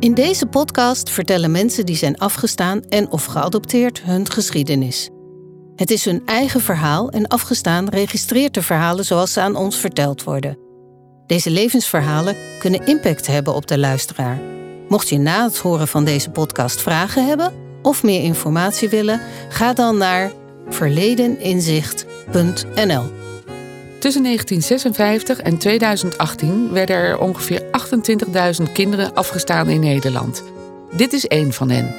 In 0.00 0.14
deze 0.14 0.46
podcast 0.46 1.10
vertellen 1.10 1.50
mensen 1.50 1.86
die 1.86 1.96
zijn 1.96 2.18
afgestaan 2.18 2.82
en 2.82 3.10
of 3.10 3.24
geadopteerd 3.24 4.02
hun 4.02 4.30
geschiedenis. 4.30 5.10
Het 5.76 5.90
is 5.90 6.04
hun 6.04 6.22
eigen 6.24 6.60
verhaal 6.60 7.10
en 7.10 7.26
afgestaan 7.26 7.88
registreert 7.88 8.54
de 8.54 8.62
verhalen 8.62 9.04
zoals 9.04 9.32
ze 9.32 9.40
aan 9.40 9.56
ons 9.56 9.76
verteld 9.76 10.22
worden. 10.22 10.58
Deze 11.26 11.50
levensverhalen 11.50 12.36
kunnen 12.58 12.86
impact 12.86 13.26
hebben 13.26 13.54
op 13.54 13.66
de 13.66 13.78
luisteraar. 13.78 14.40
Mocht 14.88 15.08
je 15.08 15.18
na 15.18 15.44
het 15.44 15.58
horen 15.58 15.88
van 15.88 16.04
deze 16.04 16.30
podcast 16.30 16.82
vragen 16.82 17.26
hebben 17.26 17.52
of 17.82 18.02
meer 18.02 18.22
informatie 18.22 18.88
willen, 18.88 19.20
ga 19.48 19.72
dan 19.72 19.96
naar 19.96 20.32
verledeninzicht.nl. 20.68 23.27
Tussen 23.98 24.22
1956 24.22 25.40
en 25.40 25.58
2018 25.58 26.72
werden 26.72 26.96
er 26.96 27.18
ongeveer 27.18 27.62
28.000 28.62 28.72
kinderen 28.72 29.14
afgestaan 29.14 29.68
in 29.68 29.80
Nederland. 29.80 30.44
Dit 30.96 31.12
is 31.12 31.26
één 31.26 31.52
van 31.52 31.70
hen. 31.70 31.94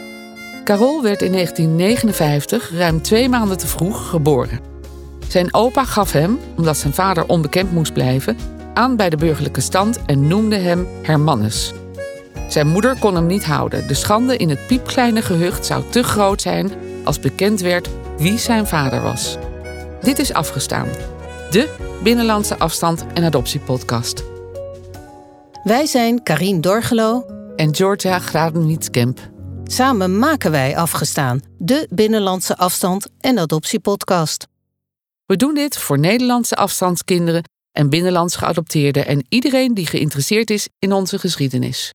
Carol 0.64 1.02
werd 1.02 1.22
in 1.22 1.32
1959, 1.32 2.72
ruim 2.78 3.02
twee 3.02 3.30
maanden 3.30 3.58
te 3.58 3.68
vroeg, 3.68 4.10
geboren. 4.10 4.60
Zijn 5.28 5.54
opa 5.54 5.86
gaf 5.86 6.12
hem, 6.12 6.40
omdat 6.58 6.78
zijn 6.78 6.94
vader 6.94 7.26
onbekend 7.26 7.72
moest 7.72 7.94
blijven, 7.94 8.38
aan 8.74 8.96
bij 8.96 9.10
de 9.10 9.18
burgerlijke 9.18 9.62
stand 9.62 10.06
en 10.06 10.28
noemde 10.28 10.58
hem 10.58 10.88
Hermannes. 11.02 11.74
Zijn 12.48 12.68
moeder 12.68 13.00
kon 13.00 13.16
hem 13.16 13.26
niet 13.26 13.46
houden. 13.46 13.88
De 13.88 13.94
schande 13.94 14.38
in 14.38 14.50
het 14.50 14.68
piepkleine 14.68 15.22
gehucht 15.22 15.66
zou 15.66 15.84
te 15.90 16.04
groot 16.04 16.42
zijn 16.42 16.72
als 17.04 17.20
bekend 17.20 17.60
werd 17.60 17.90
wie 18.18 18.38
zijn 18.38 18.68
vader 18.68 19.02
was. 19.02 19.38
Dit 20.02 20.20
is 20.20 20.34
afgestaan. 20.34 20.88
De 21.50 22.00
Binnenlandse 22.04 22.58
Afstand 22.60 23.06
en 23.14 23.24
Adoptiepodcast. 23.24 24.24
Wij 25.64 25.86
zijn 25.86 26.24
Karien 26.24 26.62
Dorgelo 26.62 27.26
En 27.56 27.76
Georgia 27.76 28.20
Gradenwietskemp. 28.20 29.20
Samen 29.64 30.20
maken 30.20 30.52
wij 30.52 30.78
Afgestaan, 30.78 31.42
de 31.58 31.88
Binnenlandse 31.92 32.58
Afstand 32.58 33.08
en 33.20 33.38
Adoptiepodcast. 33.40 34.48
We 35.26 35.36
doen 35.36 35.54
dit 35.54 35.78
voor 35.78 36.00
Nederlandse 36.00 36.56
afstandskinderen 36.56 37.44
en 37.72 37.90
binnenlands 37.90 38.36
geadopteerden 38.36 39.06
en 39.06 39.26
iedereen 39.30 39.74
die 39.74 39.88
geïnteresseerd 39.88 40.50
is 40.50 40.68
in 40.80 40.94
onze 40.94 41.20
geschiedenis. 41.20 41.94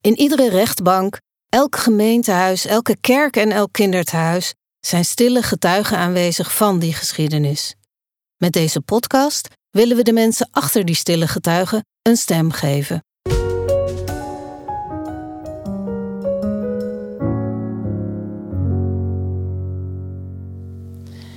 In 0.00 0.18
iedere 0.18 0.50
rechtbank, 0.50 1.18
elk 1.48 1.76
gemeentehuis, 1.76 2.66
elke 2.66 2.96
kerk 3.00 3.36
en 3.36 3.50
elk 3.50 3.72
kinderthuis 3.72 4.54
zijn 4.80 5.04
stille 5.04 5.42
getuigen 5.42 5.98
aanwezig 5.98 6.54
van 6.54 6.78
die 6.78 6.92
geschiedenis. 6.92 7.76
Met 8.38 8.52
deze 8.52 8.80
podcast 8.80 9.48
willen 9.70 9.96
we 9.96 10.02
de 10.02 10.12
mensen 10.12 10.48
achter 10.50 10.84
die 10.84 10.94
stille 10.94 11.26
getuigen 11.26 11.84
een 12.02 12.16
stem 12.16 12.50
geven. 12.50 13.04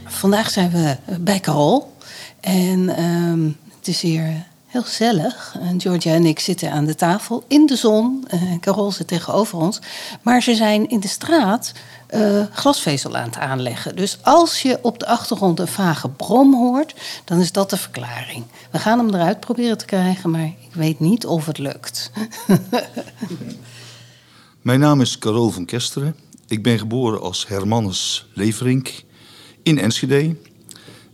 Vandaag 0.05 0.49
zijn 0.49 0.71
we 0.71 0.97
bij 1.19 1.39
Carol 1.39 1.93
en 2.39 2.89
ehm, 2.89 3.45
het 3.77 3.87
is 3.87 4.01
hier 4.01 4.45
heel 4.65 4.83
gezellig. 4.83 5.55
Georgia 5.77 6.13
en 6.13 6.25
ik 6.25 6.39
zitten 6.39 6.71
aan 6.71 6.85
de 6.85 6.95
tafel 6.95 7.43
in 7.47 7.65
de 7.65 7.75
zon. 7.75 8.25
Eh, 8.27 8.41
Carol 8.59 8.91
zit 8.91 9.07
tegenover 9.07 9.57
ons. 9.57 9.79
Maar 10.21 10.41
ze 10.41 10.55
zijn 10.55 10.89
in 10.89 10.99
de 10.99 11.07
straat 11.07 11.71
eh, 12.11 12.43
glasvezel 12.51 13.17
aan 13.17 13.25
het 13.25 13.37
aanleggen. 13.37 13.95
Dus 13.95 14.17
als 14.21 14.61
je 14.61 14.79
op 14.81 14.99
de 14.99 15.07
achtergrond 15.07 15.59
een 15.59 15.67
vage 15.67 16.09
brom 16.09 16.53
hoort, 16.53 16.95
dan 17.25 17.39
is 17.39 17.51
dat 17.51 17.69
de 17.69 17.77
verklaring. 17.77 18.45
We 18.71 18.79
gaan 18.79 18.99
hem 18.99 19.13
eruit 19.13 19.39
proberen 19.39 19.77
te 19.77 19.85
krijgen, 19.85 20.29
maar 20.29 20.45
ik 20.45 20.73
weet 20.73 20.99
niet 20.99 21.25
of 21.25 21.45
het 21.45 21.57
lukt. 21.57 22.11
Mijn 24.61 24.79
naam 24.79 25.01
is 25.01 25.17
Carol 25.17 25.49
van 25.49 25.65
Kesteren. 25.65 26.15
Ik 26.47 26.63
ben 26.63 26.79
geboren 26.79 27.21
als 27.21 27.47
Hermannes 27.47 28.25
Leverink 28.33 29.03
in 29.63 29.79
Enschede. 29.79 30.35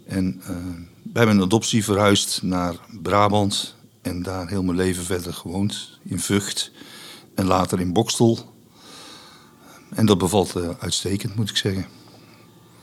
En 0.08 0.42
eh, 0.48 0.56
bij 1.04 1.26
mijn 1.26 1.42
adoptie 1.42 1.84
verhuisd 1.84 2.42
naar 2.42 2.76
Brabant. 3.02 3.76
En 4.02 4.24
daar 4.24 4.48
heel 4.48 4.64
mijn 4.64 4.78
leven 4.78 5.04
verder 5.04 5.34
gewoond. 5.34 6.00
In 6.04 6.20
Vught 6.20 6.72
en 7.36 7.46
later 7.46 7.80
in 7.80 7.94
Bokstel. 7.94 8.56
En 9.90 10.06
dat 10.06 10.18
bevalt 10.18 10.56
eh, 10.56 10.70
uitstekend, 10.80 11.36
moet 11.36 11.50
ik 11.50 11.58
zeggen. 11.58 11.86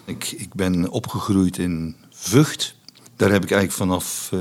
Ik, 0.05 0.31
ik 0.31 0.55
ben 0.55 0.91
opgegroeid 0.91 1.59
in 1.59 1.97
Vught. 2.11 2.77
Daar 3.17 3.31
heb 3.31 3.45
ik 3.45 3.51
eigenlijk 3.51 3.73
vanaf 3.73 4.29
eh, 4.33 4.41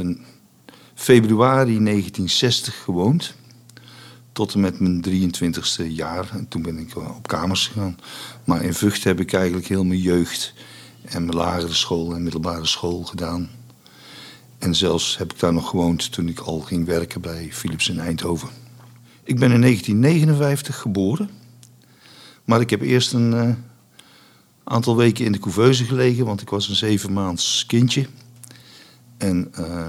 februari 0.94 1.84
1960 1.84 2.84
gewoond. 2.84 3.36
Tot 4.32 4.54
en 4.54 4.60
met 4.60 4.80
mijn 4.80 5.06
23ste 5.10 5.86
jaar. 5.88 6.30
En 6.32 6.48
toen 6.48 6.62
ben 6.62 6.78
ik 6.78 6.98
op 6.98 7.28
kamers 7.28 7.68
gegaan. 7.68 7.98
Maar 8.44 8.64
in 8.64 8.74
Vught 8.74 9.04
heb 9.04 9.20
ik 9.20 9.34
eigenlijk 9.34 9.68
heel 9.68 9.84
mijn 9.84 10.00
jeugd 10.00 10.54
en 11.02 11.26
mijn 11.26 11.38
lagere 11.38 11.74
school 11.74 12.16
en 12.16 12.24
middelbare 12.24 12.66
school 12.66 13.04
gedaan. 13.04 13.50
En 14.58 14.76
zelfs 14.76 15.18
heb 15.18 15.34
ik 15.34 15.40
daar 15.40 15.54
nog 15.54 15.70
gewoond 15.70 16.12
toen 16.12 16.28
ik 16.28 16.40
al 16.40 16.60
ging 16.60 16.86
werken 16.86 17.22
bij 17.22 17.50
Philips 17.52 17.90
in 17.90 18.00
Eindhoven. 18.00 18.50
Ik 19.24 19.40
ben 19.40 19.52
in 19.52 19.62
1959 19.62 20.78
geboren. 20.78 21.30
Maar 22.46 22.62
ik 22.62 22.70
heb 22.70 22.82
eerst 22.82 23.14
een 23.14 23.32
uh, 23.32 23.50
aantal 24.64 24.96
weken 24.96 25.26
in 25.26 25.32
de 25.32 25.40
couveuse 25.40 25.84
gelegen, 25.84 26.26
want 26.26 26.42
ik 26.42 26.50
was 26.50 26.70
een 26.70 26.76
zevenmaands 26.76 27.66
kindje. 27.66 28.08
En 29.18 29.52
uh, 29.60 29.88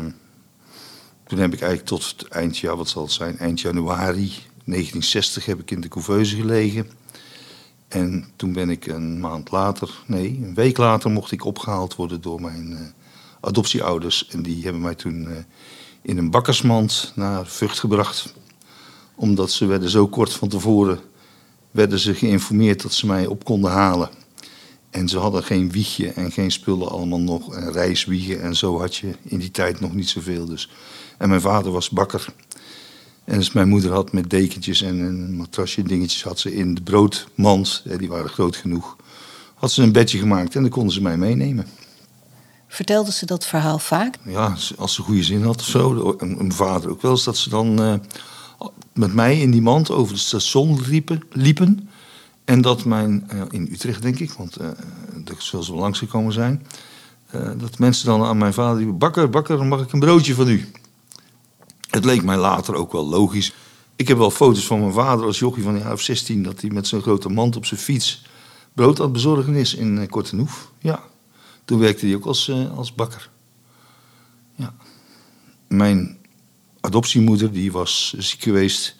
toen 1.26 1.38
heb 1.38 1.52
ik 1.52 1.60
eigenlijk 1.60 1.88
tot 1.88 2.14
het 2.16 2.28
eind, 2.28 2.60
wat 2.60 2.88
zal 2.88 3.02
het 3.02 3.12
zijn, 3.12 3.38
eind 3.38 3.60
januari 3.60 4.32
1960 4.64 5.46
heb 5.46 5.60
ik 5.60 5.70
in 5.70 5.80
de 5.80 5.88
couveuse 5.88 6.36
gelegen. 6.36 6.86
En 7.88 8.24
toen 8.36 8.52
ben 8.52 8.70
ik 8.70 8.86
een 8.86 9.20
maand 9.20 9.50
later, 9.50 9.90
nee, 10.06 10.40
een 10.42 10.54
week 10.54 10.76
later 10.76 11.10
mocht 11.10 11.32
ik 11.32 11.44
opgehaald 11.44 11.94
worden 11.94 12.20
door 12.20 12.40
mijn 12.40 12.70
uh, 12.70 12.78
adoptieouders. 13.40 14.26
En 14.28 14.42
die 14.42 14.64
hebben 14.64 14.82
mij 14.82 14.94
toen 14.94 15.22
uh, 15.22 15.36
in 16.02 16.18
een 16.18 16.30
bakkersmand 16.30 17.12
naar 17.14 17.46
Vught 17.46 17.78
gebracht. 17.78 18.34
Omdat 19.14 19.50
ze 19.50 19.66
werden 19.66 19.88
zo 19.88 20.08
kort 20.08 20.32
van 20.32 20.48
tevoren 20.48 21.00
werden 21.74 21.98
ze 21.98 22.14
geïnformeerd 22.14 22.82
dat 22.82 22.92
ze 22.92 23.06
mij 23.06 23.26
op 23.26 23.44
konden 23.44 23.70
halen. 23.70 24.08
En 24.90 25.08
ze 25.08 25.18
hadden 25.18 25.42
geen 25.42 25.70
wiegje 25.70 26.08
en 26.08 26.32
geen 26.32 26.50
spullen 26.50 26.90
allemaal 26.90 27.20
nog. 27.20 27.54
En 27.54 27.72
reiswiegen 27.72 28.42
en 28.42 28.56
zo 28.56 28.80
had 28.80 28.96
je 28.96 29.14
in 29.22 29.38
die 29.38 29.50
tijd 29.50 29.80
nog 29.80 29.94
niet 29.94 30.08
zoveel. 30.08 30.44
Dus. 30.46 30.70
En 31.18 31.28
mijn 31.28 31.40
vader 31.40 31.72
was 31.72 31.90
bakker. 31.90 32.26
En 33.24 33.38
dus 33.38 33.52
mijn 33.52 33.68
moeder 33.68 33.92
had 33.92 34.12
met 34.12 34.30
dekentjes 34.30 34.82
en 34.82 34.98
een 34.98 35.36
matrasje 35.36 35.82
dingetjes... 35.82 36.22
had 36.22 36.38
ze 36.38 36.54
in 36.54 36.74
de 36.74 36.82
broodmand, 36.82 37.82
die 37.98 38.08
waren 38.08 38.30
groot 38.30 38.56
genoeg... 38.56 38.96
had 39.54 39.72
ze 39.72 39.82
een 39.82 39.92
bedje 39.92 40.18
gemaakt 40.18 40.54
en 40.54 40.62
dan 40.62 40.70
konden 40.70 40.92
ze 40.92 41.02
mij 41.02 41.16
meenemen. 41.16 41.66
Vertelde 42.68 43.12
ze 43.12 43.26
dat 43.26 43.46
verhaal 43.46 43.78
vaak? 43.78 44.18
Ja, 44.24 44.56
als 44.76 44.94
ze 44.94 45.02
goede 45.02 45.22
zin 45.22 45.42
had 45.42 45.60
of 45.60 45.66
zo. 45.66 46.16
En 46.18 46.36
mijn 46.36 46.52
vader 46.52 46.90
ook 46.90 47.02
wel 47.02 47.10
eens 47.10 47.24
dat 47.24 47.36
ze 47.36 47.48
dan... 47.48 47.82
Uh, 47.82 47.94
met 48.92 49.14
mij 49.14 49.40
in 49.40 49.50
die 49.50 49.62
mand 49.62 49.90
over 49.90 50.12
het 50.12 50.22
station 50.22 50.80
liepen. 50.86 51.22
liepen 51.30 51.88
en 52.44 52.60
dat 52.60 52.84
mijn, 52.84 53.28
uh, 53.32 53.42
in 53.50 53.68
Utrecht 53.72 54.02
denk 54.02 54.18
ik, 54.18 54.32
want 54.32 54.60
uh, 54.60 54.68
dat 55.24 55.36
zullen 55.38 55.64
ze 55.64 55.72
wel 55.72 55.80
langs 55.80 55.98
gekomen 55.98 56.32
zijn. 56.32 56.66
Dat 57.56 57.78
mensen 57.78 58.06
dan 58.06 58.22
aan 58.22 58.38
mijn 58.38 58.52
vader 58.52 58.78
riepen: 58.78 58.98
Bakker, 58.98 59.30
bakker, 59.30 59.66
mag 59.66 59.80
ik 59.80 59.92
een 59.92 60.00
broodje 60.00 60.34
van 60.34 60.48
u? 60.48 60.70
Het 61.90 62.04
leek 62.04 62.22
mij 62.22 62.36
later 62.36 62.74
ook 62.74 62.92
wel 62.92 63.06
logisch. 63.08 63.54
Ik 63.96 64.08
heb 64.08 64.18
wel 64.18 64.30
foto's 64.30 64.66
van 64.66 64.80
mijn 64.80 64.92
vader 64.92 65.26
als 65.26 65.38
jochie 65.38 65.62
van 65.62 65.74
een 65.74 65.80
jaar 65.80 65.92
of 65.92 66.00
16... 66.00 66.42
dat 66.42 66.60
hij 66.60 66.70
met 66.70 66.86
zo'n 66.86 67.02
grote 67.02 67.28
mand 67.28 67.56
op 67.56 67.66
zijn 67.66 67.80
fiets 67.80 68.24
brood 68.72 68.98
aan 68.98 69.04
het 69.04 69.12
bezorgen 69.12 69.54
is 69.54 69.74
in 69.74 69.96
uh, 69.96 70.08
Kortenhoef. 70.08 70.70
Ja, 70.78 71.02
toen 71.64 71.78
werkte 71.78 72.06
hij 72.06 72.14
ook 72.14 72.24
als, 72.24 72.52
als 72.76 72.94
bakker. 72.94 73.30
Ja. 74.54 74.74
Mijn 75.68 76.18
adoptiemoeder, 76.84 77.52
die 77.52 77.72
was 77.72 78.14
ziek 78.18 78.42
geweest. 78.42 78.96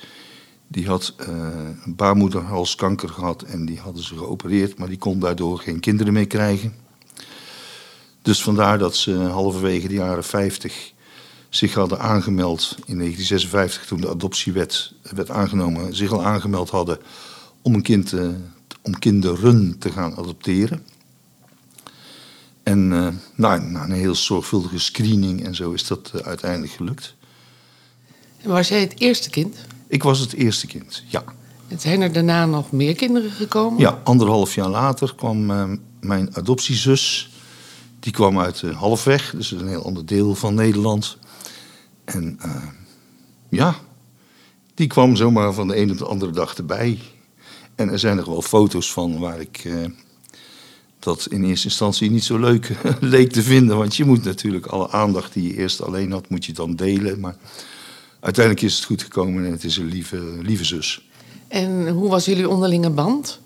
Die 0.69 0.87
had 0.87 1.15
uh, 1.21 1.49
baarmoederhalskanker 1.87 3.09
gehad 3.09 3.43
en 3.43 3.67
die 3.67 3.79
hadden 3.79 4.03
ze 4.03 4.17
geopereerd... 4.17 4.79
maar 4.79 4.89
die 4.89 4.99
kon 4.99 5.19
daardoor 5.19 5.59
geen 5.59 5.81
kinderen 5.81 6.13
meer 6.13 6.27
krijgen. 6.27 6.75
Dus 8.23 8.43
vandaar 8.43 8.79
dat 8.79 8.97
ze 8.97 9.13
halverwege 9.13 9.89
de 9.89 9.95
jaren 9.95 10.25
50 10.25 10.93
zich 11.49 11.75
hadden 11.75 12.01
aangemeld 12.01 12.77
in 12.87 12.99
1956, 12.99 13.87
toen 13.87 14.01
de 14.01 14.09
adoptiewet 14.09 14.93
werd 15.15 15.31
aangenomen, 15.31 15.95
zich 15.95 16.13
al 16.13 16.25
aangemeld 16.25 16.71
hadden 16.71 16.99
om, 17.63 17.75
een 17.75 17.83
kind 17.83 18.15
om 18.83 18.99
kinderen 18.99 19.79
te 19.79 19.93
gaan 19.93 20.17
adopteren. 20.17 20.87
En 22.63 22.91
uh, 22.91 23.09
nou, 23.35 23.61
na 23.61 23.85
een 23.85 23.93
heel 23.93 24.15
zorgvuldige 24.15 24.79
screening 24.79 25.45
en 25.45 25.55
zo 25.55 25.73
is 25.73 25.87
dat 25.87 26.13
uh, 26.15 26.21
uiteindelijk 26.21 26.73
gelukt. 26.73 27.15
En 28.45 28.51
was 28.51 28.69
jij 28.69 28.81
het 28.81 29.01
eerste 29.01 29.31
kind? 29.31 29.57
Ik 29.87 30.03
was 30.03 30.19
het 30.19 30.33
eerste 30.33 30.67
kind, 30.67 31.03
ja. 31.07 31.25
En 31.69 31.81
zijn 31.81 32.01
er 32.01 32.13
daarna 32.13 32.47
nog 32.47 32.73
meer 32.73 32.95
kinderen 32.95 33.31
gekomen? 33.31 33.81
Ja, 33.81 34.01
anderhalf 34.05 34.55
jaar 34.55 34.69
later 34.69 35.15
kwam 35.15 35.51
uh, 35.51 35.65
mijn 36.01 36.37
adoptiezus. 36.37 37.31
Die 38.01 38.13
kwam 38.13 38.39
uit 38.39 38.61
Halfweg, 38.61 39.35
dus 39.37 39.51
een 39.51 39.69
heel 39.69 39.85
ander 39.85 40.07
deel 40.07 40.35
van 40.35 40.55
Nederland. 40.55 41.19
En 42.05 42.39
uh, 42.45 42.63
ja, 43.49 43.75
Die 44.75 44.87
kwam 44.87 45.17
zomaar 45.17 45.53
van 45.53 45.69
de 45.69 45.77
een 45.77 45.91
op 45.91 45.99
de 45.99 46.07
andere 46.07 46.33
dag 46.33 46.57
erbij. 46.57 46.99
En 47.75 47.89
er 47.89 47.99
zijn 47.99 48.17
nog 48.17 48.27
wel 48.27 48.43
foto's 48.43 48.93
van 48.93 49.19
waar 49.19 49.41
ik 49.41 49.63
eh, 49.65 49.75
dat 50.99 51.27
in 51.31 51.45
eerste 51.45 51.69
instantie 51.69 52.11
niet 52.11 52.25
zo 52.25 52.39
leuk 52.39 52.71
leek 53.01 53.33
te 53.33 53.43
vinden. 53.43 53.77
Want 53.77 53.97
je 53.97 54.05
moet 54.05 54.25
natuurlijk 54.25 54.67
alle 54.67 54.91
aandacht 54.91 55.33
die 55.33 55.49
je 55.49 55.57
eerst 55.57 55.83
alleen 55.83 56.13
had, 56.13 56.29
moet 56.29 56.45
je 56.45 56.53
dan 56.53 56.77
delen. 56.77 57.21
Maar 57.21 57.37
uiteindelijk 58.25 58.65
is 58.65 58.75
het 58.75 58.85
goed 58.85 59.03
gekomen 59.03 59.45
en 59.45 59.53
het 59.53 59.65
is 59.65 59.77
een 59.77 59.89
lieve, 59.89 60.39
lieve 60.43 60.65
zus. 60.65 61.09
En 61.49 61.89
hoe 61.89 62.09
was 62.09 62.25
jullie 62.25 62.49
onderlinge 62.49 62.91
band? 62.91 63.41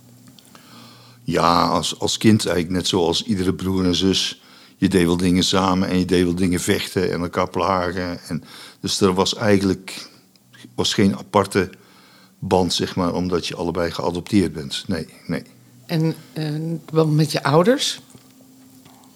Ja, 1.23 1.67
als, 1.67 1.99
als 1.99 2.19
kind 2.19 2.47
eigenlijk 2.47 2.77
net 2.77 2.87
zoals 2.87 3.23
iedere 3.23 3.55
broer 3.55 3.85
en 3.85 3.95
zus. 3.95 4.43
Je 4.77 4.89
deed 4.89 5.05
wel 5.05 5.17
dingen 5.17 5.45
samen 5.45 5.89
en 5.89 5.99
je 5.99 6.05
deed 6.05 6.25
wel 6.25 6.35
dingen 6.35 6.61
vechten 6.61 7.13
en 7.13 7.21
elkaar 7.21 7.51
plagen. 7.51 8.21
En, 8.29 8.45
dus 8.81 9.01
er 9.01 9.15
was 9.15 9.35
eigenlijk 9.35 10.09
was 10.75 10.95
geen 10.95 11.17
aparte 11.17 11.71
band, 12.39 12.73
zeg 12.75 12.97
maar, 12.97 13.15
omdat 13.15 13.47
je 13.47 13.57
allebei 13.57 13.91
geadopteerd 13.91 14.53
bent. 14.53 14.85
Nee, 14.87 15.07
nee. 15.27 15.43
En 15.87 16.15
uh, 16.93 17.05
met 17.05 17.33
je 17.33 17.43
ouders, 17.43 18.01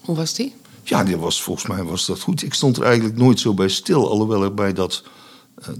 hoe 0.01 0.15
was 0.15 0.33
die? 0.33 0.55
Ja, 0.83 1.03
die 1.03 1.17
was, 1.17 1.41
volgens 1.41 1.67
mij 1.67 1.83
was 1.83 2.05
dat 2.05 2.19
goed. 2.19 2.43
Ik 2.43 2.53
stond 2.53 2.77
er 2.77 2.83
eigenlijk 2.83 3.17
nooit 3.17 3.39
zo 3.39 3.53
bij 3.53 3.67
stil, 3.67 4.09
alhoewel 4.09 4.43
er 4.43 4.53
bij 4.53 4.73
dat, 4.73 5.03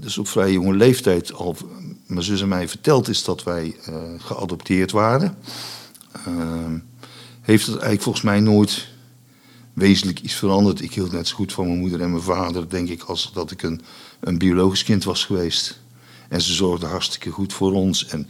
dus 0.00 0.18
op 0.18 0.28
vrij 0.28 0.52
jonge 0.52 0.74
leeftijd 0.74 1.32
al 1.32 1.56
mijn 2.06 2.24
zus 2.24 2.40
en 2.40 2.48
mij 2.48 2.68
verteld 2.68 3.08
is 3.08 3.24
dat 3.24 3.42
wij 3.42 3.76
uh, 3.88 3.96
geadopteerd 4.18 4.90
waren. 4.90 5.38
Ehm, 6.12 6.78
heeft 7.40 7.66
het 7.66 7.74
eigenlijk 7.74 8.02
volgens 8.02 8.24
mij 8.24 8.40
nooit 8.40 8.88
wezenlijk 9.72 10.20
iets 10.20 10.34
veranderd. 10.34 10.82
Ik 10.82 10.94
hield 10.94 11.12
net 11.12 11.28
zo 11.28 11.36
goed 11.36 11.52
van 11.52 11.66
mijn 11.66 11.78
moeder 11.78 12.00
en 12.00 12.10
mijn 12.10 12.22
vader, 12.22 12.68
denk 12.68 12.88
ik, 12.88 13.02
als 13.02 13.30
dat 13.34 13.50
ik 13.50 13.62
een, 13.62 13.80
een 14.20 14.38
biologisch 14.38 14.84
kind 14.84 15.04
was 15.04 15.24
geweest. 15.24 15.80
En 16.28 16.40
ze 16.40 16.52
zorgden 16.52 16.88
hartstikke 16.88 17.30
goed 17.30 17.52
voor 17.52 17.72
ons. 17.72 18.06
En 18.06 18.28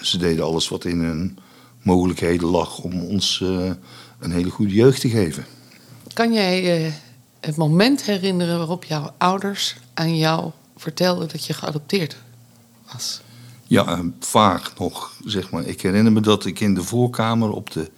ze 0.00 0.18
deden 0.18 0.44
alles 0.44 0.68
wat 0.68 0.84
in 0.84 1.00
hun 1.00 1.38
mogelijkheden 1.82 2.48
lag 2.48 2.78
om 2.78 3.02
ons 3.02 3.40
uh, 3.42 3.70
een 4.18 4.32
hele 4.32 4.50
goede 4.50 4.74
jeugd 4.74 5.00
te 5.00 5.08
geven. 5.08 5.46
Kan 6.12 6.32
jij 6.32 6.92
het 7.40 7.56
moment 7.56 8.02
herinneren 8.02 8.58
waarop 8.58 8.84
jouw 8.84 9.14
ouders 9.18 9.76
aan 9.94 10.16
jou 10.16 10.50
vertelden 10.80 11.28
dat 11.28 11.46
je 11.46 11.52
geadopteerd 11.52 12.16
was? 12.92 13.20
Ja, 13.66 13.98
uh, 13.98 14.04
vaag 14.20 14.78
nog, 14.78 15.12
zeg 15.24 15.50
maar. 15.50 15.64
Ik 15.64 15.80
herinner 15.82 16.12
me 16.12 16.20
dat 16.20 16.44
ik 16.44 16.60
in 16.60 16.74
de 16.74 16.82
voorkamer 16.82 17.50
op 17.50 17.70
de 17.70 17.90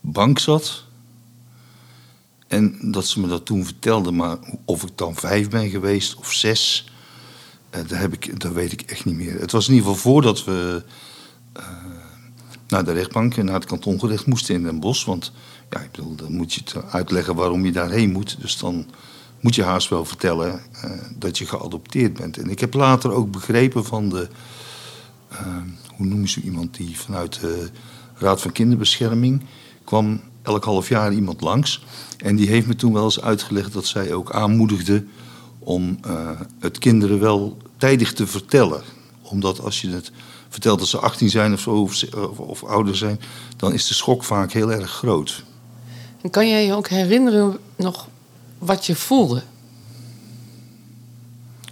bank 0.00 0.38
zat. 0.38 0.84
En 2.46 2.92
dat 2.92 3.06
ze 3.06 3.20
me 3.20 3.28
dat 3.28 3.46
toen 3.46 3.64
vertelden, 3.64 4.16
maar 4.16 4.38
of 4.64 4.82
ik 4.82 4.98
dan 4.98 5.14
vijf 5.14 5.48
ben 5.48 5.70
geweest 5.70 6.14
of 6.14 6.32
zes, 6.32 6.90
uh, 7.74 7.80
dat, 7.88 7.98
heb 7.98 8.12
ik, 8.12 8.40
dat 8.40 8.52
weet 8.52 8.72
ik 8.72 8.82
echt 8.82 9.04
niet 9.04 9.14
meer. 9.14 9.40
Het 9.40 9.52
was 9.52 9.68
in 9.68 9.74
ieder 9.74 9.88
geval 9.88 10.02
voordat 10.12 10.44
we 10.44 10.84
uh, 11.56 11.64
naar 12.68 12.84
de 12.84 12.92
rechtbank 12.92 13.36
en 13.36 13.44
naar 13.44 13.54
het 13.54 13.64
kantongerecht 13.64 14.26
moesten 14.26 14.54
in 14.54 14.62
Den 14.62 14.80
Bosch. 14.80 15.04
Want 15.04 15.32
ja, 15.70 15.80
ik 15.80 15.90
bedoel, 15.90 16.14
dan 16.14 16.32
moet 16.32 16.54
je 16.54 16.60
het 16.64 16.84
uitleggen 16.92 17.34
waarom 17.34 17.64
je 17.64 17.72
daarheen 17.72 18.12
moet. 18.12 18.40
Dus 18.40 18.58
dan 18.58 18.86
moet 19.40 19.54
je 19.54 19.62
haast 19.62 19.88
wel 19.88 20.04
vertellen 20.04 20.60
uh, 20.84 20.90
dat 21.14 21.38
je 21.38 21.46
geadopteerd 21.46 22.14
bent. 22.14 22.38
En 22.38 22.50
ik 22.50 22.60
heb 22.60 22.74
later 22.74 23.12
ook 23.12 23.30
begrepen 23.30 23.84
van 23.84 24.08
de, 24.08 24.28
hoe 25.96 26.06
noem 26.06 26.26
zo 26.26 26.40
iemand 26.40 26.76
die 26.76 26.98
vanuit 26.98 27.40
de 27.40 27.70
Raad 28.14 28.40
van 28.40 28.52
Kinderbescherming 28.52 29.42
kwam 29.84 30.20
elk 30.42 30.64
half 30.64 30.88
jaar 30.88 31.12
iemand 31.12 31.40
langs. 31.40 31.84
En 32.16 32.36
die 32.36 32.48
heeft 32.48 32.66
me 32.66 32.76
toen 32.76 32.92
wel 32.92 33.04
eens 33.04 33.20
uitgelegd 33.20 33.72
dat 33.72 33.86
zij 33.86 34.12
ook 34.12 34.32
aanmoedigde 34.32 35.04
om 35.58 35.98
uh, 36.06 36.30
het 36.58 36.78
kinderen 36.78 37.20
wel 37.20 37.56
tijdig 37.76 38.12
te 38.12 38.26
vertellen. 38.26 38.82
Omdat 39.22 39.60
als 39.60 39.80
je 39.80 39.90
het 39.90 40.12
vertelt 40.48 40.78
dat 40.78 40.88
ze 40.88 40.98
18 40.98 41.30
zijn 41.30 41.52
of, 41.52 41.60
zo, 41.60 41.70
of, 41.70 42.38
of, 42.38 42.64
ouder 42.64 42.96
zijn, 42.96 43.20
dan 43.56 43.72
is 43.72 43.86
de 43.86 43.94
schok 43.94 44.24
vaak 44.24 44.52
heel 44.52 44.72
erg 44.72 44.90
groot. 44.90 45.44
En 46.22 46.30
kan 46.30 46.48
jij 46.48 46.66
je 46.66 46.72
ook 46.72 46.88
herinneren 46.88 47.58
nog 47.76 48.08
wat 48.60 48.86
je 48.86 48.94
voelde? 48.94 49.42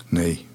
Nee. 0.08 0.46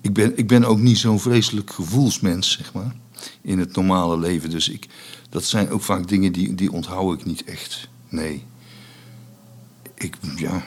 Ik 0.00 0.12
ben, 0.12 0.38
ik 0.38 0.46
ben 0.46 0.64
ook 0.64 0.78
niet 0.78 0.98
zo'n 0.98 1.20
vreselijk 1.20 1.70
gevoelsmens, 1.70 2.52
zeg 2.52 2.72
maar, 2.72 2.96
in 3.40 3.58
het 3.58 3.76
normale 3.76 4.18
leven. 4.18 4.50
Dus 4.50 4.68
ik, 4.68 4.86
dat 5.28 5.44
zijn 5.44 5.70
ook 5.70 5.82
vaak 5.82 6.08
dingen 6.08 6.32
die, 6.32 6.54
die 6.54 6.72
onthoud 6.72 7.20
ik 7.20 7.24
niet 7.24 7.44
echt. 7.44 7.88
Nee. 8.08 8.44
Ik, 9.94 10.16
ja. 10.36 10.64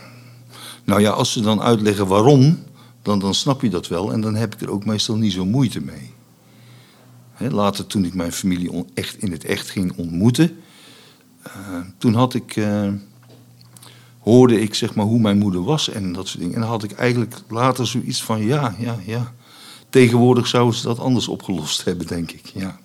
Nou 0.83 1.01
ja, 1.01 1.11
als 1.11 1.31
ze 1.31 1.41
dan 1.41 1.61
uitleggen 1.61 2.07
waarom, 2.07 2.59
dan, 3.01 3.19
dan 3.19 3.33
snap 3.33 3.61
je 3.61 3.69
dat 3.69 3.87
wel. 3.87 4.13
En 4.13 4.21
dan 4.21 4.35
heb 4.35 4.53
ik 4.53 4.61
er 4.61 4.71
ook 4.71 4.85
meestal 4.85 5.15
niet 5.15 5.33
zo 5.33 5.45
moeite 5.45 5.81
mee. 5.81 6.13
Later, 7.49 7.87
toen 7.87 8.05
ik 8.05 8.13
mijn 8.13 8.31
familie 8.31 8.85
echt 8.93 9.17
in 9.17 9.31
het 9.31 9.45
echt 9.45 9.69
ging 9.69 9.97
ontmoeten, 9.97 10.57
uh, 11.47 11.53
toen 11.97 12.13
had 12.13 12.33
ik, 12.33 12.55
uh, 12.55 12.87
hoorde 14.21 14.61
ik 14.61 14.75
zeg 14.75 14.95
maar 14.95 15.05
hoe 15.05 15.19
mijn 15.19 15.37
moeder 15.37 15.63
was 15.63 15.89
en 15.89 16.13
dat 16.13 16.27
soort 16.27 16.39
dingen. 16.39 16.55
En 16.55 16.61
dan 16.61 16.69
had 16.69 16.83
ik 16.83 16.91
eigenlijk 16.91 17.35
later 17.47 17.87
zoiets 17.87 18.23
van, 18.23 18.45
ja, 18.45 18.75
ja, 18.77 18.97
ja. 19.05 19.33
Tegenwoordig 19.89 20.47
zouden 20.47 20.75
ze 20.75 20.83
dat 20.83 20.99
anders 20.99 21.27
opgelost 21.27 21.83
hebben, 21.83 22.07
denk 22.07 22.31
ik, 22.31 22.45
ja. 22.45 22.79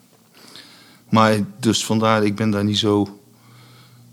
Maar 1.08 1.38
dus 1.60 1.84
vandaar, 1.84 2.24
ik 2.24 2.34
ben 2.34 2.50
daar 2.50 2.64
niet 2.64 2.78
zo. 2.78 3.20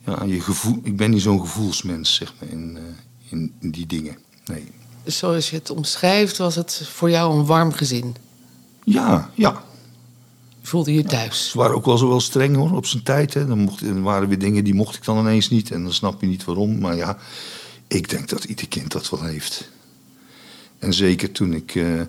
Ja, 0.05 0.23
je 0.23 0.41
gevoel, 0.41 0.79
ik 0.83 0.97
ben 0.97 1.09
niet 1.09 1.21
zo'n 1.21 1.39
gevoelsmens, 1.39 2.15
zeg 2.15 2.33
maar, 2.39 2.49
in, 2.49 2.75
uh, 2.75 2.81
in, 3.29 3.53
in, 3.59 3.71
die 3.71 3.85
dingen. 3.85 4.17
Nee. 4.45 4.71
Zoals 5.05 5.49
je 5.49 5.55
het 5.55 5.69
omschrijft, 5.69 6.37
was 6.37 6.55
het 6.55 6.87
voor 6.91 7.09
jou 7.09 7.37
een 7.37 7.45
warm 7.45 7.71
gezin? 7.71 8.15
Ja, 8.83 9.29
ja. 9.33 9.63
Voelde 10.65 10.93
je 10.93 11.03
thuis? 11.03 11.49
Ze 11.49 11.57
waren 11.57 11.75
ook 11.75 11.85
wel 11.85 11.97
zo 11.97 12.07
wel 12.07 12.19
streng 12.19 12.55
hoor, 12.55 12.71
op 12.71 12.85
zijn 12.85 13.03
tijd. 13.03 13.33
Hè. 13.33 13.45
Dan, 13.45 13.59
mocht, 13.59 13.81
waren 14.01 14.27
weer 14.27 14.39
dingen 14.39 14.63
die 14.63 14.73
mocht 14.73 14.95
ik 14.95 15.03
dan 15.03 15.19
ineens 15.19 15.49
niet. 15.49 15.71
En 15.71 15.83
dan 15.83 15.93
snap 15.93 16.21
je 16.21 16.27
niet 16.27 16.43
waarom. 16.43 16.79
Maar 16.79 16.95
ja, 16.95 17.17
ik 17.87 18.09
denk 18.09 18.29
dat 18.29 18.43
ieder 18.43 18.67
kind 18.67 18.91
dat 18.91 19.09
wel 19.09 19.23
heeft. 19.23 19.69
En 20.79 20.93
zeker 20.93 21.31
toen 21.31 21.53
ik. 21.53 21.75
Uh, 21.75 22.01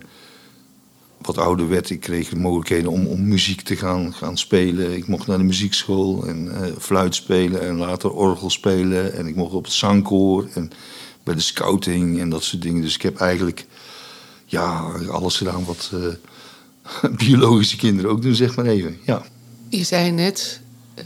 wat 1.18 1.38
ouder 1.38 1.68
werd, 1.68 1.90
ik 1.90 2.00
kreeg 2.00 2.28
de 2.28 2.36
mogelijkheden 2.36 2.90
om, 2.90 3.06
om 3.06 3.28
muziek 3.28 3.60
te 3.60 3.76
gaan, 3.76 4.14
gaan 4.14 4.38
spelen. 4.38 4.96
Ik 4.96 5.06
mocht 5.06 5.26
naar 5.26 5.38
de 5.38 5.44
muziekschool 5.44 6.26
en 6.26 6.44
uh, 6.44 6.76
fluit 6.78 7.14
spelen 7.14 7.60
en 7.60 7.76
later 7.76 8.12
orgel 8.12 8.50
spelen. 8.50 9.14
En 9.14 9.26
ik 9.26 9.36
mocht 9.36 9.52
op 9.52 9.64
het 9.64 9.72
zangkoor 9.72 10.48
en 10.54 10.70
bij 11.22 11.34
de 11.34 11.40
scouting 11.40 12.20
en 12.20 12.28
dat 12.28 12.42
soort 12.42 12.62
dingen. 12.62 12.82
Dus 12.82 12.94
ik 12.94 13.02
heb 13.02 13.16
eigenlijk 13.16 13.66
ja, 14.44 14.80
alles 15.10 15.36
gedaan 15.36 15.64
wat 15.64 15.90
uh, 15.94 16.06
biologische 17.26 17.76
kinderen 17.76 18.10
ook 18.10 18.22
doen, 18.22 18.34
zeg 18.34 18.56
maar 18.56 18.66
even. 18.66 18.98
Ja. 19.04 19.23
Je 19.68 19.85
zei 19.85 20.11
net, 20.11 20.61
uh, 20.99 21.04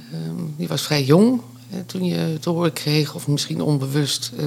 je 0.57 0.67
was 0.67 0.83
vrij 0.83 1.05
jong 1.05 1.41
toen 1.87 2.05
je 2.05 2.37
te 2.41 2.50
horen 2.50 2.73
kreeg, 2.73 3.14
of 3.14 3.29
misschien 3.29 3.61
onbewust, 3.61 4.33
uh, 4.41 4.47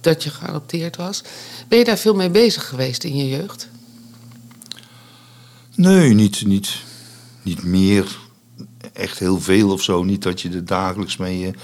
dat 0.00 0.22
je 0.22 0.30
geadopteerd 0.30 0.96
was. 0.96 1.22
Ben 1.68 1.78
je 1.78 1.84
daar 1.84 1.98
veel 1.98 2.14
mee 2.14 2.30
bezig 2.30 2.68
geweest 2.68 3.04
in 3.04 3.16
je 3.16 3.28
jeugd? 3.28 3.68
Nee, 5.74 6.14
niet, 6.14 6.46
niet, 6.46 6.82
niet 7.42 7.62
meer. 7.62 8.18
Echt 8.92 9.18
heel 9.18 9.40
veel 9.40 9.70
of 9.70 9.82
zo. 9.82 10.02
Niet 10.02 10.22
dat 10.22 10.40
je 10.40 10.50
er 10.50 10.64
dagelijks 10.64 11.16
mee, 11.16 11.54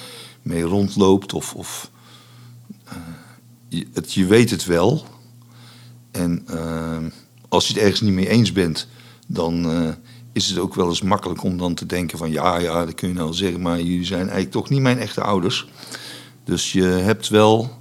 mee 0.42 0.62
rondloopt. 0.62 1.32
Of, 1.32 1.54
of 1.54 1.90
uh, 2.88 2.92
je, 3.68 3.86
het, 3.92 4.12
je 4.12 4.26
weet 4.26 4.50
het 4.50 4.64
wel. 4.64 5.04
En 6.10 6.46
uh, 6.50 6.96
als 7.54 7.66
je 7.66 7.72
het 7.72 7.82
ergens 7.82 8.00
niet 8.00 8.12
mee 8.12 8.28
eens 8.28 8.52
bent, 8.52 8.88
dan 9.26 9.70
uh, 9.70 9.88
is 10.32 10.48
het 10.48 10.58
ook 10.58 10.74
wel 10.74 10.88
eens 10.88 11.02
makkelijk 11.02 11.42
om 11.42 11.58
dan 11.58 11.74
te 11.74 11.86
denken 11.86 12.18
van 12.18 12.30
ja, 12.30 12.58
ja, 12.58 12.84
dat 12.84 12.94
kun 12.94 13.08
je 13.08 13.14
nou 13.14 13.32
zeggen, 13.32 13.60
maar 13.60 13.76
jullie 13.76 14.04
zijn 14.04 14.20
eigenlijk 14.20 14.50
toch 14.50 14.68
niet 14.68 14.80
mijn 14.80 14.98
echte 14.98 15.20
ouders. 15.20 15.68
Dus 16.44 16.72
je 16.72 16.82
hebt 16.82 17.28
wel 17.28 17.78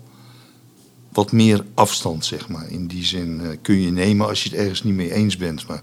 wat 1.09 1.31
meer 1.31 1.65
afstand, 1.73 2.25
zeg 2.25 2.49
maar. 2.49 2.69
In 2.69 2.87
die 2.87 3.05
zin 3.05 3.39
uh, 3.43 3.47
kun 3.61 3.81
je 3.81 3.91
nemen 3.91 4.27
als 4.27 4.43
je 4.43 4.49
het 4.49 4.57
ergens 4.57 4.83
niet 4.83 4.93
mee 4.93 5.13
eens 5.13 5.37
bent. 5.37 5.67
Maar 5.67 5.81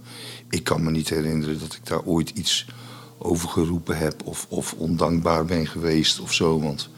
ik 0.50 0.64
kan 0.64 0.84
me 0.84 0.90
niet 0.90 1.08
herinneren 1.08 1.58
dat 1.58 1.74
ik 1.74 1.86
daar 1.86 2.04
ooit 2.04 2.30
iets 2.30 2.66
over 3.18 3.48
geroepen 3.48 3.98
heb 3.98 4.22
of, 4.24 4.46
of 4.48 4.72
ondankbaar 4.72 5.44
ben 5.44 5.66
geweest 5.66 6.20
of 6.20 6.32
zo. 6.32 6.60
Want 6.60 6.88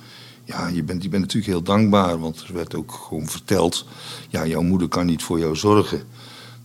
ja, 0.44 0.68
je 0.68 0.82
bent, 0.82 1.02
je 1.02 1.08
bent 1.08 1.22
natuurlijk 1.22 1.52
heel 1.52 1.62
dankbaar, 1.62 2.18
want 2.18 2.40
er 2.40 2.54
werd 2.54 2.74
ook 2.74 2.92
gewoon 2.92 3.28
verteld: 3.28 3.86
ja, 4.28 4.46
jouw 4.46 4.62
moeder 4.62 4.88
kan 4.88 5.06
niet 5.06 5.22
voor 5.22 5.38
jou 5.38 5.56
zorgen. 5.56 6.02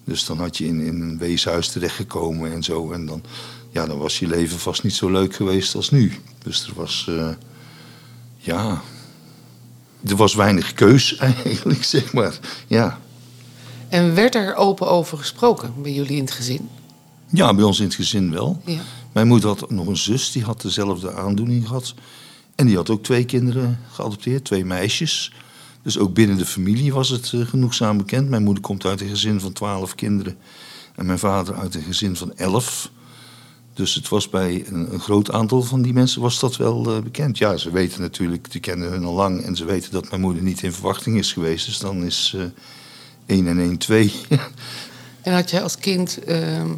Dus 0.08 0.26
dan 0.26 0.40
had 0.40 0.58
je 0.58 0.66
in, 0.66 0.80
in 0.80 1.02
een 1.02 1.18
weeshuis 1.18 1.68
terechtgekomen 1.68 2.52
en 2.52 2.64
zo. 2.64 2.92
En 2.92 3.06
dan, 3.06 3.24
ja, 3.70 3.86
dan 3.86 3.98
was 3.98 4.20
je 4.20 4.28
leven 4.28 4.60
vast 4.60 4.84
niet 4.84 4.94
zo 4.94 5.12
leuk 5.12 5.36
geweest 5.36 5.76
als 5.76 5.90
nu. 5.90 6.14
Dus 6.44 6.68
er 6.68 6.74
was, 6.76 7.06
uh, 7.10 7.30
ja, 8.38 8.82
er 10.04 10.16
was 10.16 10.36
weinig 10.36 10.74
keus 10.74 11.16
eigenlijk, 11.34 11.84
zeg 11.84 12.14
maar. 12.14 12.40
Ja. 12.68 13.00
En 13.90 14.16
werd 14.16 14.36
er 14.36 14.56
open 14.56 14.90
over 14.90 15.18
gesproken 15.18 15.74
bij 15.82 15.94
jullie 15.94 16.16
in 16.16 16.24
het 16.24 16.32
gezin? 16.32 16.70
Ja, 17.28 17.54
bij 17.54 17.64
ons 17.64 17.80
in 17.80 17.86
het 17.86 17.96
gezin 17.96 18.32
wel. 18.32 18.62
Ja. 18.66 18.82
Mijn 19.12 19.28
moeder 19.28 19.50
had 19.50 19.70
nog 19.70 19.88
een 19.88 19.98
zus, 19.98 20.32
die 20.32 20.44
had 20.44 20.62
dezelfde 20.62 21.14
aandoening 21.14 21.68
gehad. 21.68 21.94
En 22.56 22.66
die 22.66 22.76
had 22.76 22.90
ook 22.90 23.04
twee 23.04 23.26
kinderen 23.26 23.80
geadopteerd, 23.92 24.46
twee 24.46 24.66
meisjes. 24.66 25.32
Dus 25.82 25.98
ook 25.98 26.14
binnen 26.14 26.38
de 26.38 26.46
familie 26.46 26.94
was 26.94 27.10
het 27.10 27.32
uh, 27.32 27.48
genoegzaam 27.48 27.98
bekend. 27.98 28.30
Mijn 28.30 28.44
moeder 28.44 28.64
komt 28.64 28.86
uit 28.86 29.02
een 29.02 29.10
gezin 29.10 29.40
van 29.40 29.54
twaalf 29.54 29.96
kinderen 29.96 30.38
en 30.96 31.06
mijn 31.06 31.20
vader 31.20 31.56
uit 31.56 31.76
een 31.76 31.84
gezin 31.84 32.16
van 32.16 32.36
elf. 32.36 32.92
Dus 33.74 33.94
het 33.94 34.10
was 34.10 34.30
bij 34.30 34.64
een, 34.68 34.94
een 34.94 35.00
groot 35.00 35.32
aantal 35.32 35.62
van 35.62 35.82
die 35.82 35.94
mensen 35.94 36.22
was 36.22 36.40
dat 36.40 36.58
wel 36.58 36.96
uh, 36.96 37.02
bekend. 37.02 37.38
Ja, 37.38 37.58
ze 37.58 37.72
weten 37.72 38.02
natuurlijk, 38.02 38.52
die 38.52 38.62
kennen 38.62 38.90
hun 38.90 39.04
al 39.06 39.14
lang 39.14 39.42
en 39.42 39.56
ze 39.56 39.66
weten 39.66 39.92
dat 39.92 40.10
mijn 40.10 40.22
moeder 40.22 40.44
niet 40.44 40.64
in 40.64 40.74
verwachting 40.74 41.18
is 41.18 41.34
geweest. 41.34 41.66
Dus 41.66 41.80
dan 41.80 42.04
is 42.04 42.34
uh, 42.36 42.44
1 43.26 43.48
en 43.48 43.60
1 43.60 43.78
2. 43.78 44.14
en 45.22 45.34
had 45.34 45.50
jij 45.50 45.64
als 45.64 45.78
kind 45.78 46.24
ehm, 46.24 46.74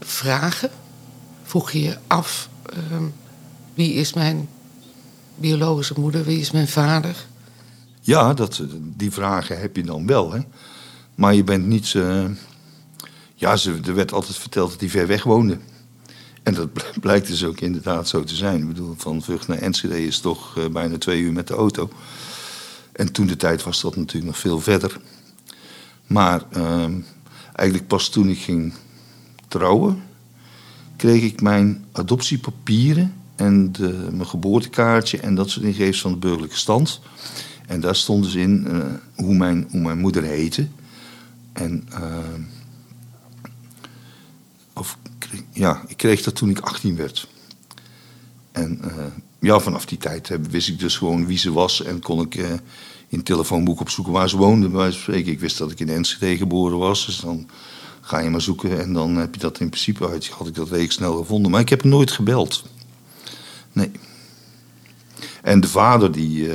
vragen? 0.00 0.70
Vroeg 1.42 1.70
je 1.70 1.82
je 1.82 1.98
af, 2.06 2.48
ehm, 2.62 3.04
wie 3.74 3.92
is 3.92 4.12
mijn 4.12 4.48
biologische 5.36 5.94
moeder, 6.00 6.24
wie 6.24 6.40
is 6.40 6.50
mijn 6.50 6.68
vader? 6.68 7.26
Ja, 8.00 8.34
dat, 8.34 8.62
die 8.80 9.10
vragen 9.10 9.60
heb 9.60 9.76
je 9.76 9.82
dan 9.82 10.06
wel. 10.06 10.32
Hè? 10.32 10.40
Maar 11.14 11.34
je 11.34 11.44
bent 11.44 11.66
niet. 11.66 11.92
Uh, 11.92 12.24
ja, 13.34 13.56
ze, 13.56 13.78
er 13.84 13.94
werd 13.94 14.12
altijd 14.12 14.36
verteld 14.36 14.70
dat 14.70 14.80
hij 14.80 14.88
ver 14.88 15.06
weg 15.06 15.22
woonde. 15.22 15.58
En 16.42 16.54
dat 16.54 16.68
blijkt 17.00 17.26
dus 17.26 17.44
ook 17.44 17.60
inderdaad 17.60 18.08
zo 18.08 18.24
te 18.24 18.34
zijn. 18.34 18.60
Ik 18.60 18.68
bedoel, 18.68 18.94
van 18.96 19.22
Vught 19.22 19.46
naar 19.46 19.58
Enschede 19.58 20.06
is 20.06 20.18
toch 20.18 20.56
uh, 20.58 20.66
bijna 20.68 20.98
twee 20.98 21.20
uur 21.20 21.32
met 21.32 21.48
de 21.48 21.54
auto. 21.54 21.90
En 22.92 23.12
toen 23.12 23.26
de 23.26 23.36
tijd 23.36 23.62
was 23.62 23.80
dat 23.80 23.96
natuurlijk 23.96 24.26
nog 24.26 24.38
veel 24.38 24.60
verder. 24.60 25.00
Maar 26.06 26.42
uh, 26.56 26.84
eigenlijk 27.52 27.88
pas 27.88 28.08
toen 28.08 28.28
ik 28.28 28.38
ging 28.38 28.74
trouwen, 29.48 30.02
kreeg 30.96 31.22
ik 31.22 31.40
mijn 31.40 31.84
adoptiepapieren 31.92 33.14
en 33.36 33.74
mijn 34.10 34.26
geboortekaartje 34.26 35.18
en 35.18 35.34
dat 35.34 35.50
soort 35.50 35.64
ingevers 35.64 36.00
van 36.00 36.12
de 36.12 36.18
burgerlijke 36.18 36.56
stand. 36.56 37.00
En 37.66 37.80
daar 37.80 37.96
stond 37.96 38.24
dus 38.24 38.34
in 38.34 38.66
uh, 38.68 38.84
hoe, 39.14 39.34
mijn, 39.34 39.68
hoe 39.70 39.80
mijn 39.80 39.98
moeder 39.98 40.22
heette. 40.22 40.66
En 41.52 41.88
uh, 41.92 42.16
of, 44.72 44.98
ja, 45.52 45.82
ik 45.86 45.96
kreeg 45.96 46.22
dat 46.22 46.34
toen 46.34 46.50
ik 46.50 46.60
18 46.60 46.96
werd. 46.96 47.28
En 48.52 48.80
uh, 48.84 48.90
ja, 49.40 49.60
vanaf 49.60 49.86
die 49.86 49.98
tijd 49.98 50.30
wist 50.50 50.68
ik 50.68 50.78
dus 50.78 50.96
gewoon 50.96 51.26
wie 51.26 51.38
ze 51.38 51.52
was 51.52 51.82
en 51.82 52.00
kon 52.00 52.20
ik 52.20 52.38
in 53.08 53.22
telefoonboek 53.22 53.80
opzoeken 53.80 54.12
waar 54.12 54.28
ze 54.28 54.36
woonde, 54.36 54.68
bij 54.68 54.92
spreken. 54.92 55.32
Ik 55.32 55.40
wist 55.40 55.58
dat 55.58 55.70
ik 55.70 55.80
in 55.80 55.88
Enschede 55.88 56.36
geboren 56.36 56.78
was, 56.78 57.06
dus 57.06 57.20
dan 57.20 57.48
ga 58.00 58.18
je 58.18 58.30
maar 58.30 58.40
zoeken 58.40 58.80
en 58.80 58.92
dan 58.92 59.16
heb 59.16 59.34
je 59.34 59.40
dat 59.40 59.60
in 59.60 59.68
principe 59.68 60.08
uit. 60.08 60.28
Had 60.28 60.46
ik 60.46 60.54
dat 60.54 60.68
redelijk 60.68 60.92
snel 60.92 61.16
gevonden, 61.16 61.50
maar 61.50 61.60
ik 61.60 61.68
heb 61.68 61.84
nooit 61.84 62.10
gebeld. 62.10 62.64
Nee. 63.76 63.90
En 65.42 65.60
de 65.60 65.68
vader, 65.68 66.12
die, 66.12 66.46
uh, 66.46 66.54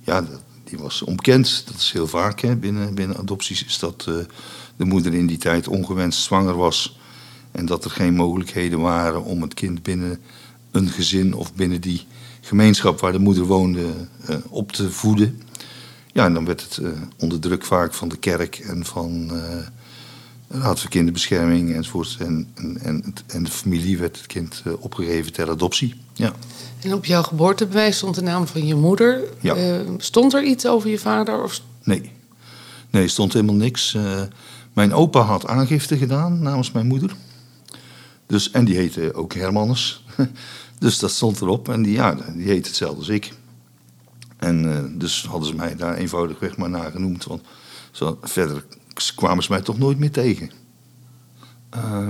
ja, 0.00 0.24
die 0.64 0.78
was 0.78 1.02
onbekend. 1.02 1.62
Dat 1.66 1.76
is 1.76 1.92
heel 1.92 2.06
vaak 2.06 2.40
hè. 2.40 2.56
Binnen, 2.56 2.94
binnen 2.94 3.16
adopties, 3.16 3.64
is 3.64 3.78
dat 3.78 4.06
uh, 4.08 4.16
de 4.76 4.84
moeder 4.84 5.14
in 5.14 5.26
die 5.26 5.38
tijd 5.38 5.68
ongewenst 5.68 6.22
zwanger 6.22 6.56
was. 6.56 6.98
En 7.50 7.66
dat 7.66 7.84
er 7.84 7.90
geen 7.90 8.14
mogelijkheden 8.14 8.80
waren 8.80 9.24
om 9.24 9.42
het 9.42 9.54
kind 9.54 9.82
binnen 9.82 10.20
een 10.70 10.88
gezin 10.88 11.34
of 11.34 11.54
binnen 11.54 11.80
die 11.80 12.06
gemeenschap 12.40 13.00
waar 13.00 13.12
de 13.12 13.18
moeder 13.18 13.44
woonde 13.44 13.86
uh, 14.30 14.36
op 14.48 14.72
te 14.72 14.90
voeden. 14.90 15.42
Ja, 16.12 16.24
en 16.24 16.34
dan 16.34 16.44
werd 16.44 16.60
het 16.60 16.80
onder 17.18 17.40
druk 17.40 17.64
vaak 17.64 17.94
van 17.94 18.08
de 18.08 18.16
kerk 18.16 18.58
en 18.58 18.84
van 18.84 19.30
Raad 20.48 20.80
voor 20.80 20.90
Kinderbescherming 20.90 21.74
enzovoort. 21.74 22.16
En, 22.18 22.48
en, 22.54 22.78
en, 22.82 23.14
en 23.26 23.44
de 23.44 23.50
familie 23.50 23.98
werd 23.98 24.16
het 24.16 24.26
kind 24.26 24.62
opgegeven 24.78 25.32
ter 25.32 25.50
adoptie. 25.50 25.94
Ja. 26.12 26.32
En 26.80 26.94
op 26.94 27.04
jouw 27.04 27.22
geboortebewijs 27.22 27.96
stond 27.96 28.14
de 28.14 28.22
naam 28.22 28.46
van 28.46 28.66
je 28.66 28.74
moeder. 28.74 29.20
Ja. 29.40 29.56
Uh, 29.56 29.80
stond 29.96 30.34
er 30.34 30.44
iets 30.44 30.66
over 30.66 30.90
je 30.90 30.98
vader? 30.98 31.42
Of... 31.42 31.60
Nee. 31.82 32.12
Nee, 32.90 33.08
stond 33.08 33.32
helemaal 33.32 33.54
niks. 33.54 33.94
Uh, 33.94 34.22
mijn 34.72 34.92
opa 34.92 35.20
had 35.20 35.46
aangifte 35.46 35.98
gedaan 35.98 36.42
namens 36.42 36.72
mijn 36.72 36.86
moeder. 36.86 37.16
Dus, 38.26 38.50
en 38.50 38.64
die 38.64 38.76
heette 38.76 39.14
ook 39.14 39.34
Hermannes. 39.34 40.04
dus 40.78 40.98
dat 40.98 41.10
stond 41.10 41.40
erop. 41.40 41.68
En 41.68 41.82
die, 41.82 41.92
ja, 41.92 42.16
die 42.34 42.46
heet 42.46 42.66
hetzelfde 42.66 42.98
als 42.98 43.08
ik. 43.08 43.32
En 44.36 44.64
uh, 44.64 44.78
dus 44.98 45.24
hadden 45.24 45.48
ze 45.48 45.54
mij 45.54 45.76
daar 45.76 45.94
eenvoudigweg 45.94 46.56
maar 46.56 46.70
naar 46.70 46.90
genoemd. 46.90 47.24
Want 47.24 47.42
zo, 47.90 48.18
verder 48.22 48.64
kwamen 49.14 49.44
ze 49.44 49.52
mij 49.52 49.62
toch 49.62 49.78
nooit 49.78 49.98
meer 49.98 50.10
tegen. 50.10 50.50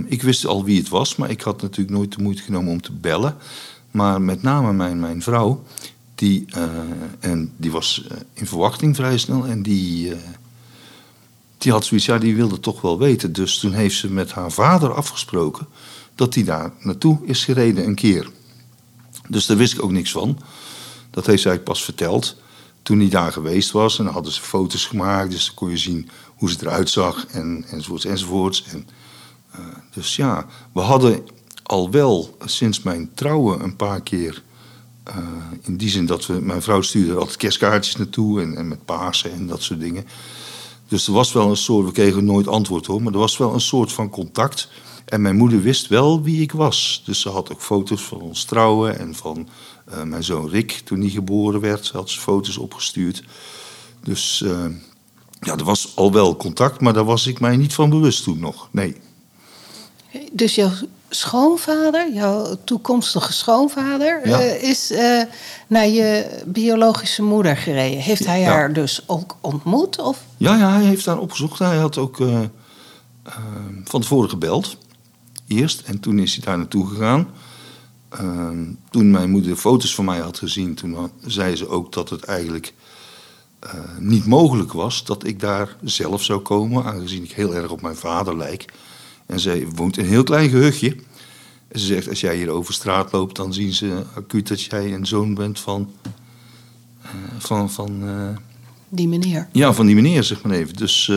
ik 0.06 0.22
wist 0.22 0.46
al 0.46 0.64
wie 0.64 0.78
het 0.78 0.88
was, 0.88 1.16
maar 1.16 1.30
ik 1.30 1.40
had 1.40 1.62
natuurlijk 1.62 1.96
nooit 1.96 2.16
de 2.16 2.22
moeite 2.22 2.42
genomen 2.42 2.72
om 2.72 2.82
te 2.82 2.92
bellen. 2.92 3.36
Maar 3.90 4.22
met 4.22 4.42
name 4.42 4.72
mijn, 4.72 5.00
mijn 5.00 5.22
vrouw, 5.22 5.64
die, 6.14 6.44
uh, 6.56 6.64
en 7.20 7.52
die 7.56 7.70
was 7.70 8.04
uh, 8.04 8.16
in 8.32 8.46
verwachting 8.46 8.96
vrij 8.96 9.18
snel 9.18 9.46
en 9.46 9.62
die, 9.62 10.08
uh, 10.08 10.16
die 11.58 11.72
had 11.72 11.84
zoiets, 11.84 12.06
ja, 12.06 12.18
die 12.18 12.36
wilde 12.36 12.60
toch 12.60 12.80
wel 12.80 12.98
weten. 12.98 13.32
Dus 13.32 13.58
toen 13.58 13.72
heeft 13.72 13.96
ze 13.96 14.10
met 14.10 14.32
haar 14.32 14.52
vader 14.52 14.92
afgesproken 14.94 15.66
dat 16.14 16.34
hij 16.34 16.44
daar 16.44 16.72
naartoe 16.80 17.18
is 17.22 17.44
gereden 17.44 17.84
een 17.84 17.94
keer. 17.94 18.30
Dus 19.28 19.46
daar 19.46 19.56
wist 19.56 19.72
ik 19.74 19.82
ook 19.82 19.92
niks 19.92 20.10
van. 20.10 20.38
Dat 21.10 21.26
heeft 21.26 21.42
zij 21.42 21.60
pas 21.60 21.84
verteld 21.84 22.36
toen 22.82 22.98
hij 22.98 23.08
daar 23.08 23.32
geweest 23.32 23.70
was. 23.70 23.98
En 23.98 24.04
dan 24.04 24.12
hadden 24.12 24.32
ze 24.32 24.40
foto's 24.40 24.86
gemaakt, 24.86 25.30
dus 25.30 25.46
dan 25.46 25.54
kon 25.54 25.70
je 25.70 25.76
zien 25.76 26.08
hoe 26.38 26.50
ze 26.50 26.56
eruit 26.60 26.90
zag 26.90 27.26
en, 27.26 27.64
enzovoorts 27.70 28.04
enzovoorts. 28.04 28.64
En, 28.64 28.88
dus 29.92 30.16
ja, 30.16 30.46
we 30.72 30.80
hadden 30.80 31.26
al 31.62 31.90
wel 31.90 32.36
sinds 32.44 32.82
mijn 32.82 33.10
trouwen 33.14 33.62
een 33.62 33.76
paar 33.76 34.00
keer. 34.00 34.42
Uh, 35.08 35.16
in 35.62 35.76
die 35.76 35.88
zin 35.88 36.06
dat 36.06 36.26
we, 36.26 36.32
mijn 36.32 36.62
vrouw 36.62 36.82
stuurde 36.82 37.14
altijd 37.14 37.36
kerstkaartjes 37.36 37.96
naartoe 37.96 38.40
en, 38.40 38.56
en 38.56 38.68
met 38.68 38.84
Pasen 38.84 39.32
en 39.32 39.46
dat 39.46 39.62
soort 39.62 39.80
dingen. 39.80 40.06
Dus 40.88 41.06
er 41.06 41.12
was 41.12 41.32
wel 41.32 41.50
een 41.50 41.56
soort, 41.56 41.86
we 41.86 41.92
kregen 41.92 42.24
nooit 42.24 42.48
antwoord 42.48 42.86
hoor, 42.86 43.02
maar 43.02 43.12
er 43.12 43.18
was 43.18 43.36
wel 43.36 43.54
een 43.54 43.60
soort 43.60 43.92
van 43.92 44.10
contact. 44.10 44.68
En 45.04 45.22
mijn 45.22 45.36
moeder 45.36 45.62
wist 45.62 45.86
wel 45.86 46.22
wie 46.22 46.42
ik 46.42 46.52
was. 46.52 47.02
Dus 47.04 47.20
ze 47.20 47.28
had 47.28 47.52
ook 47.52 47.60
foto's 47.60 48.02
van 48.02 48.20
ons 48.20 48.44
trouwen 48.44 48.98
en 48.98 49.14
van 49.14 49.48
uh, 49.88 50.02
mijn 50.02 50.24
zoon 50.24 50.48
Rick 50.48 50.72
toen 50.84 51.00
hij 51.00 51.08
geboren 51.08 51.60
werd. 51.60 51.86
Ze 51.86 51.96
had 51.96 52.10
ze 52.10 52.20
foto's 52.20 52.56
opgestuurd. 52.56 53.24
Dus 54.02 54.42
uh, 54.44 54.64
ja, 55.40 55.56
er 55.56 55.64
was 55.64 55.92
al 55.96 56.12
wel 56.12 56.36
contact, 56.36 56.80
maar 56.80 56.92
daar 56.92 57.04
was 57.04 57.26
ik 57.26 57.40
mij 57.40 57.56
niet 57.56 57.74
van 57.74 57.90
bewust 57.90 58.22
toen 58.22 58.38
nog. 58.38 58.68
Nee. 58.72 58.96
Dus 60.32 60.54
jouw 60.54 60.70
schoonvader, 61.08 62.12
jouw 62.12 62.56
toekomstige 62.64 63.32
schoonvader, 63.32 64.28
Ja. 64.28 64.40
eh, 64.40 64.62
is 64.62 64.90
eh, 64.90 65.22
naar 65.66 65.86
je 65.88 66.26
biologische 66.46 67.22
moeder 67.22 67.56
gereden. 67.56 68.00
Heeft 68.00 68.26
hij 68.26 68.40
Ja. 68.40 68.50
haar 68.50 68.72
dus 68.72 69.02
ook 69.06 69.36
ontmoet? 69.40 69.98
Of? 70.00 70.24
Ja, 70.36 70.56
ja, 70.56 70.72
hij 70.72 70.84
heeft 70.84 71.04
daar 71.04 71.18
opgezocht. 71.18 71.58
Hij 71.58 71.76
had 71.76 71.98
ook 71.98 72.20
eh, 72.20 72.40
van 73.84 74.00
tevoren 74.00 74.30
gebeld. 74.30 74.76
Eerst. 75.46 75.80
En 75.84 76.00
toen 76.00 76.18
is 76.18 76.34
hij 76.34 76.44
daar 76.44 76.58
naartoe 76.58 76.86
gegaan. 76.88 77.28
Eh, 78.08 78.48
toen 78.90 79.10
mijn 79.10 79.30
moeder 79.30 79.56
foto's 79.56 79.94
van 79.94 80.04
mij 80.04 80.18
had 80.18 80.38
gezien, 80.38 80.74
toen 80.74 80.94
had- 80.94 81.10
zei 81.26 81.56
ze 81.56 81.68
ook 81.68 81.92
dat 81.92 82.10
het 82.10 82.24
eigenlijk 82.24 82.74
eh, 83.58 83.72
niet 83.98 84.26
mogelijk 84.26 84.72
was 84.72 85.04
dat 85.04 85.26
ik 85.26 85.40
daar 85.40 85.76
zelf 85.82 86.22
zou 86.22 86.40
komen, 86.40 86.84
aangezien 86.84 87.24
ik 87.24 87.32
heel 87.32 87.54
erg 87.54 87.70
op 87.70 87.80
mijn 87.80 87.96
vader 87.96 88.36
lijk. 88.36 88.64
En 89.26 89.40
zij 89.40 89.66
woont 89.74 89.96
in 89.96 90.04
een 90.04 90.10
heel 90.10 90.22
klein 90.22 90.50
gehuchtje. 90.50 90.96
En 91.68 91.80
ze 91.80 91.86
zegt, 91.86 92.08
als 92.08 92.20
jij 92.20 92.36
hier 92.36 92.48
over 92.50 92.74
straat 92.74 93.12
loopt, 93.12 93.36
dan 93.36 93.52
zien 93.54 93.72
ze 93.72 94.02
acuut 94.14 94.48
dat 94.48 94.62
jij 94.62 94.94
een 94.94 95.06
zoon 95.06 95.34
bent 95.34 95.60
van... 95.60 95.90
eh, 97.02 97.10
van, 97.38 97.70
van 97.70 98.08
eh, 98.08 98.36
Die 98.88 99.08
meneer. 99.08 99.48
ja, 99.52 99.72
van 99.72 99.86
die 99.86 99.94
meneer, 99.94 100.24
zeg 100.24 100.42
maar 100.42 100.52
even. 100.56 100.76
Dus 100.76 101.12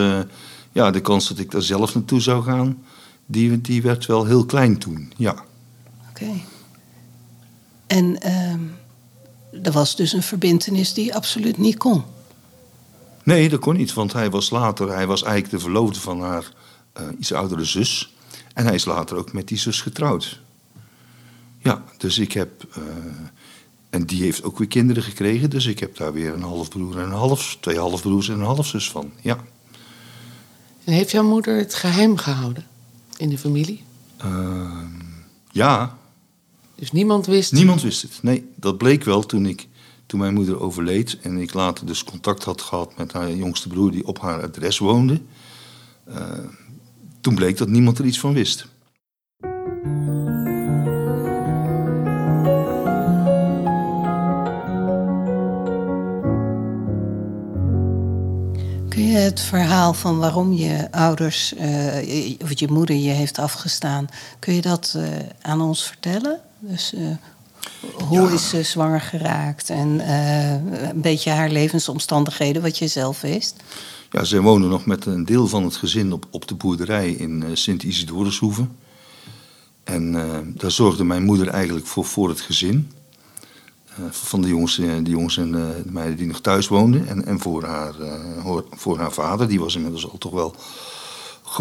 ja, 0.72 0.92
de 0.92 1.02
kans 1.02 1.28
dat 1.28 1.40
ik 1.40 1.52
daar 1.52 1.62
zelf 1.62 1.94
naartoe 1.94 2.20
zou 2.22 2.44
gaan, 2.44 2.84
die, 3.26 3.62
die 3.62 3.82
werd 3.82 4.06
wel 4.06 4.26
heel 4.26 4.46
klein 4.46 4.78
toen. 4.78 5.14
Ja. 5.18 5.44
Oké. 6.10 6.32
En 7.88 8.22
ehm, 8.22 8.60
er 9.64 9.72
was 9.72 9.96
dus 9.96 10.14
een 10.14 10.24
verbintenis 10.24 10.94
die 10.94 11.16
absoluut 11.16 11.58
niet 11.58 11.78
kon. 11.78 12.04
Nee, 13.24 13.50
dat 13.50 13.60
kon 13.60 13.76
niet, 13.78 13.94
want 13.94 14.14
hij 14.14 14.30
was 14.30 14.50
later, 14.50 14.90
hij 14.94 15.08
was 15.08 15.24
eigenlijk 15.24 15.54
de 15.54 15.60
verloofde 15.60 16.00
van 16.00 16.22
haar 16.22 16.52
eh, 16.94 17.04
iets 17.20 17.34
oudere 17.34 17.66
zus. 17.66 18.14
En 18.54 18.66
hij 18.66 18.76
is 18.76 18.86
later 18.86 19.18
ook 19.18 19.34
met 19.34 19.48
die 19.48 19.58
zus 19.58 19.82
getrouwd. 19.82 20.40
Ja, 21.60 21.84
dus 21.98 22.18
ik 22.20 22.32
heb. 22.32 22.66
eh, 22.74 22.82
en 23.90 24.06
die 24.06 24.22
heeft 24.24 24.44
ook 24.44 24.58
weer 24.58 24.68
kinderen 24.68 25.04
gekregen, 25.04 25.50
dus 25.50 25.66
ik 25.66 25.80
heb 25.80 25.98
daar 25.98 26.14
weer 26.14 26.34
een 26.34 26.42
halfbroer 26.42 26.98
en 26.98 27.04
een 27.04 27.12
half, 27.12 27.58
twee 27.60 27.78
halfbroers 27.78 28.30
en 28.30 28.40
een 28.40 28.46
halfzus 28.46 28.90
van. 28.92 29.12
Ja. 29.22 29.38
En 30.84 30.94
heeft 30.94 31.12
jouw 31.12 31.24
moeder 31.24 31.58
het 31.58 31.74
geheim 31.74 32.18
gehouden 32.18 32.66
in 33.18 33.30
de 33.30 33.38
familie? 33.38 33.84
Ehm, 34.18 34.86
ja, 35.52 35.98
Dus 36.76 36.92
niemand 36.92 37.26
wist. 37.26 37.52
Niemand 37.52 37.82
wist 37.82 38.02
het. 38.02 38.20
Nee, 38.22 38.50
dat 38.56 38.78
bleek 38.78 39.04
wel 39.04 39.26
toen, 39.26 39.46
ik, 39.46 39.68
toen 40.12 40.20
mijn 40.20 40.34
moeder 40.34 40.60
overleed 40.60 41.18
en 41.22 41.38
ik 41.38 41.54
later 41.54 41.86
dus 41.86 42.04
contact 42.04 42.44
had 42.44 42.62
gehad 42.62 42.98
met 42.98 43.12
haar 43.12 43.32
jongste 43.32 43.68
broer 43.68 43.92
die 43.92 44.08
op 44.08 44.20
haar 44.20 44.44
adres 44.44 44.78
woonde. 44.78 45.22
Eh, 46.04 46.24
toen 47.22 47.36
bleek 47.36 47.58
dat 47.58 47.68
niemand 47.68 48.00
er 48.00 48.06
iets 48.06 48.20
van 48.20 48.34
wist. 48.34 48.68
het 59.12 59.40
verhaal 59.40 59.94
van 59.94 60.18
waarom 60.20 60.54
je 60.54 60.92
ouders, 60.92 61.54
uh, 61.54 62.36
of 62.42 62.60
je 62.60 62.68
moeder 62.70 62.96
je 62.96 63.10
heeft 63.10 63.40
afgestaan, 63.40 64.08
kun 64.40 64.54
je 64.54 64.62
dat 64.62 64.94
uh, 64.98 65.04
aan 65.42 65.62
ons 65.62 65.84
vertellen? 65.84 66.40
Dus 66.60 66.94
uh, 66.94 67.08
hoe 68.08 68.28
ja. 68.28 68.34
is 68.34 68.50
ze 68.50 68.64
zwanger 68.64 69.02
geraakt 69.02 69.70
en 69.70 70.12
een 70.90 71.02
beetje 71.02 71.30
haar 71.30 71.50
levensomstandigheden, 71.50 72.62
wat 72.62 72.78
je 72.78 72.88
zelf 72.88 73.22
wist? 73.22 73.56
Ja, 74.12 74.24
ze 74.24 74.42
wonen 74.42 74.70
nog 74.70 74.86
met 74.86 75.06
een 75.06 75.26
deel 75.26 75.48
van 75.48 75.64
het 75.64 75.76
gezin 75.76 76.14
op, 76.14 76.26
op 76.30 76.48
de 76.48 76.56
boerderij 76.56 77.12
in 77.12 77.44
Sint-Isidorushoeve. 77.54 78.68
En 79.84 80.12
daar 80.58 80.72
zorgde 80.72 81.04
mijn 81.04 81.24
moeder 81.24 81.48
eigenlijk 81.48 81.88
voor, 81.88 82.06
voor 82.06 82.30
het 82.30 82.42
gezin. 82.42 82.90
Eh, 83.96 84.04
van 84.12 84.42
de 84.42 84.48
jongens, 84.48 84.80
eh, 84.80 84.92
de 85.04 85.10
jongens 85.10 85.38
en 85.38 85.56
eh, 85.56 85.84
de 85.84 85.92
meiden 85.92 86.18
die 86.18 86.28
nog 86.28 86.42
thuis 86.42 86.68
woonden. 86.68 87.08
En, 87.08 87.26
en 87.26 87.40
voor, 87.40 87.64
haar, 87.64 87.94
voor 88.70 88.98
haar 88.98 89.12
vader, 89.12 89.48
die 89.48 89.60
was 89.60 89.76
inmiddels 89.76 90.10
al 90.10 90.18
toch 90.18 90.32
wel 90.32 90.56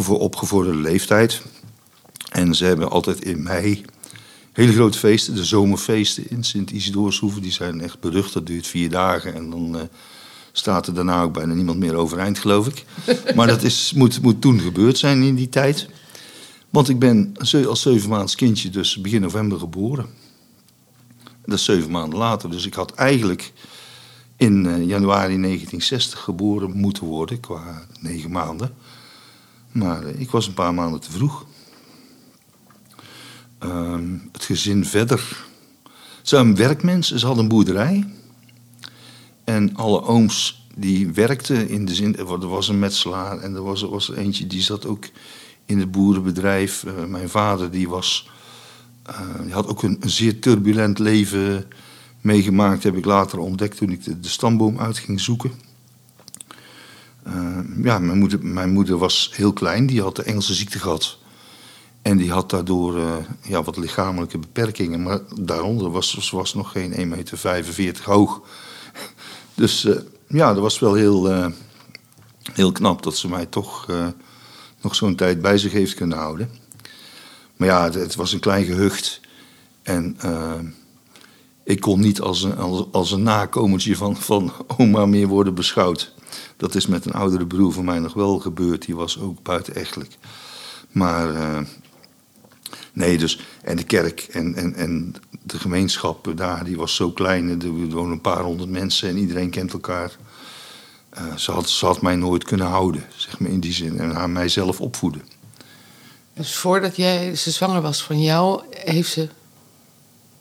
opgevorderde 0.09 0.79
leeftijd. 0.79 1.43
En 2.31 2.55
ze 2.55 2.65
hebben 2.65 2.91
altijd 2.91 3.25
in 3.25 3.43
mei 3.43 3.85
hele 4.53 4.73
grote 4.73 4.99
feesten, 4.99 5.35
de 5.35 5.45
zomerfeesten 5.45 6.31
in 6.31 6.45
Sint-Isidoorshoeve. 6.45 7.41
Die 7.41 7.53
zijn 7.53 7.81
echt 7.81 8.01
berucht, 8.01 8.33
dat 8.33 8.47
duurt 8.47 8.67
vier 8.67 8.91
dagen. 8.91 9.35
En 9.35 9.51
dan 9.51 9.89
staat 10.53 10.87
er 10.87 10.95
daarna 10.95 11.23
ook 11.23 11.33
bijna 11.33 11.55
niemand 11.55 11.79
meer 11.79 11.95
overeind, 11.95 12.39
geloof 12.39 12.67
ik. 12.67 12.85
Maar 13.37 13.47
dat 13.47 13.63
is, 13.63 13.93
moet, 13.93 14.23
moet 14.23 14.41
toen 14.41 14.61
gebeurd 14.61 14.99
zijn 14.99 15.23
in 15.23 15.35
die 15.35 15.49
tijd. 15.49 15.89
Want 16.71 16.89
ik 16.89 16.99
ben 16.99 17.35
als 17.67 17.83
zeven 17.83 18.09
maands 18.09 18.35
kindje 18.35 18.71
dus 18.71 19.01
begin 19.01 19.21
november 19.21 19.59
geboren. 19.59 20.07
Dat 21.45 21.59
is 21.59 21.65
zeven 21.65 21.91
maanden 21.91 22.19
later. 22.19 22.51
Dus 22.51 22.67
ik 22.67 22.75
had 22.75 22.95
eigenlijk 22.95 23.53
in 24.37 24.65
uh, 24.65 24.87
januari 24.87 25.41
1960 25.41 26.21
geboren 26.21 26.77
moeten 26.77 27.05
worden, 27.05 27.41
qua 27.41 27.87
negen 28.01 28.31
maanden. 28.31 28.75
Maar 29.73 30.05
uh, 30.05 30.21
ik 30.21 30.31
was 30.31 30.47
een 30.47 30.55
paar 30.55 30.75
maanden 30.75 31.01
te 31.01 31.11
vroeg. 31.11 31.47
Uh, 33.65 33.95
het 34.33 34.45
gezin 34.45 34.85
verder. 34.85 35.45
Ze 36.23 36.37
waren 36.37 36.57
werkmensen, 36.57 37.19
ze 37.19 37.27
hadden 37.27 37.45
een 37.45 37.51
boerderij. 37.51 38.07
En 39.45 39.77
alle 39.77 40.03
ooms 40.03 40.67
die 40.75 41.13
werkten 41.13 41.69
in 41.69 41.85
de 41.85 41.95
zin... 41.95 42.17
Er 42.17 42.49
was 42.49 42.69
een 42.69 42.79
metselaar 42.79 43.39
en 43.39 43.55
er 43.55 43.63
was, 43.63 43.83
was 43.83 44.11
eentje 44.11 44.47
die 44.47 44.63
zat 44.63 44.87
ook 44.87 45.05
in 45.67 45.79
het 45.79 45.91
boerenbedrijf. 45.91 46.83
Uh, 46.83 47.05
mijn 47.05 47.29
vader 47.29 47.71
die 47.71 47.89
was 47.89 48.29
eh, 49.11 49.53
had 49.53 49.67
ook 49.67 49.83
een, 49.83 49.97
een, 50.01 50.11
zeer 50.11 50.41
turbulent 50.41 50.99
leven 50.99 51.67
meegemaakt, 52.21 52.83
heb 52.83 52.97
ik 52.97 53.05
later 53.05 53.39
ontdekt 53.39 53.77
toen 53.77 53.91
ik 53.91 54.05
de, 54.05 54.29
stamboom 54.29 54.79
uit 54.79 54.99
ging 54.99 55.21
zoeken. 55.21 55.53
Uh, 57.27 57.59
ja, 57.83 57.99
mijn 57.99 58.19
moeder, 58.19 58.47
mijn 58.47 58.71
moeder 58.71 58.99
was 58.99 59.31
heel 59.33 59.53
klein, 59.53 59.87
die 59.87 60.03
had 60.03 60.17
de 60.17 60.23
Engelse 60.23 60.55
ziekte 60.55 60.79
gehad. 60.79 61.19
En 62.11 62.17
die 62.17 62.31
had 62.31 62.51
daardoor 62.51 62.97
uh, 62.97 63.17
ja, 63.43 63.63
wat 63.63 63.77
lichamelijke 63.77 64.39
beperkingen, 64.39 65.03
maar 65.03 65.21
daaronder 65.41 65.91
was 65.91 66.19
ze 66.19 66.37
was 66.37 66.55
nog 66.55 66.73
geen 66.73 66.93
1,45 66.93 66.97
meter 67.77 68.05
hoog. 68.05 68.41
Dus 69.55 69.85
uh, 69.85 69.97
ja, 70.27 70.53
dat 70.53 70.63
was 70.63 70.79
wel 70.79 70.95
heel, 70.95 71.51
heel 72.53 72.73
knap 72.73 73.03
dat 73.03 73.17
ze 73.17 73.29
mij 73.29 73.47
toch 73.47 73.87
nog 74.81 74.95
zo'n 74.95 75.15
tijd 75.15 75.43
bij 75.43 75.59
zich 75.59 75.73
heeft 75.73 75.95
kunnen 75.95 76.19
houden. 76.19 76.51
Maar 77.57 77.69
ja, 77.69 77.91
het, 77.91 78.15
was 78.15 78.33
een 78.33 78.41
klein 78.41 78.65
gehucht. 78.65 79.21
En 79.83 80.17
ik 81.65 81.81
kon 81.81 82.01
niet 82.01 82.21
als 82.21 82.43
een, 82.43 82.57
als, 82.57 82.85
als 82.93 83.13
een 83.13 83.23
nakomertje 83.23 83.97
van, 83.97 84.17
van 84.17 84.53
oma 84.77 85.07
meer 85.07 85.27
worden 85.27 85.55
beschouwd. 85.55 86.15
Dat 86.57 86.75
is 86.75 86.87
met 86.87 87.07
een 87.07 87.13
oudere 87.13 87.47
broer 87.47 87.73
van 87.73 87.85
mij 87.85 87.99
nog 87.99 88.15
wel 88.15 88.39
gebeurd. 88.39 88.87
Die 88.87 88.97
was 88.97 89.21
ook 89.21 89.43
buitenechtelijk. 89.43 90.17
Maar 90.91 91.29
nee, 92.93 93.19
dus. 93.19 93.41
En 93.63 93.77
de 93.77 93.85
kerk 93.85 94.21
en, 94.21 94.55
en, 94.55 94.75
en 94.75 95.15
de 95.43 95.59
gemeenschap 95.59 96.33
daar, 96.37 96.65
die 96.65 96.77
was 96.77 96.95
zo 96.95 97.11
klein. 97.11 97.63
Er 97.63 97.71
wonen 97.71 98.13
een 98.13 98.21
paar 98.21 98.43
honderd 98.43 98.71
mensen 98.71 99.09
en 99.09 99.17
iedereen 99.17 99.51
kent 99.51 99.73
elkaar. 99.73 100.17
Uh, 101.19 101.37
ze, 101.37 101.51
had, 101.53 101.69
ze 101.69 101.87
had 101.87 102.03
mij 102.03 102.17
nooit 102.17 102.45
kunnen 102.45 102.67
houden, 102.67 103.05
zeg 103.17 103.39
maar 103.39 103.51
in 103.51 103.61
die 103.61 103.73
zin. 103.73 103.99
En 103.99 104.11
haar 104.11 104.31
mijzelf 104.31 104.81
opvoeden. 104.81 105.23
Dus 106.35 106.57
voordat 106.57 106.97
jij 106.97 107.37
ze 107.37 107.51
zwanger 107.51 107.83
was 107.83 108.03
van 108.03 108.23
jou, 108.23 108.63
heeft 108.71 109.11
ze 109.11 109.29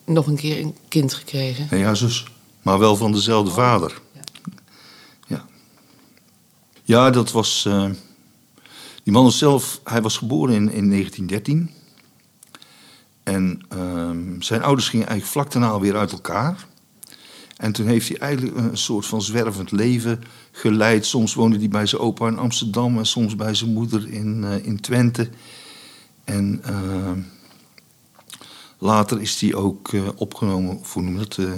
nog 0.05 0.27
een 0.27 0.35
keer 0.35 0.59
een 0.59 0.75
kind 0.87 1.13
gekregen? 1.13 1.67
Nee, 1.71 1.79
ja, 1.79 1.93
zus. 1.93 2.25
Maar 2.61 2.79
wel 2.79 2.95
van 2.95 3.11
dezelfde 3.11 3.51
vader. 3.51 4.01
Ja. 5.27 5.45
Ja, 6.83 7.09
dat 7.09 7.31
was. 7.31 7.65
Uh, 7.67 7.89
die 9.03 9.13
man 9.13 9.31
zelf, 9.31 9.79
hij 9.83 10.01
was 10.01 10.17
geboren 10.17 10.55
in, 10.55 10.71
in 10.71 10.89
1913. 10.89 11.69
En 13.29 13.61
uh, 13.75 14.09
zijn 14.39 14.63
ouders 14.63 14.89
gingen 14.89 15.07
eigenlijk 15.07 15.31
vlak 15.37 15.51
daarna 15.51 15.79
weer 15.79 15.97
uit 15.97 16.11
elkaar. 16.11 16.67
En 17.57 17.71
toen 17.71 17.87
heeft 17.87 18.07
hij 18.07 18.17
eigenlijk 18.17 18.57
een 18.57 18.77
soort 18.77 19.05
van 19.05 19.21
zwervend 19.21 19.71
leven 19.71 20.21
geleid. 20.51 21.05
Soms 21.05 21.33
woonde 21.33 21.57
hij 21.57 21.67
bij 21.67 21.85
zijn 21.85 22.01
opa 22.01 22.27
in 22.27 22.37
Amsterdam 22.37 22.97
en 22.97 23.05
soms 23.05 23.35
bij 23.35 23.53
zijn 23.53 23.73
moeder 23.73 24.09
in, 24.09 24.41
uh, 24.43 24.65
in 24.65 24.79
Twente. 24.79 25.29
En 26.23 26.61
uh, 26.69 27.11
later 28.77 29.21
is 29.21 29.41
hij 29.41 29.53
ook 29.53 29.91
uh, 29.91 30.07
opgenomen, 30.15 30.79
hoe 30.93 31.01
noem 31.01 31.17
dat? 31.17 31.37
Uh, 31.37 31.51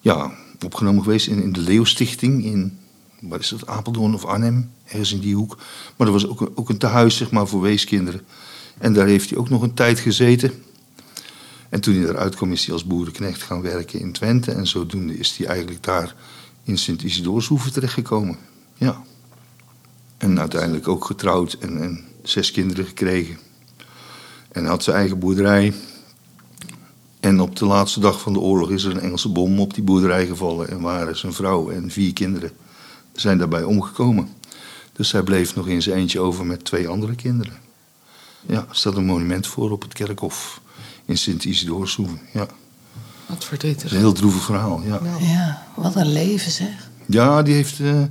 ja, 0.00 0.32
opgenomen 0.64 1.02
geweest 1.02 1.26
in, 1.26 1.42
in 1.42 1.52
de 1.52 1.60
Leeuwstichting 1.60 2.44
in, 2.44 2.78
waar 3.20 3.38
is 3.38 3.48
dat, 3.48 3.66
Apeldoorn 3.66 4.14
of 4.14 4.24
Arnhem, 4.24 4.70
ergens 4.84 5.12
in 5.12 5.20
die 5.20 5.34
hoek. 5.34 5.56
Maar 5.96 6.06
dat 6.06 6.22
was 6.22 6.26
ook, 6.26 6.50
ook 6.54 6.68
een 6.68 6.78
tehuis, 6.78 7.16
zeg 7.16 7.30
maar, 7.30 7.46
voor 7.46 7.60
weeskinderen. 7.60 8.20
En 8.78 8.92
daar 8.92 9.06
heeft 9.06 9.30
hij 9.30 9.38
ook 9.38 9.48
nog 9.48 9.62
een 9.62 9.74
tijd 9.74 9.98
gezeten. 9.98 10.52
En 11.74 11.80
toen 11.80 11.94
hij 11.94 12.08
eruit 12.08 12.34
kwam, 12.34 12.52
is 12.52 12.64
hij 12.64 12.72
als 12.72 12.84
boerenknecht 12.84 13.42
gaan 13.42 13.62
werken 13.62 14.00
in 14.00 14.12
Twente. 14.12 14.52
En 14.52 14.66
zodoende 14.66 15.18
is 15.18 15.36
hij 15.36 15.46
eigenlijk 15.46 15.82
daar 15.82 16.14
in 16.62 16.78
Sint-Isidoorshoeve 16.78 17.70
terechtgekomen. 17.70 18.36
Ja. 18.74 19.02
En 20.16 20.40
uiteindelijk 20.40 20.88
ook 20.88 21.04
getrouwd 21.04 21.52
en, 21.52 21.82
en 21.82 22.04
zes 22.22 22.50
kinderen 22.50 22.84
gekregen. 22.84 23.38
En 24.52 24.64
had 24.64 24.82
zijn 24.82 24.96
eigen 24.96 25.18
boerderij. 25.18 25.72
En 27.20 27.40
op 27.40 27.56
de 27.56 27.64
laatste 27.64 28.00
dag 28.00 28.20
van 28.20 28.32
de 28.32 28.40
oorlog 28.40 28.70
is 28.70 28.84
er 28.84 28.90
een 28.90 29.00
Engelse 29.00 29.28
bom 29.28 29.60
op 29.60 29.74
die 29.74 29.84
boerderij 29.84 30.26
gevallen. 30.26 30.68
En 30.68 30.80
waren 30.80 31.16
zijn 31.16 31.32
vrouw 31.32 31.70
en 31.70 31.90
vier 31.90 32.12
kinderen 32.12 32.52
zijn 33.12 33.38
daarbij 33.38 33.64
omgekomen. 33.64 34.28
Dus 34.92 35.12
hij 35.12 35.22
bleef 35.22 35.54
nog 35.54 35.68
in 35.68 35.82
zijn 35.82 35.96
eentje 35.96 36.20
over 36.20 36.46
met 36.46 36.64
twee 36.64 36.88
andere 36.88 37.14
kinderen. 37.14 37.58
Ja, 38.46 38.66
er 38.68 38.76
staat 38.76 38.96
een 38.96 39.04
monument 39.04 39.46
voor 39.46 39.70
op 39.70 39.82
het 39.82 39.92
kerkhof 39.92 40.62
in 41.04 41.18
Sint-Isidoorshoeven. 41.18 42.20
Ja. 42.32 42.46
Wat 43.26 43.44
verdrietig. 43.44 43.82
Dat 43.82 43.90
is 43.90 43.96
een 43.96 44.04
heel 44.04 44.12
droevig 44.12 44.44
verhaal, 44.44 44.82
ja. 44.82 45.00
Ja, 45.20 45.66
wat 45.76 45.96
een 45.96 46.12
leven 46.12 46.50
zeg. 46.50 46.90
Ja, 47.06 47.42
die 47.42 47.54
heeft, 47.54 47.78
uh, 47.78 48.02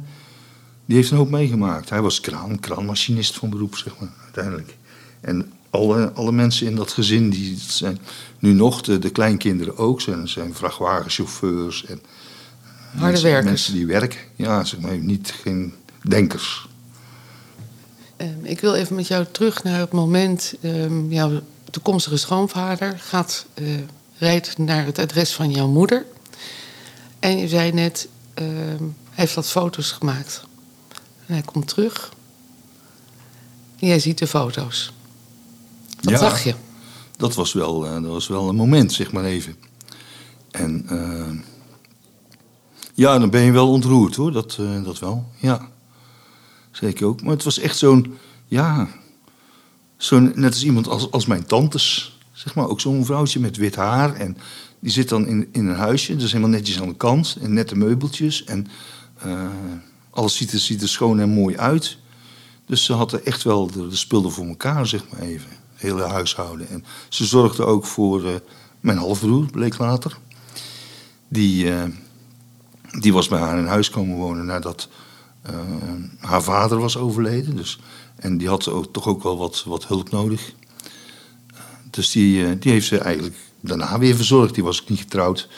die 0.86 0.96
heeft 0.96 1.12
een 1.12 1.18
hoop 1.18 1.30
meegemaakt. 1.30 1.90
Hij 1.90 2.02
was 2.02 2.20
kraan, 2.20 2.60
kraanmachinist 2.60 3.38
van 3.38 3.50
beroep, 3.50 3.78
zeg 3.78 3.94
maar, 4.00 4.10
uiteindelijk. 4.24 4.78
En 5.22 5.52
alle, 5.70 6.12
alle 6.12 6.32
mensen 6.32 6.68
in 6.68 6.76
dat 6.76 6.92
gezin, 6.92 7.30
die 7.30 7.58
zijn 7.68 8.00
nu 8.40 8.54
nog, 8.54 8.82
de, 8.82 9.00
de 9.00 9.10
kleinkinderen 9.10 9.78
ook, 9.78 10.02
zijn, 10.02 10.28
zijn 10.28 10.54
vrachtwagenchauffeurs 10.54 11.86
en 11.86 12.02
Harde 12.94 13.06
mensen, 13.06 13.24
werkers. 13.24 13.46
mensen 13.46 13.74
die 13.74 13.86
werken. 13.86 14.20
Ja, 14.36 14.64
zeg 14.64 14.80
maar, 14.80 14.98
niet 14.98 15.34
geen 15.42 15.74
denkers. 16.02 16.68
Um, 18.18 18.40
ik 18.42 18.60
wil 18.60 18.74
even 18.74 18.96
met 18.96 19.08
jou 19.08 19.26
terug 19.32 19.64
naar 19.64 19.80
het 19.80 19.92
moment, 19.92 20.54
um, 20.62 21.12
jouw 21.12 21.42
toekomstige 21.74 22.18
schoonvader 22.18 23.00
gaat, 23.00 23.46
uh, 23.56 23.80
rijdt 24.18 24.58
naar 24.58 24.86
het 24.86 25.00
adres 25.00 25.34
van 25.34 25.52
jouw 25.52 25.68
moeder. 25.68 26.06
En 27.20 27.38
je 27.38 27.48
zei 27.48 27.72
net, 27.72 28.08
uh, 28.42 28.48
hij 28.48 28.80
heeft 29.10 29.34
wat 29.34 29.48
foto's 29.48 29.92
gemaakt. 29.92 30.44
En 31.26 31.34
hij 31.34 31.42
komt 31.42 31.68
terug. 31.68 32.14
En 33.80 33.88
jij 33.88 34.00
ziet 34.00 34.18
de 34.18 34.28
foto's. 34.28 34.94
Wat 36.02 36.14
ja, 36.14 36.18
zag 36.20 36.44
je? 36.44 36.56
Dat 37.18 37.36
was, 37.36 37.54
wel, 37.54 37.86
uh, 37.86 37.94
dat 37.94 38.12
was 38.12 38.28
wel 38.28 38.50
een 38.50 38.56
moment, 38.56 38.94
zeg 38.94 39.12
maar 39.12 39.24
even. 39.24 39.56
En 40.52 40.86
uh, 40.92 41.40
ja, 42.94 43.20
dan 43.20 43.30
ben 43.30 43.42
je 43.42 43.52
wel 43.52 43.70
ontroerd 43.70 44.16
hoor, 44.16 44.32
dat, 44.32 44.58
dat 44.84 45.00
wel. 45.00 45.26
Ja, 45.38 45.70
zeker 46.72 47.06
ook. 47.06 47.22
Maar 47.22 47.34
het 47.34 47.44
was 47.44 47.60
echt 47.60 47.78
zo'n, 47.78 48.18
ja, 48.48 48.88
zo'n, 50.06 50.32
net 50.36 50.54
als 50.54 50.64
iemand 50.64 50.88
als, 50.88 51.12
als 51.12 51.26
mijn 51.26 51.46
tantes. 51.46 52.18
Zeg 52.32 52.56
maar, 52.56 52.68
ook 52.68 52.82
zo'n 52.82 53.06
vrouwtje 53.06 53.40
met 53.40 53.58
wit 53.58 53.76
haar. 53.76 54.16
En 54.16 54.38
die 54.80 54.92
zit 54.92 55.10
dan 55.10 55.28
in, 55.28 55.50
in 55.52 55.68
een 55.68 55.76
huisje, 55.76 56.16
dus 56.16 56.32
helemaal 56.32 56.54
netjes 56.58 56.82
aan 56.82 56.88
de 56.88 56.96
kant. 56.96 57.38
En 57.42 57.54
nette 57.54 57.76
meubeltjes. 57.76 58.44
En 58.44 58.68
alles 60.10 60.36
ziet 60.36 60.52
er, 60.52 60.60
ziet 60.60 60.82
er 60.82 60.90
schoon 60.90 61.20
en 61.20 61.30
mooi 61.30 61.58
uit. 61.58 61.98
Dus 62.66 62.86
ze 62.86 62.94
hadden 62.94 63.26
echt 63.26 63.44
wel 63.44 63.72
de, 63.72 63.88
de 63.88 63.96
spullen 63.96 64.32
voor 64.32 64.46
elkaar, 64.46 64.88
zeg 64.88 65.04
maar 65.12 65.22
even 65.22 65.50
hele 65.76 66.04
huishouden. 66.04 66.70
En 66.70 66.86
ze 67.10 67.26
zorgde 67.26 67.64
ook 67.64 67.86
voor 67.86 68.24
uh, 68.24 68.30
mijn 68.80 68.98
halfbroer, 68.98 69.46
bleek 69.52 69.78
later. 69.78 70.18
Die, 71.28 71.66
uh, 71.66 71.84
die 73.00 73.14
was 73.14 73.28
bij 73.28 73.40
haar 73.40 73.58
in 73.58 73.66
huis 73.66 73.90
komen 73.90 74.16
wonen 74.16 74.46
nadat 74.46 74.90
Eh, 75.44 75.56
haar 76.20 76.44
vader 76.44 76.80
was 76.80 76.98
overleden. 76.98 77.56
Dus, 77.56 77.80
en 78.24 78.38
die 78.38 78.48
had 78.48 78.70
ook, 78.70 78.94
toch 78.94 79.08
ook 79.08 79.24
wel 79.24 79.38
wat, 79.38 79.64
wat 79.66 79.88
hulp 79.88 80.10
nodig. 80.10 80.54
Dus 81.90 82.12
die, 82.12 82.46
eh, 82.46 82.52
die 82.60 82.72
heeft 82.72 82.88
ze 82.88 82.98
eigenlijk 82.98 83.36
daarna 83.60 84.00
weer 84.00 84.16
verzorgd. 84.16 84.54
Die 84.54 84.64
was 84.64 84.82
ook 84.82 84.90
niet 84.90 85.00
getrouwd. 85.00 85.50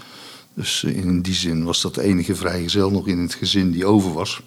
Dus 0.53 0.83
eh, 0.83 0.95
in 0.95 1.21
die 1.21 1.33
zin 1.33 1.63
was 1.63 1.81
dat 1.81 1.95
de 1.95 2.01
enige 2.01 2.35
vrijgezel 2.35 2.91
nog 2.91 3.07
in 3.07 3.19
het 3.19 3.33
gezin 3.33 3.71
die 3.71 3.85
over 3.85 4.13
was. 4.13 4.41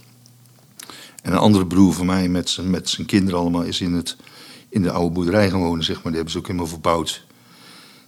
En 1.23 1.33
een 1.33 1.39
andere 1.39 1.67
broer 1.67 1.93
van 1.93 2.07
mij 2.07 2.29
met 2.29 2.51
zijn, 2.51 2.71
met 2.71 2.89
zijn 2.89 3.07
kinderen 3.07 3.41
allemaal 3.41 3.63
is 3.63 3.81
in, 3.81 3.93
het, 3.93 4.17
in 4.69 4.83
de 4.83 4.91
oude 4.91 5.15
boerderij 5.15 5.53
wonen, 5.53 5.85
zeg 5.85 5.95
maar. 5.95 6.05
Die 6.05 6.15
hebben 6.15 6.33
ze 6.33 6.39
ook 6.39 6.47
helemaal 6.47 6.67
verbouwd. 6.67 7.25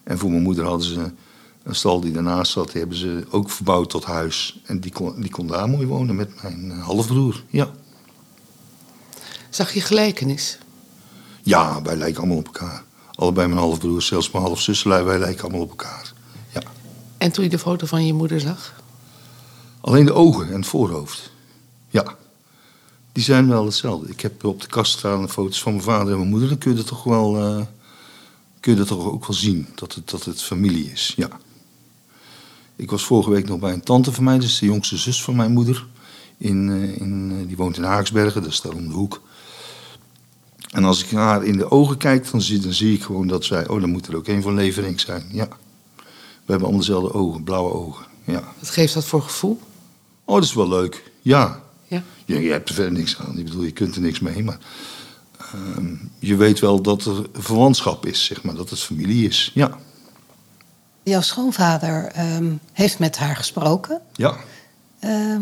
En 0.05 0.19
voor 0.19 0.31
mijn 0.31 0.43
moeder 0.43 0.65
hadden 0.65 0.87
ze 0.87 1.11
een 1.63 1.75
stal 1.75 2.01
die 2.01 2.13
daarnaast 2.13 2.53
zat, 2.53 2.71
die 2.71 2.81
hebben 2.81 2.99
ze 2.99 3.25
ook 3.31 3.51
verbouwd 3.51 3.91
tot 3.91 4.05
huis. 4.05 4.61
En 4.65 4.81
die 4.81 4.93
kon, 4.93 5.21
die 5.21 5.31
kon 5.31 5.47
daar 5.47 5.69
mooi 5.69 5.87
wonen 5.87 6.17
met 6.17 6.43
mijn 6.43 6.71
halfbroer, 6.71 7.45
ja. 7.51 7.71
Zag 9.51 9.73
je 9.73 9.81
gelijkenis? 9.81 10.59
Ja, 11.43 11.83
wij 11.83 11.97
lijken 11.97 12.19
allemaal 12.19 12.39
op 12.39 12.47
elkaar. 12.47 12.85
Allebei 13.15 13.47
mijn 13.47 13.61
halfbroers, 13.61 14.07
zelfs 14.07 14.31
mijn 14.31 14.45
halfzussen, 14.45 15.05
wij 15.05 15.19
lijken 15.19 15.43
allemaal 15.43 15.61
op 15.61 15.71
elkaar. 15.71 16.13
Ja. 16.55 16.63
En 17.19 17.33
toen 17.33 17.45
je 17.45 17.51
de 17.51 17.59
foto 17.59 17.87
van 17.87 18.07
je 18.07 18.13
moeder 18.13 18.41
zag? 18.41 18.83
Alleen 19.81 20.05
de 20.05 20.13
ogen 20.13 20.47
en 20.47 20.55
het 20.55 20.67
voorhoofd. 20.67 21.31
Ja. 21.89 22.17
Die 23.13 23.25
zijn 23.25 23.49
wel 23.49 23.65
hetzelfde. 23.65 24.09
Ik 24.09 24.21
heb 24.21 24.45
op 24.45 24.61
de 24.61 24.67
kast 24.67 24.99
staan 24.99 25.29
foto's 25.29 25.63
van 25.63 25.73
mijn 25.73 25.85
vader 25.85 26.13
en 26.13 26.19
mijn 26.19 26.31
moeder. 26.31 26.49
Dan 26.49 26.59
kun 26.59 26.71
je 26.71 26.77
dat 26.77 26.87
toch 26.87 27.05
wel, 27.05 27.37
uh, 27.37 27.65
kun 28.61 28.73
je 28.73 28.79
dat 28.79 28.87
toch 28.87 29.05
ook 29.05 29.27
wel 29.27 29.37
zien. 29.37 29.69
Dat 29.75 29.95
het, 29.95 30.11
dat 30.11 30.25
het 30.25 30.43
familie 30.43 30.91
is, 30.93 31.13
ja. 31.17 31.29
Ik 32.77 32.91
was 32.91 33.05
vorige 33.05 33.31
week 33.31 33.49
nog 33.49 33.59
bij 33.59 33.73
een 33.73 33.83
tante 33.83 34.13
van 34.13 34.25
mij. 34.25 34.37
Is 34.37 34.59
de 34.59 34.67
jongste 34.67 34.97
zus 34.97 35.23
van 35.23 35.37
mijn 35.37 35.53
moeder. 35.53 35.87
In, 36.37 36.69
uh, 36.69 37.01
in, 37.01 37.31
uh, 37.33 37.47
die 37.47 37.57
woont 37.57 37.77
in 37.77 37.83
Haaksbergen, 37.83 38.43
dat 38.43 38.51
is 38.51 38.61
daar 38.61 38.73
om 38.73 38.89
de 38.89 38.95
hoek. 38.95 39.21
En 40.71 40.85
als 40.85 41.05
ik 41.05 41.11
haar 41.11 41.45
in 41.45 41.57
de 41.57 41.71
ogen 41.71 41.97
kijk, 41.97 42.31
dan 42.31 42.41
zie, 42.43 42.59
dan 42.59 42.73
zie 42.73 42.95
ik 42.95 43.03
gewoon 43.03 43.27
dat 43.27 43.45
zij... 43.45 43.69
Oh, 43.69 43.81
dan 43.81 43.91
moet 43.91 44.07
er 44.07 44.17
ook 44.17 44.27
een 44.27 44.43
van 44.43 44.55
Leverink 44.55 45.01
zijn, 45.01 45.25
ja. 45.29 45.49
We 45.97 46.57
hebben 46.57 46.67
allemaal 46.67 46.87
dezelfde 46.87 47.13
ogen, 47.15 47.45
blauwe 47.45 47.73
ogen, 47.73 48.07
ja. 48.25 48.43
Wat 48.59 48.71
geeft 48.71 48.95
dat 48.95 49.05
voor 49.05 49.23
gevoel? 49.23 49.61
Oh, 50.25 50.35
dat 50.35 50.45
is 50.45 50.55
wel 50.55 50.69
leuk, 50.69 51.11
ja. 51.23 51.61
Ja? 51.87 52.03
Je, 52.25 52.41
je 52.41 52.51
hebt 52.51 52.69
er 52.69 52.75
verder 52.75 52.93
niks 52.93 53.19
aan. 53.19 53.39
Ik 53.39 53.45
bedoel, 53.45 53.65
je 53.65 53.73
kunt 53.73 53.95
er 53.95 54.01
niks 54.01 54.21
mee, 54.21 54.45
maar... 54.45 54.59
Uh, 55.55 55.99
je 56.19 56.37
weet 56.37 56.59
wel 56.59 56.83
dat 56.83 57.05
er 57.05 57.27
verwantschap 57.33 58.07
is, 58.07 58.25
zeg 58.25 58.43
maar. 58.43 58.55
Dat 58.55 58.71
het 58.71 58.81
familie 58.81 59.29
is, 59.29 59.51
ja. 59.55 59.79
Jouw 61.03 61.21
schoonvader 61.21 62.13
um, 62.37 62.61
heeft 62.73 62.99
met 62.99 63.19
haar 63.19 63.37
gesproken. 63.37 64.01
Ja. 64.13 64.37
Uh, 65.05 65.37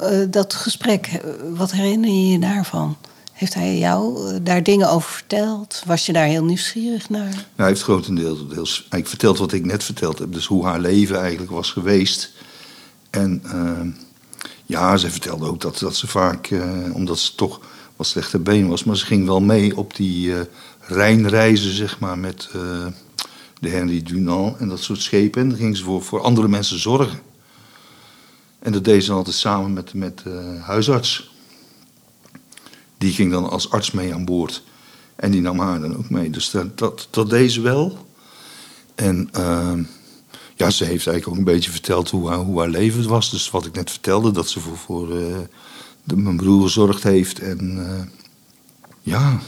uh, 0.00 0.26
dat 0.30 0.54
gesprek, 0.54 1.20
wat 1.54 1.72
herinner 1.72 2.10
je 2.10 2.28
je 2.28 2.38
daarvan? 2.38 2.96
Heeft 3.40 3.54
hij 3.54 3.78
jou 3.78 4.32
daar 4.42 4.62
dingen 4.62 4.90
over 4.90 5.10
verteld? 5.10 5.82
Was 5.86 6.06
je 6.06 6.12
daar 6.12 6.26
heel 6.26 6.44
nieuwsgierig 6.44 7.08
naar? 7.08 7.28
Nou, 7.30 7.44
hij 7.56 7.66
heeft 7.66 7.82
grotendeels 7.82 8.78
eigenlijk 8.78 9.06
verteld 9.06 9.38
wat 9.38 9.52
ik 9.52 9.64
net 9.64 9.84
verteld 9.84 10.18
heb. 10.18 10.32
Dus 10.32 10.46
hoe 10.46 10.64
haar 10.64 10.80
leven 10.80 11.20
eigenlijk 11.20 11.50
was 11.50 11.70
geweest. 11.70 12.32
En 13.10 13.42
uh, 13.44 13.80
ja, 14.66 14.96
ze 14.96 15.10
vertelde 15.10 15.46
ook 15.46 15.60
dat, 15.60 15.78
dat 15.78 15.96
ze 15.96 16.06
vaak, 16.06 16.50
uh, 16.50 16.94
omdat 16.94 17.18
ze 17.18 17.34
toch 17.34 17.60
wat 17.96 18.06
slechte 18.06 18.38
been 18.38 18.68
was, 18.68 18.84
maar 18.84 18.96
ze 18.96 19.06
ging 19.06 19.26
wel 19.26 19.40
mee 19.40 19.76
op 19.76 19.96
die 19.96 20.34
Rijnreizen, 20.80 21.74
zeg 21.74 21.98
maar, 21.98 22.18
met 22.18 22.48
de 23.60 23.68
Henry 23.68 24.02
Dunant 24.02 24.56
en 24.56 24.68
dat 24.68 24.80
soort 24.80 25.00
schepen. 25.00 25.42
En 25.42 25.48
dan 25.48 25.58
ging 25.58 25.76
ze 25.76 25.84
voor, 25.84 26.02
voor 26.02 26.20
andere 26.20 26.48
mensen 26.48 26.78
zorgen. 26.78 27.20
En 28.58 28.72
dat 28.72 28.84
deed 28.84 29.04
ze 29.04 29.12
altijd 29.12 29.36
samen 29.36 29.72
met, 29.72 29.94
met 29.94 30.22
huisarts. 30.60 31.30
Die 33.00 33.12
ging 33.12 33.32
dan 33.32 33.50
als 33.50 33.70
arts 33.70 33.90
mee 33.90 34.14
aan 34.14 34.24
boord. 34.24 34.62
En 35.16 35.30
die 35.30 35.40
nam 35.40 35.58
haar 35.58 35.80
dan 35.80 35.96
ook 35.96 36.10
mee. 36.10 36.30
Dus 36.30 36.50
dat, 36.50 36.78
dat, 36.78 37.08
dat 37.10 37.30
deed 37.30 37.52
ze 37.52 37.60
wel. 37.60 38.06
En 38.94 39.28
uh, 39.36 39.72
ja, 40.54 40.70
ze 40.70 40.84
heeft 40.84 41.06
eigenlijk 41.06 41.28
ook 41.28 41.36
een 41.36 41.54
beetje 41.54 41.70
verteld 41.70 42.10
hoe 42.10 42.28
haar, 42.28 42.38
hoe 42.38 42.58
haar 42.58 42.68
leven 42.68 43.08
was. 43.08 43.30
Dus 43.30 43.50
wat 43.50 43.66
ik 43.66 43.74
net 43.74 43.90
vertelde, 43.90 44.30
dat 44.30 44.48
ze 44.48 44.60
voor, 44.60 44.76
voor 44.76 45.18
uh, 45.18 45.38
de, 46.04 46.16
mijn 46.16 46.36
broer 46.36 46.62
gezorgd 46.62 47.02
heeft. 47.02 47.38
En 47.38 47.76
uh, 47.76 48.00
ja, 49.02 49.40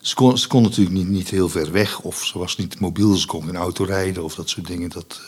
ze 0.00 0.14
kon, 0.14 0.38
ze 0.38 0.48
kon 0.48 0.62
natuurlijk 0.62 0.96
niet, 0.96 1.08
niet 1.08 1.30
heel 1.30 1.48
ver 1.48 1.72
weg. 1.72 2.00
Of 2.00 2.24
ze 2.24 2.38
was 2.38 2.56
niet 2.56 2.80
mobiel, 2.80 3.14
ze 3.14 3.26
kon 3.26 3.44
geen 3.44 3.56
auto 3.56 3.84
rijden 3.84 4.24
of 4.24 4.34
dat 4.34 4.48
soort 4.48 4.66
dingen. 4.66 4.90
Dat, 4.90 5.20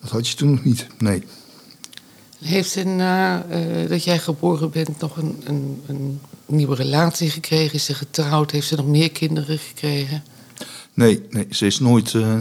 dat 0.00 0.10
had 0.10 0.28
je 0.28 0.36
toen 0.36 0.50
nog 0.50 0.64
niet, 0.64 0.86
nee. 0.98 1.24
Heeft 2.38 2.70
ze 2.70 2.84
na 2.84 3.46
dat 3.88 4.04
jij 4.04 4.18
geboren 4.18 4.70
bent 4.70 5.00
nog 5.00 5.16
een, 5.16 5.42
een, 5.44 5.82
een, 5.86 6.20
nieuwe 6.46 6.74
relatie 6.74 7.30
gekregen? 7.30 7.74
Is 7.74 7.84
ze 7.84 7.94
getrouwd? 7.94 8.50
Heeft 8.50 8.66
ze 8.66 8.76
nog 8.76 8.86
meer 8.86 9.10
kinderen 9.10 9.58
gekregen? 9.58 10.24
Nee, 10.94 11.26
nee 11.30 11.46
ze 11.50 11.66
is 11.66 11.78
nooit. 11.78 12.12
Uh, 12.12 12.38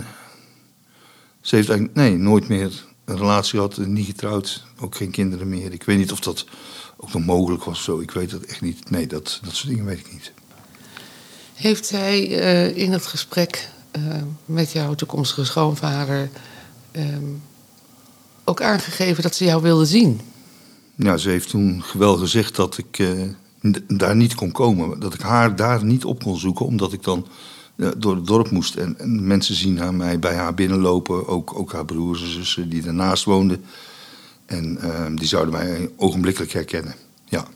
ze 1.41 1.55
heeft 1.55 1.69
eigenlijk 1.69 1.97
nee, 1.97 2.17
nooit 2.17 2.47
meer 2.47 2.85
een 3.05 3.17
relatie 3.17 3.51
gehad, 3.51 3.77
niet 3.77 4.05
getrouwd, 4.05 4.63
ook 4.79 4.95
geen 4.95 5.11
kinderen 5.11 5.49
meer. 5.49 5.73
Ik 5.73 5.83
weet 5.83 5.97
niet 5.97 6.11
of 6.11 6.19
dat 6.19 6.45
ook 6.97 7.13
nog 7.13 7.25
mogelijk 7.25 7.63
was 7.63 7.83
zo. 7.83 7.99
Ik 7.99 8.11
weet 8.11 8.29
dat 8.29 8.41
echt 8.41 8.61
niet. 8.61 8.89
Nee, 8.89 9.07
dat, 9.07 9.39
dat 9.43 9.55
soort 9.55 9.69
dingen 9.69 9.85
weet 9.85 9.99
ik 9.99 10.11
niet. 10.11 10.31
Heeft 11.53 11.85
zij 11.85 12.29
uh, 12.29 12.77
in 12.77 12.91
het 12.91 13.05
gesprek 13.05 13.69
met 14.45 14.71
jouw 14.71 14.95
toekomstige 14.95 15.45
schoonvader 15.45 16.29
ehm, 16.91 17.25
ook 18.43 18.61
aangegeven 18.61 19.23
dat 19.23 19.35
ze 19.35 19.45
jou 19.45 19.61
wilde 19.61 19.85
zien? 19.85 20.21
Ja, 20.95 21.17
ze 21.17 21.29
heeft 21.29 21.49
toen 21.49 21.83
wel 21.93 22.17
gezegd 22.17 22.55
dat 22.55 22.77
ik 22.77 22.99
daar 23.87 24.15
niet 24.15 24.35
kon 24.35 24.51
komen. 24.51 24.99
Dat 24.99 25.13
ik 25.13 25.21
haar 25.21 25.55
daar 25.55 25.85
niet 25.85 26.05
op 26.05 26.23
kon 26.23 26.37
zoeken, 26.37 26.65
omdat 26.65 26.93
ik 26.93 27.03
dan 27.03 27.27
uh, 27.75 27.89
door 27.97 28.15
het 28.15 28.25
dorp 28.25 28.51
moest. 28.51 28.75
En, 28.75 28.99
en, 28.99 29.27
mensen 29.27 29.55
zien 29.55 29.77
haar 29.77 29.93
mij 29.93 30.19
bij 30.19 30.35
haar 30.35 30.53
binnenlopen. 30.53 31.27
Ook, 31.27 31.59
ook 31.59 31.73
haar 31.73 31.85
broers 31.85 32.21
en 32.21 32.31
zussen 32.31 32.69
die 32.69 32.81
daarnaast 32.81 33.23
woonden. 33.23 33.63
En 34.45 34.77
uh, 34.83 35.05
die 35.15 35.27
zouden 35.27 35.53
mij 35.53 35.89
ogenblikkelijk 35.95 36.51
herkennen. 36.51 36.95
Ja. 37.25 37.47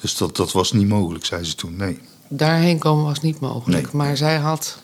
Dus 0.00 0.16
dat, 0.16 0.36
dat 0.36 0.52
was 0.52 0.72
niet 0.72 0.88
mogelijk, 0.88 1.24
zei 1.24 1.44
ze 1.44 1.54
toen. 1.54 1.76
Nee. 1.76 1.98
Daarheen 2.28 2.78
komen 2.78 3.04
was 3.04 3.20
niet 3.20 3.40
mogelijk. 3.40 3.82
Nee. 3.82 3.92
Maar 3.92 4.16
zij 4.16 4.36
had 4.36 4.82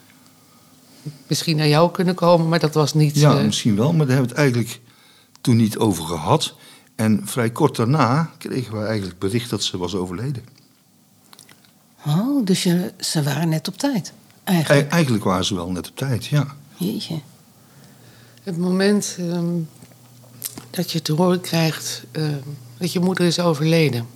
misschien 1.27 1.57
naar 1.57 1.69
jou 1.69 1.91
kunnen 1.91 2.15
komen, 2.15 2.49
maar 2.49 2.59
dat 2.59 2.75
was 2.75 2.95
niet. 2.95 3.19
Ja, 3.19 3.43
misschien 3.43 3.77
wel, 3.77 3.93
maar 3.93 4.07
daar 4.07 4.17
hebben 4.17 4.35
we 4.35 4.41
het 4.41 4.53
eigenlijk 4.53 4.81
toen 5.41 5.57
niet 5.57 5.79
over 5.79 6.05
gehad. 6.05 6.55
En 6.95 7.21
vrij 7.25 7.51
kort 7.51 7.77
daarna 7.77 8.31
kregen 8.39 8.79
we 8.79 8.85
eigenlijk 8.85 9.19
bericht 9.19 9.51
dat 9.51 9.63
ze 9.63 9.79
was 9.79 9.95
overleden. 9.95 10.45
Oh, 12.07 12.45
dus 12.47 12.63
je, 12.63 12.93
ze 13.01 13.23
waren 13.23 13.49
net 13.49 13.69
op 13.69 13.77
tijd, 13.77 14.13
eigenlijk? 14.45 14.87
E 14.87 14.91
eigenlijk 14.91 15.25
waren 15.25 15.45
ze 15.45 15.55
wel 15.55 15.71
net 15.71 15.89
op 15.89 15.97
tijd, 15.97 16.27
ja. 16.27 16.47
Jeetje. 16.77 17.21
Het 18.43 18.59
moment 18.59 19.17
um, 19.21 19.69
dat 20.71 20.91
je 20.91 21.03
te 21.03 21.13
horen 21.13 21.41
krijgt 21.41 22.05
um, 22.13 22.43
dat 22.79 22.93
je 22.93 23.01
moeder 23.01 23.27
is 23.27 23.41
overleden. 23.41 24.07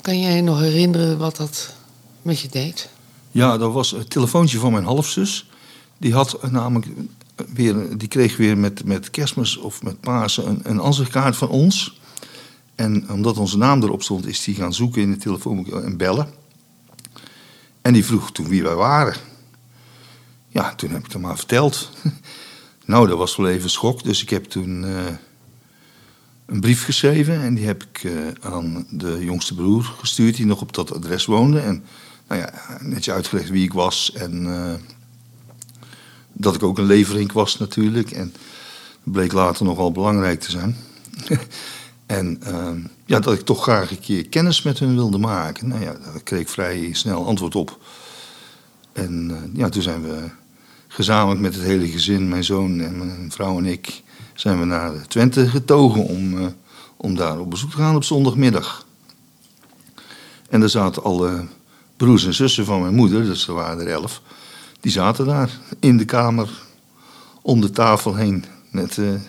Kan 0.00 0.20
jij 0.20 0.36
je 0.36 0.42
nog 0.42 0.60
herinneren 0.60 1.18
wat 1.18 1.36
dat 1.36 1.74
met 2.22 2.40
je 2.40 2.48
deed? 2.48 2.88
Ja, 3.30 3.58
dat 3.58 3.72
was 3.72 3.90
het 3.90 4.10
telefoontje 4.10 4.58
van 4.58 4.72
mijn 4.72 4.84
halfzus. 4.84 5.50
Die 5.98 6.12
had 6.12 6.50
namelijk 6.50 6.86
weer, 7.54 7.98
die 7.98 8.08
kreeg 8.08 8.36
weer 8.36 8.58
met, 8.58 8.84
met 8.84 9.10
kerstmis 9.10 9.56
of 9.56 9.82
met 9.82 10.00
Pasen 10.00 10.48
een, 10.48 10.60
een 10.62 10.80
ansichtkaart 10.80 11.36
van 11.36 11.48
ons. 11.48 11.99
En 12.80 13.10
omdat 13.10 13.38
onze 13.38 13.58
naam 13.58 13.82
erop 13.82 14.02
stond, 14.02 14.26
is 14.26 14.44
die 14.44 14.54
gaan 14.54 14.74
zoeken 14.74 15.02
in 15.02 15.10
de 15.10 15.16
telefoon 15.16 15.82
en 15.82 15.96
bellen. 15.96 16.28
En 17.82 17.92
die 17.92 18.04
vroeg 18.04 18.32
toen 18.32 18.48
wie 18.48 18.62
wij 18.62 18.74
waren. 18.74 19.16
Ja, 20.48 20.74
toen 20.74 20.90
heb 20.90 21.04
ik 21.04 21.12
het 21.12 21.22
maar 21.22 21.36
verteld. 21.36 21.90
nou, 22.84 23.08
dat 23.08 23.18
was 23.18 23.36
wel 23.36 23.48
even 23.48 23.70
schok. 23.70 24.02
Dus 24.02 24.22
ik 24.22 24.30
heb 24.30 24.44
toen 24.44 24.82
uh, 24.82 25.06
een 26.46 26.60
brief 26.60 26.84
geschreven. 26.84 27.42
En 27.42 27.54
die 27.54 27.66
heb 27.66 27.82
ik 27.82 28.02
uh, 28.02 28.12
aan 28.40 28.86
de 28.90 29.18
jongste 29.24 29.54
broer 29.54 29.84
gestuurd, 29.98 30.36
die 30.36 30.46
nog 30.46 30.60
op 30.60 30.74
dat 30.74 30.94
adres 30.94 31.24
woonde. 31.24 31.60
En 31.60 31.84
nou 32.28 32.40
ja, 32.40 32.52
netjes 32.80 33.14
uitgelegd 33.14 33.50
wie 33.50 33.64
ik 33.64 33.72
was. 33.72 34.12
En 34.12 34.44
uh, 34.44 34.74
dat 36.32 36.54
ik 36.54 36.62
ook 36.62 36.78
een 36.78 36.84
levering 36.84 37.32
was 37.32 37.58
natuurlijk. 37.58 38.10
En 38.10 38.32
dat 39.04 39.12
bleek 39.12 39.32
later 39.32 39.64
nogal 39.64 39.92
belangrijk 39.92 40.40
te 40.40 40.50
zijn. 40.50 40.76
en 42.10 42.40
uh, 42.48 42.68
ja, 43.04 43.20
dat 43.20 43.34
ik 43.34 43.40
toch 43.40 43.62
graag 43.62 43.90
een 43.90 44.00
keer 44.00 44.28
kennis 44.28 44.62
met 44.62 44.78
hun 44.78 44.94
wilde 44.94 45.18
maken. 45.18 45.68
Nou 45.68 45.82
ja, 45.82 45.92
daar 45.92 46.22
kreeg 46.22 46.40
ik 46.40 46.48
vrij 46.48 46.92
snel 46.92 47.26
antwoord 47.26 47.54
op. 47.54 47.78
En 48.92 49.30
uh, 49.30 49.36
ja, 49.54 49.68
toen 49.68 49.82
zijn 49.82 50.02
we 50.02 50.28
gezamenlijk 50.88 51.40
met 51.40 51.54
het 51.54 51.62
hele 51.62 51.88
gezin, 51.88 52.28
mijn 52.28 52.44
zoon 52.44 52.80
en 52.80 52.98
mijn 52.98 53.32
vrouw 53.32 53.58
en 53.58 53.66
ik, 53.66 54.02
zijn 54.34 54.58
we 54.58 54.64
naar 54.64 55.06
Twente 55.06 55.48
getogen 55.48 56.04
om, 56.04 56.38
uh, 56.38 56.46
om 56.96 57.14
daar 57.14 57.38
op 57.38 57.50
bezoek 57.50 57.70
te 57.70 57.76
gaan 57.76 57.96
op 57.96 58.04
zondagmiddag. 58.04 58.86
En 60.48 60.60
daar 60.60 60.68
zaten 60.68 61.02
alle 61.02 61.44
broers 61.96 62.24
en 62.24 62.34
zussen 62.34 62.64
van 62.64 62.80
mijn 62.80 62.94
moeder, 62.94 63.24
dus 63.24 63.48
er 63.48 63.54
waren 63.54 63.80
er 63.80 63.92
elf, 63.92 64.22
die 64.80 64.92
zaten 64.92 65.26
daar 65.26 65.58
in 65.80 65.96
de 65.96 66.04
kamer 66.04 66.48
om 67.42 67.60
de 67.60 67.70
tafel 67.70 68.14
heen. 68.14 68.44
Net, 68.70 68.96
uh, 68.96 69.20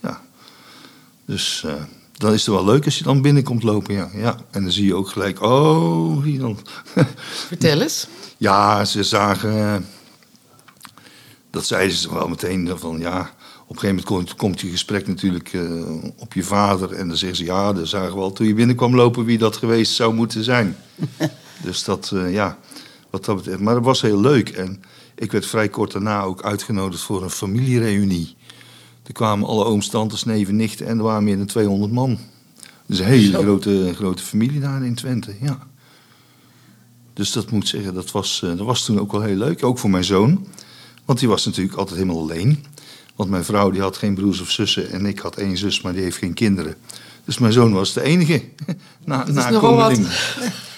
ja. 0.00 0.22
Dus 1.24 1.64
dan 2.16 2.32
is 2.32 2.46
het 2.46 2.54
wel 2.54 2.64
leuk 2.64 2.84
als 2.84 2.98
je 2.98 3.04
dan 3.04 3.22
binnenkomt 3.22 3.62
lopen, 3.62 3.94
ja. 3.94 4.10
ja. 4.14 4.36
En 4.50 4.62
dan 4.62 4.72
zie 4.72 4.86
je 4.86 4.94
ook 4.94 5.08
gelijk, 5.08 5.42
oh, 5.42 6.22
hier 6.22 6.38
dan. 6.38 6.58
Vertel 7.46 7.80
eens. 7.80 8.06
Ja, 8.36 8.84
ze 8.84 9.02
zagen, 9.02 9.74
eh, 9.74 9.76
dat 11.50 11.66
zeiden 11.66 11.96
ze 11.96 12.14
wel 12.14 12.28
meteen, 12.28 12.78
van 12.78 12.98
ja, 12.98 13.20
op 13.66 13.70
een 13.70 13.78
gegeven 13.78 13.88
moment 13.88 14.04
komt, 14.04 14.34
komt 14.34 14.60
je 14.60 14.70
gesprek 14.70 15.06
natuurlijk 15.06 15.52
uh, 15.52 15.84
op 16.16 16.32
je 16.32 16.42
vader. 16.42 16.92
En 16.92 17.08
dan 17.08 17.16
zeggen 17.16 17.38
ze, 17.38 17.44
ja, 17.44 17.72
dan 17.72 17.86
zagen 17.86 18.14
we 18.14 18.20
al 18.20 18.32
toen 18.32 18.46
je 18.46 18.54
binnenkwam 18.54 18.94
lopen 18.94 19.24
wie 19.24 19.38
dat 19.38 19.56
geweest 19.56 19.94
zou 19.94 20.14
moeten 20.14 20.44
zijn. 20.44 20.76
dus 21.64 21.84
dat, 21.84 22.10
uh, 22.14 22.32
ja, 22.32 22.58
wat 23.10 23.24
dat 23.24 23.36
betreft. 23.36 23.60
Maar 23.60 23.74
dat 23.74 23.84
was 23.84 24.00
heel 24.00 24.20
leuk. 24.20 24.48
En 24.48 24.82
ik 25.14 25.32
werd 25.32 25.46
vrij 25.46 25.68
kort 25.68 25.92
daarna 25.92 26.22
ook 26.22 26.42
uitgenodigd 26.42 27.02
voor 27.02 27.22
een 27.22 27.30
familiereunie. 27.30 28.36
Er 29.06 29.12
kwamen 29.12 29.48
alle 29.48 29.64
ooms, 29.64 29.88
tantes, 29.88 30.24
neven, 30.24 30.56
nichten 30.56 30.86
en 30.86 30.98
er 30.98 31.04
waren 31.04 31.24
meer 31.24 31.36
dan 31.36 31.46
200 31.46 31.92
man. 31.92 32.18
Dus 32.86 32.98
een 32.98 33.04
hele 33.04 33.38
grote, 33.38 33.92
grote 33.94 34.22
familie 34.22 34.60
daar 34.60 34.84
in 34.84 34.94
Twente, 34.94 35.34
ja. 35.40 35.58
Dus 37.12 37.32
dat 37.32 37.50
moet 37.50 37.68
zeggen, 37.68 37.94
dat 37.94 38.10
was, 38.10 38.40
dat 38.40 38.58
was 38.58 38.84
toen 38.84 39.00
ook 39.00 39.12
wel 39.12 39.22
heel 39.22 39.36
leuk. 39.36 39.64
Ook 39.64 39.78
voor 39.78 39.90
mijn 39.90 40.04
zoon. 40.04 40.46
Want 41.04 41.18
die 41.18 41.28
was 41.28 41.44
natuurlijk 41.44 41.76
altijd 41.76 41.98
helemaal 41.98 42.20
alleen. 42.20 42.64
Want 43.16 43.30
mijn 43.30 43.44
vrouw 43.44 43.70
die 43.70 43.80
had 43.80 43.96
geen 43.96 44.14
broers 44.14 44.40
of 44.40 44.50
zussen 44.50 44.90
en 44.90 45.06
ik 45.06 45.18
had 45.18 45.36
één 45.36 45.56
zus, 45.56 45.80
maar 45.80 45.92
die 45.92 46.02
heeft 46.02 46.16
geen 46.16 46.34
kinderen. 46.34 46.76
Dus 47.24 47.38
mijn 47.38 47.52
zoon 47.52 47.72
was 47.72 47.92
de 47.92 48.02
enige 48.02 48.42
na, 49.04 49.24
na 49.28 49.90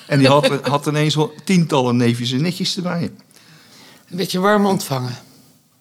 En 0.06 0.18
die 0.18 0.28
had, 0.28 0.46
had 0.62 0.86
ineens 0.86 1.14
wel 1.14 1.34
tientallen 1.44 1.96
neefjes 1.96 2.32
en 2.32 2.42
nichtjes 2.42 2.76
erbij. 2.76 3.12
Een 4.10 4.16
beetje 4.16 4.40
warm 4.40 4.66
ontvangen. 4.66 5.16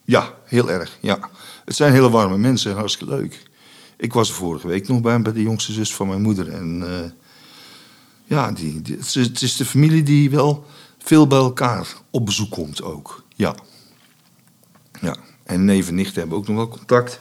Ja, 0.04 0.34
heel 0.46 0.72
erg. 0.72 0.98
Ja. 1.00 1.30
Het 1.66 1.76
zijn 1.76 1.94
hele 1.94 2.10
warme 2.10 2.38
mensen 2.38 2.72
en 2.72 2.78
hartstikke 2.78 3.14
leuk. 3.14 3.44
Ik 3.98 4.14
was 4.14 4.30
er 4.30 4.36
vorige 4.36 4.68
week 4.68 4.88
nog 4.88 5.02
bij, 5.02 5.22
bij 5.22 5.34
de 5.34 5.42
jongste 5.42 5.72
zus 5.72 5.96
van 5.96 6.08
mijn 6.08 6.22
moeder. 6.22 6.52
En 6.52 6.82
uh, 6.82 7.12
ja, 8.26 8.52
die, 8.52 8.82
die, 8.82 8.98
het 8.98 9.42
is 9.42 9.56
de 9.56 9.66
familie 9.66 10.04
die 10.04 10.30
wel 10.30 10.66
veel 10.98 11.28
bij 11.28 11.38
elkaar 11.38 11.88
op 12.10 12.26
bezoek 12.26 12.52
komt 12.52 12.82
ook. 12.82 13.24
Ja. 13.36 13.56
Ja. 15.02 15.16
En 15.44 15.66
neven 15.66 15.90
en 15.90 15.96
nichten 15.96 16.20
hebben 16.20 16.38
ook 16.38 16.48
nog 16.48 16.56
wel 16.56 16.68
contact. 16.68 17.20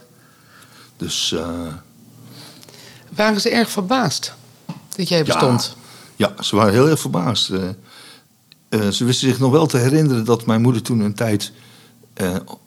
Dus... 0.97 1.31
Uh... 1.31 1.67
Waren 3.15 3.41
ze 3.41 3.51
erg 3.51 3.71
verbaasd 3.71 4.35
dat 4.97 5.09
jij 5.09 5.25
bestond? 5.25 5.77
Ja, 6.17 6.33
ja 6.37 6.43
ze 6.43 6.57
waren 6.57 6.73
heel 6.73 6.89
erg 6.89 7.01
verbaasd. 7.01 7.51
Uh, 7.51 7.69
uh, 8.69 8.89
ze 8.89 9.05
wisten 9.05 9.29
zich 9.29 9.39
nog 9.39 9.51
wel 9.51 9.67
te 9.67 9.77
herinneren 9.77 10.25
dat 10.25 10.47
mijn 10.47 10.63
moeder 10.63 10.83
toen 10.83 11.01
een 11.01 11.15
tijd... 11.15 11.53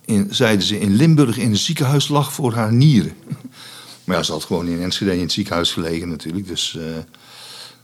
in, 0.05 0.27
zeiden 0.29 0.65
ze, 0.65 0.79
in 0.79 0.95
Limburg 0.95 1.37
in 1.37 1.49
een 1.49 1.57
ziekenhuis 1.57 2.07
lag 2.07 2.33
voor 2.33 2.53
haar 2.53 2.73
nieren. 2.73 3.13
maar 4.03 4.15
ja, 4.17 4.23
ze 4.23 4.31
had 4.31 4.43
gewoon 4.43 4.67
in 4.67 4.81
Enschede 4.81 5.13
in 5.13 5.19
het 5.19 5.31
ziekenhuis 5.31 5.71
gelegen 5.71 6.09
natuurlijk. 6.09 6.47
Dus, 6.47 6.77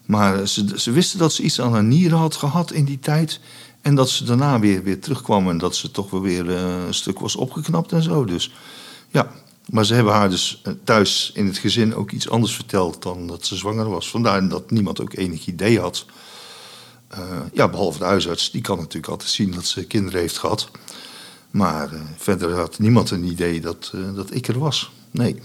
maar 0.05 0.47
ze, 0.47 0.91
wisten 0.91 1.19
dat 1.19 1.33
ze 1.33 1.43
iets 1.43 1.61
aan 1.61 1.73
haar 1.73 1.83
nieren 1.83 2.17
had 2.17 2.35
gehad 2.35 2.71
in 2.71 2.85
die 2.85 2.99
tijd... 2.99 3.39
En 3.83 3.95
dat 3.95 4.09
ze 4.09 4.23
daarna 4.23 4.59
weer, 4.59 4.83
weer 4.83 4.99
terugkwam 4.99 5.49
en 5.49 5.57
dat 5.57 5.75
ze 5.75 5.91
toch 5.91 6.09
wel 6.09 6.21
weer 6.21 6.49
eh, 6.49 6.85
een 6.85 6.93
stuk 6.93 7.19
was 7.19 7.35
opgeknapt 7.35 7.91
en 7.91 8.03
zo. 8.03 8.25
Dus 8.25 8.53
ja, 9.09 9.31
maar 9.69 9.85
ze 9.85 9.93
hebben 9.93 10.13
haar 10.13 10.29
dus 10.29 10.61
eh, 10.63 10.73
thuis 10.83 11.31
in 11.33 11.45
het 11.45 11.57
gezin 11.57 11.95
ook 11.95 12.11
iets 12.11 12.29
anders 12.29 12.55
verteld 12.55 13.01
dan 13.01 13.27
dat 13.27 13.45
ze 13.45 13.55
zwanger 13.55 13.89
was. 13.89 14.09
Vandaar 14.09 14.47
dat 14.47 14.71
niemand 14.71 15.01
ook 15.01 15.13
enig 15.13 15.45
idee 15.45 15.79
had. 15.79 16.05
Ja, 17.53 17.67
behalve 17.69 17.99
de 17.99 18.05
huisarts, 18.05 18.51
die 18.51 18.61
kan 18.61 18.77
natuurlijk 18.77 19.07
altijd 19.07 19.29
zien 19.29 19.51
dat 19.51 19.65
ze 19.65 19.85
kinderen 19.85 20.19
heeft 20.19 20.37
gehad. 20.37 20.69
Maar 21.53 21.93
uh, 21.93 21.99
verder 22.17 22.55
had 22.55 22.79
niemand 22.79 23.11
een 23.11 23.23
idee 23.23 23.61
dat, 23.61 23.91
uh, 23.95 24.15
dat 24.15 24.33
ik 24.33 24.47
er 24.47 24.59
was. 24.59 24.91
Nee. 25.11 25.41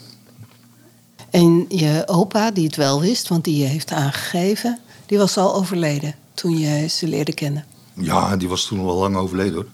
En 1.30 1.64
je 1.68 2.02
opa, 2.06 2.50
die 2.50 2.66
het 2.66 2.76
wel 2.76 3.00
wist, 3.00 3.28
want 3.28 3.44
die 3.44 3.56
je 3.56 3.64
heeft 3.64 3.92
aangegeven, 3.92 4.78
die 5.06 5.18
was 5.18 5.36
al 5.36 5.54
overleden 5.54 6.14
toen 6.34 6.58
je 6.58 6.86
ze 6.86 7.08
leerde 7.08 7.34
kennen. 7.34 7.64
Ja, 7.94 8.36
die 8.36 8.48
was 8.48 8.66
toen 8.66 8.80
al 8.80 8.98
lang 8.98 9.16
overleden 9.16 9.54
hoor. 9.54 9.66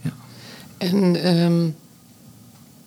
Ja. 0.00 0.12
En 0.78 1.26
um, 1.42 1.76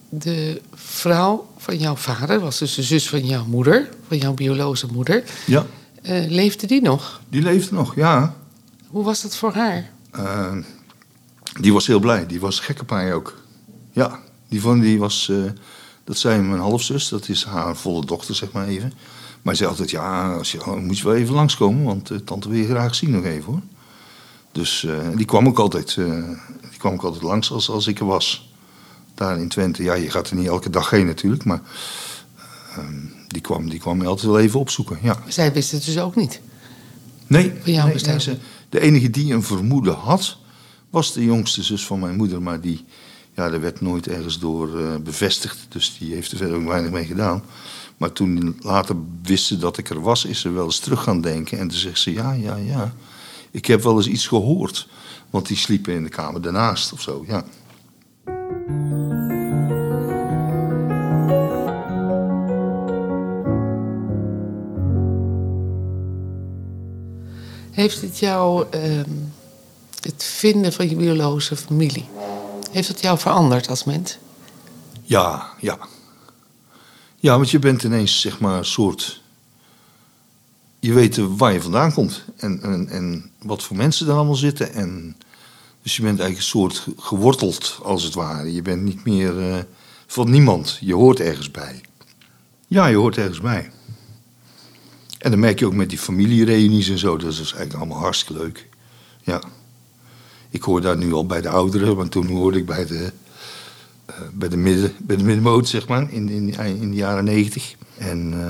de 0.10 0.62
vrouw 0.74 1.48
van 1.58 1.78
jouw 1.78 1.96
vader 1.96 2.40
was 2.40 2.58
dus 2.58 2.76
de 2.76 2.84
zus 2.84 3.10
van 3.10 3.26
jouw 3.26 3.46
moeder, 3.46 3.90
van 4.08 4.18
jouw 4.18 4.34
biologische 4.34 4.88
moeder. 4.92 5.24
Ja. 5.46 5.66
Uh, 6.02 6.30
leefde 6.30 6.68
die 6.68 6.82
nog? 6.82 7.22
Die 7.30 7.42
leefde 7.42 7.76
nog, 7.76 7.96
ja. 7.96 8.36
Hoe 8.88 9.04
was 9.04 9.22
dat 9.22 9.36
voor 9.36 9.54
haar? 9.54 9.90
Uh, 10.16 10.52
die 11.60 11.74
was 11.74 11.88
heel 11.88 12.00
blij. 12.00 12.26
Die 12.26 12.40
was 12.40 12.60
gek 12.60 12.82
op 12.82 12.90
mij 12.90 13.14
ook. 13.14 13.38
Ja, 13.92 14.20
die, 14.48 14.62
van, 14.62 14.80
die 14.80 15.00
was... 15.00 15.28
Uh, 15.32 15.52
dat 16.04 16.18
zei 16.18 16.42
mijn 16.42 16.62
halfzus, 16.62 17.10
dat 17.10 17.30
is 17.30 17.44
haar 17.44 17.76
volle 17.76 18.06
dochter, 18.06 18.36
zeg 18.36 18.52
maar 18.52 18.68
even. 18.68 18.94
Maar 19.42 19.56
zei 19.56 19.70
altijd, 19.70 19.92
ja, 19.92 20.34
als 20.38 20.52
je, 20.52 20.76
moet 20.82 20.98
je 20.98 21.04
wel 21.04 21.16
even 21.16 21.36
langskomen, 21.36 21.84
want 21.84 22.12
tante 22.26 22.50
wil 22.50 22.58
je 22.58 22.68
graag 22.68 22.96
zien 22.96 23.12
nog 23.12 23.24
even 23.24 23.44
hoor. 23.44 23.62
Dus 24.52 24.84
uh, 24.84 24.98
die 25.16 25.26
kwam 25.26 25.48
ook 25.48 25.60
altijd, 25.60 25.96
uh, 25.96 26.30
die 26.70 26.80
kwam 26.80 26.94
ook 26.94 27.04
altijd 27.04 27.24
langs 27.24 27.52
als, 27.52 27.70
als 27.70 27.88
ik 27.88 28.00
er 28.00 28.06
was. 28.06 28.52
Daar 29.16 29.40
in 29.40 29.48
Twente. 29.48 29.84
Ja, 29.84 29.94
je 29.94 30.10
gaat 30.10 30.30
er 30.30 30.36
niet 30.36 30.48
elke 30.48 30.70
dag 30.70 30.90
heen 30.90 31.06
natuurlijk, 31.06 31.44
maar 31.44 31.62
uh, 32.78 32.86
die, 33.28 33.42
kwam, 33.42 33.70
die 33.70 33.80
kwam 33.80 33.98
me 33.98 34.06
altijd 34.06 34.28
wel 34.28 34.40
even 34.40 34.60
opzoeken. 34.60 34.98
Ja. 35.02 35.18
Zij 35.28 35.54
wist 35.54 35.72
het 35.72 35.86
dus 35.86 36.00
ook 36.00 36.16
niet? 36.16 36.42
Nee, 37.28 37.50
van 37.50 37.74
nee, 37.74 37.96
nee 38.02 38.38
de 38.70 38.80
enige 38.80 39.10
die 39.10 39.34
een 39.34 39.44
vermoeden 39.44 39.94
had, 39.94 40.38
was 40.94 41.14
de 41.14 41.24
jongste 41.24 41.64
zus 41.64 41.86
van 41.86 42.00
mijn 42.00 42.16
moeder. 42.16 42.42
Maar 42.42 42.62
die, 42.62 42.86
ja, 43.36 43.50
daar 43.50 43.62
werd 43.62 43.82
nooit 43.82 44.08
ergens 44.08 44.40
door 44.40 44.80
uh, 44.80 44.96
bevestigd. 44.96 45.66
Dus 45.70 45.98
die 46.00 46.14
heeft 46.14 46.32
er 46.32 46.38
verder 46.38 46.58
ook 46.58 46.68
weinig 46.68 46.92
mee 46.92 47.06
gedaan. 47.06 47.44
Maar 47.98 48.12
toen 48.12 48.58
later 48.60 48.96
wist 49.24 49.46
ze 49.46 49.58
dat 49.58 49.78
ik 49.78 49.90
er 49.90 50.02
was, 50.02 50.26
is 50.26 50.40
ze 50.40 50.50
wel 50.50 50.66
eens 50.66 50.80
terug 50.80 51.04
gaan 51.04 51.22
denken. 51.22 51.60
En 51.60 51.68
toen 51.68 51.78
zegt 51.78 52.00
ze, 52.00 52.14
ja, 52.14 52.32
ja, 52.32 52.56
ja. 52.56 52.94
Ik 53.52 53.66
heb 53.66 53.84
wel 53.84 53.98
eens 53.98 54.08
iets 54.08 54.28
gehoord. 54.28 54.88
Want 55.30 55.48
die 55.48 55.58
sliepen 55.58 55.94
in 55.94 56.04
de 56.04 56.10
kamer 56.10 56.42
daarnaast 56.42 56.94
of 56.94 57.02
zo, 57.02 57.24
ja. 57.28 57.46
Heeft 67.72 68.02
het 68.02 68.20
jou, 68.20 68.66
uh, 68.76 69.02
het 70.04 70.24
vinden 70.24 70.74
van 70.74 70.90
je 70.90 70.96
biologische 70.96 71.56
familie, 71.56 72.06
heeft 72.72 72.88
het 72.88 73.02
jou 73.02 73.20
veranderd 73.20 73.70
als 73.70 73.84
mens? 73.84 74.18
Ja, 75.04 75.50
ja. 75.60 75.78
Ja, 77.16 77.36
want 77.36 77.52
je 77.52 77.60
bent 77.60 77.84
ineens 77.84 78.22
zeg 78.22 78.40
maar 78.40 78.58
een 78.58 78.66
soort 78.66 79.22
je 80.84 80.94
weet 80.94 81.18
waar 81.18 81.54
je 81.54 81.62
vandaan 81.62 81.94
komt 81.94 82.24
en, 82.36 82.62
en, 82.62 82.90
en 82.90 83.32
wat 83.42 83.64
voor 83.64 83.78
mensen 83.78 84.08
er 84.08 84.14
allemaal 84.14 84.36
zitten. 84.36 84.74
En, 84.74 85.18
dus 85.82 85.96
je 85.96 86.02
bent 86.02 86.20
eigenlijk 86.20 86.38
een 86.38 86.60
soort 86.60 86.88
geworteld, 86.98 87.80
als 87.84 88.04
het 88.04 88.14
ware. 88.14 88.54
Je 88.54 88.62
bent 88.62 88.82
niet 88.82 89.06
meer 89.06 89.38
uh, 89.38 89.58
van 90.08 90.30
niemand. 90.30 90.78
Je 90.82 90.94
hoort 90.94 91.20
ergens 91.20 91.52
bij. 91.52 91.82
Ja, 92.68 92.88
je 92.88 92.96
hoort 92.96 93.18
ergens 93.18 93.42
bij. 93.42 93.72
En 95.18 95.32
dan 95.32 95.40
merk 95.40 95.60
je 95.60 95.66
ook 95.66 95.74
met 95.74 95.90
die 95.90 96.00
familiereunies 96.00 96.90
en 96.90 96.98
zo. 96.98 97.18
Dat 97.18 97.32
is 97.32 97.38
eigenlijk 97.38 97.74
allemaal 97.74 98.00
hartstikke 98.00 98.42
leuk. 98.42 98.70
Ja. 99.22 99.42
Ik 100.54 100.64
hoor 100.64 100.82
daar 100.82 100.98
nu 100.98 101.14
al 101.14 101.26
bij 101.26 101.42
de 101.42 101.50
ouderen, 101.50 101.96
want 101.96 102.12
toen 102.12 102.28
hoorde 102.28 102.58
ik 102.58 102.66
bij 102.66 102.86
de, 102.86 103.12
uh, 104.10 104.16
bij 104.34 104.50
de, 104.50 104.58
midden, 104.58 104.94
bij 105.00 105.16
de 105.16 105.24
middenmoot, 105.24 105.68
zeg 105.68 105.88
maar, 105.88 106.12
in, 106.12 106.30
in, 106.30 106.54
in 106.60 106.90
de 106.90 106.96
jaren 106.96 107.24
negentig. 107.24 107.76
En 107.98 108.34
uh, 108.34 108.48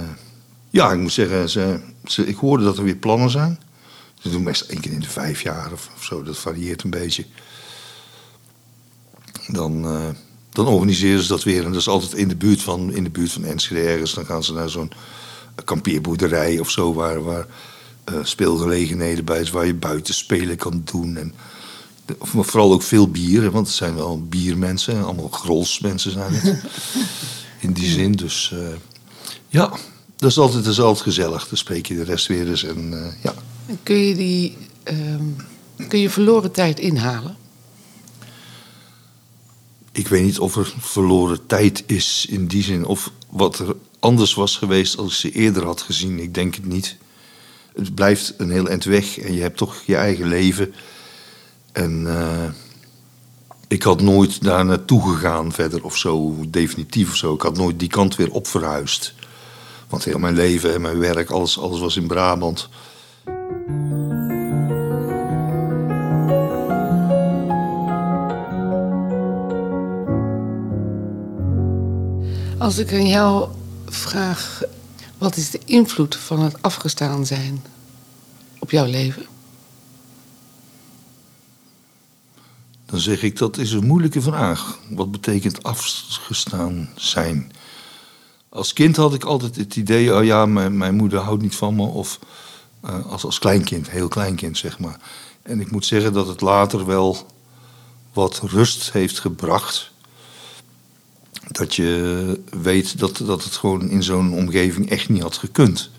ja, 0.70 0.92
ik 0.92 1.00
moet 1.00 1.12
zeggen, 1.12 1.50
ze, 1.50 1.80
ze, 2.06 2.26
ik 2.26 2.36
hoorde 2.36 2.63
dat 2.63 2.78
er 2.78 2.84
weer 2.84 2.96
plannen 2.96 3.30
zijn. 3.30 3.60
Ze 4.20 4.30
doen 4.30 4.44
best 4.44 4.62
één 4.62 4.80
keer 4.80 4.92
in 4.92 5.00
de 5.00 5.10
vijf 5.10 5.42
jaar 5.42 5.72
of, 5.72 5.89
zo, 6.00 6.24
dat 6.24 6.38
varieert 6.38 6.84
een 6.84 6.89
beetje. 6.89 7.26
Dan, 9.48 9.86
uh, 9.86 10.10
dan 10.50 10.68
organiseren 10.68 11.22
ze 11.22 11.28
dat 11.28 11.44
weer. 11.44 11.66
En 11.66 11.72
dat 11.72 11.82
is 11.82 11.88
altijd 11.88 12.13
in 12.13 12.28
de 12.28 12.36
buurt 12.36 12.62
van, 12.62 12.94
in 12.94 13.04
de 13.04 13.10
buurt 13.10 13.32
van 13.32 13.46
Enschede 13.46 13.82
ergens. 13.82 14.13
Dan 14.13 14.26
gaan 14.26 14.44
ze 14.44 14.54
naar 14.54 14.70
zo'n 14.70 14.92
kampeerboerderij 15.66 16.60
of 16.60 16.70
zo, 16.70 16.94
waar, 16.94 17.24
waar 17.24 17.48
speelgelegenheden 18.24 19.26
bij 19.26 19.42
is, 19.42 19.50
waar 19.50 19.66
je 19.66 19.74
buiten 19.74 20.13
spelen 20.13 20.58
kan 20.58 20.82
doen. 20.86 21.18
En, 21.18 21.34
maar 22.34 22.46
vooral 22.46 22.74
ook 22.74 22.82
veel 22.82 23.08
bier, 23.08 23.52
want 23.52 23.68
het 23.68 23.76
zijn 23.76 23.96
wel 23.96 24.24
biermensen, 24.28 25.04
allemaal 25.04 25.30
grolsmensen 25.30 26.12
zijn 26.12 26.34
het. 26.34 26.63
in 27.60 27.74
die 27.74 27.89
zin, 27.89 28.12
dus 28.12 28.52
uh, 28.54 28.68
ja, 29.48 29.74
dat 30.16 30.30
is 30.30 30.38
altijd, 30.38 30.63
dat 30.63 30.74
is 30.74 30.80
altijd 30.80 31.04
gezellig. 31.04 31.48
Dan 31.48 31.58
spreek 31.58 31.86
je 31.86 31.96
de 31.96 32.04
rest 32.04 32.28
weer 32.28 32.50
eens. 32.50 32.63
En, 32.63 32.92
uh, 32.92 33.06
ja. 33.22 33.34
Kun 33.84 33.96
je 33.96 34.16
die 34.16 34.58
um, 34.84 35.36
kun 35.88 36.00
je 36.00 36.10
verloren 36.10 36.52
tijd 36.52 36.80
inhalen? 36.80 37.38
Ik 39.92 40.08
weet 40.08 40.24
niet 40.24 40.39
of 40.39 40.56
er 40.56 40.74
verloren 40.80 41.46
tijd 41.46 41.84
is 41.86 42.26
in 42.30 42.48
die 42.48 42.63
zin. 42.63 42.86
Of 42.86 43.12
wat 43.30 43.60
er 43.60 43.76
anders 44.00 44.34
was 44.34 44.58
geweest 44.58 44.98
als 44.98 45.12
ik 45.12 45.18
ze 45.18 45.32
eerder 45.32 45.66
had 45.66 45.82
gezien. 45.82 46.20
Ik 46.20 46.34
denk 46.34 46.56
het 46.56 46.66
niet. 46.66 46.98
Het 47.76 47.96
blijft 47.96 48.34
een 48.38 48.52
heel 48.52 48.68
eind 48.68 48.84
weg. 48.84 49.18
En 49.18 49.34
je 49.34 49.42
hebt 49.42 49.58
toch 49.58 49.84
je 49.86 49.96
eigen 49.96 50.28
leven. 50.28 50.74
En 51.74 52.02
uh, 52.06 52.44
ik 53.68 53.84
had 53.84 54.02
nooit 54.02 54.44
daar 54.44 54.66
naartoe 54.66 55.14
gegaan 55.14 55.52
verder 55.52 55.84
of 55.84 55.98
zo. 55.98 56.36
Definitief 56.48 57.10
of 57.10 57.16
zo. 57.16 57.34
Ik 57.34 57.42
had 57.42 57.58
nooit 57.58 57.80
die 57.80 57.90
kant 57.90 58.16
weer 58.16 58.32
op 58.32 58.48
verhuisd. 58.48 59.14
Want 59.90 60.04
heel 60.04 60.20
mijn 60.20 60.36
leven 60.36 60.74
en 60.74 60.82
mijn 60.82 61.00
werk, 61.00 61.30
alles, 61.30 61.60
alles 61.60 61.80
was 61.80 61.98
in 61.98 62.08
Brabant. 62.08 62.70
Als 72.58 72.78
ik 72.78 72.94
aan 72.94 73.08
jou 73.08 73.48
vraag, 73.86 74.62
wat 75.18 75.36
is 75.36 75.50
de 75.50 75.60
invloed 75.66 76.16
van 76.16 76.40
het 76.40 76.62
afgestaan 76.62 77.26
zijn 77.26 77.64
op 78.60 78.72
jouw 78.72 78.86
leven? 78.86 79.26
Dan 82.93 83.01
zeg 83.01 83.23
ik 83.23 83.38
dat 83.38 83.58
is 83.58 83.71
een 83.71 83.86
moeilijke 83.86 84.21
vraag. 84.21 84.79
Wat 84.89 85.12
betekent 85.12 85.63
afgestaan 85.63 86.89
zijn? 86.95 87.51
Als 88.49 88.73
kind 88.73 88.95
had 88.95 89.13
ik 89.13 89.23
altijd 89.23 89.56
het 89.56 89.75
idee, 89.75 90.15
oh 90.15 90.23
ja, 90.23 90.45
mijn, 90.45 90.77
mijn 90.77 90.95
moeder 90.95 91.19
houdt 91.19 91.41
niet 91.41 91.56
van 91.56 91.75
me. 91.75 91.82
Of 91.82 92.19
uh, 92.86 93.06
als, 93.06 93.23
als 93.23 93.39
kleinkind, 93.39 93.89
heel 93.89 94.08
kleinkind 94.08 94.58
zeg 94.58 94.79
maar. 94.79 94.99
En 95.41 95.60
ik 95.60 95.71
moet 95.71 95.86
zeggen 95.86 96.13
dat 96.13 96.27
het 96.27 96.41
later 96.41 96.86
wel 96.86 97.27
wat 98.13 98.41
rust 98.43 98.91
heeft 98.91 99.19
gebracht. 99.19 99.91
Dat 101.47 101.75
je 101.75 102.39
weet 102.62 102.99
dat, 102.99 103.17
dat 103.17 103.43
het 103.43 103.56
gewoon 103.56 103.89
in 103.89 104.03
zo'n 104.03 104.34
omgeving 104.34 104.89
echt 104.89 105.10
niet 105.10 105.21
had 105.21 105.38
gekund. 105.38 105.89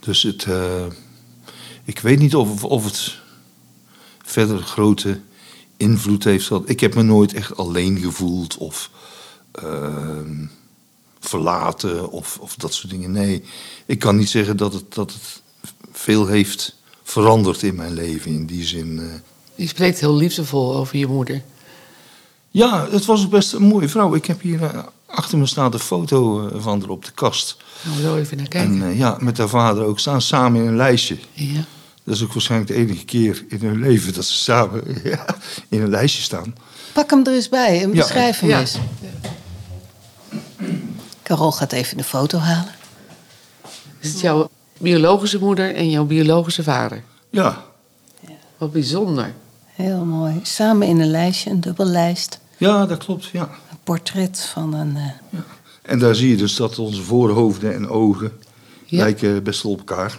Dus 0.00 0.22
het, 0.22 0.44
uh, 0.44 0.86
ik 1.84 1.98
weet 1.98 2.18
niet 2.18 2.34
of, 2.34 2.64
of 2.64 2.84
het 2.84 3.18
verder 4.22 4.58
grote 4.58 5.20
invloed 5.76 6.24
heeft 6.24 6.46
gehad. 6.46 6.68
Ik 6.68 6.80
heb 6.80 6.94
me 6.94 7.02
nooit 7.02 7.34
echt 7.34 7.56
alleen 7.56 7.98
gevoeld 7.98 8.56
of 8.56 8.90
uh, 9.64 10.18
verlaten 11.20 12.10
of, 12.10 12.38
of 12.40 12.54
dat 12.54 12.74
soort 12.74 12.90
dingen. 12.90 13.12
Nee, 13.12 13.42
ik 13.86 13.98
kan 13.98 14.16
niet 14.16 14.30
zeggen 14.30 14.56
dat 14.56 14.72
het, 14.72 14.94
dat 14.94 15.12
het 15.12 15.42
veel 15.92 16.26
heeft 16.26 16.76
veranderd 17.02 17.62
in 17.62 17.74
mijn 17.74 17.92
leven 17.92 18.30
in 18.30 18.46
die 18.46 18.64
zin. 18.64 18.98
Uh. 18.98 19.12
Je 19.54 19.66
spreekt 19.66 20.00
heel 20.00 20.16
liefdevol 20.16 20.76
over 20.76 20.96
je 20.98 21.06
moeder. 21.06 21.42
Ja, 22.50 22.86
het 22.90 23.04
was 23.04 23.28
best 23.28 23.52
een 23.52 23.62
mooie 23.62 23.88
vrouw. 23.88 24.14
Ik 24.14 24.26
heb 24.26 24.40
hier 24.40 24.60
uh, 24.60 24.78
achter 25.06 25.38
me 25.38 25.46
staat 25.46 25.74
een 25.74 25.80
foto 25.80 26.46
uh, 26.46 26.62
van 26.62 26.80
haar 26.80 26.88
op 26.88 27.04
de 27.04 27.12
kast. 27.12 27.56
We 27.82 28.02
zo 28.02 28.16
even 28.16 28.36
naar 28.36 28.48
kijken. 28.48 28.82
En 28.82 28.96
ja, 28.96 29.16
met 29.20 29.38
haar 29.38 29.48
vader 29.48 29.84
ook 29.84 29.98
staan 29.98 30.22
samen 30.22 30.60
in 30.60 30.68
een 30.68 30.76
lijstje. 30.76 31.18
Ja. 31.32 31.64
Dat 32.04 32.14
is 32.14 32.22
ook 32.22 32.32
waarschijnlijk 32.32 32.70
de 32.70 32.76
enige 32.76 33.04
keer 33.04 33.44
in 33.48 33.60
hun 33.60 33.80
leven 33.80 34.12
dat 34.14 34.24
ze 34.24 34.32
samen 34.34 34.82
ja, 35.04 35.26
in 35.68 35.82
een 35.82 35.90
lijstje 35.90 36.22
staan. 36.22 36.54
Pak 36.92 37.10
hem 37.10 37.26
er 37.26 37.32
eens 37.34 37.48
bij 37.48 37.82
en 37.82 37.88
Ja. 37.88 37.94
beschrijf 37.94 38.40
hem 38.40 38.48
Ja. 38.48 38.60
eens. 38.60 38.76
Carol 41.22 41.52
gaat 41.52 41.72
even 41.72 41.96
de 41.96 42.04
foto 42.04 42.38
halen. 42.38 42.72
Is 43.98 44.08
het 44.12 44.20
jouw 44.20 44.50
biologische 44.78 45.38
moeder 45.38 45.74
en 45.74 45.90
jouw 45.90 46.04
biologische 46.04 46.62
vader? 46.62 47.02
Ja, 47.30 47.64
Wat 48.58 48.72
bijzonder. 48.72 49.32
Heel 49.66 50.04
mooi. 50.04 50.40
Samen 50.42 50.86
in 50.86 51.00
een 51.00 51.10
lijstje, 51.10 51.50
een 51.50 51.60
dubbellijst. 51.60 52.38
ja 52.56 52.86
dat 52.86 53.04
klopt. 53.04 53.24
Ja. 53.26 53.42
Een 53.70 53.78
portret 53.84 54.40
van 54.52 54.74
een... 54.74 54.96
eh, 54.96 55.38
En 55.82 55.98
daar 55.98 56.14
zie 56.14 56.28
je 56.30 56.36
dus 56.36 56.56
dat 56.56 56.78
onze 56.78 57.02
voorhoofden 57.02 57.74
en 57.74 57.88
ogen 57.88 58.32
Ja. 58.86 58.98
lijken 58.98 59.42
best 59.42 59.62
wel 59.62 59.72
op 59.72 59.78
elkaar. 59.78 60.18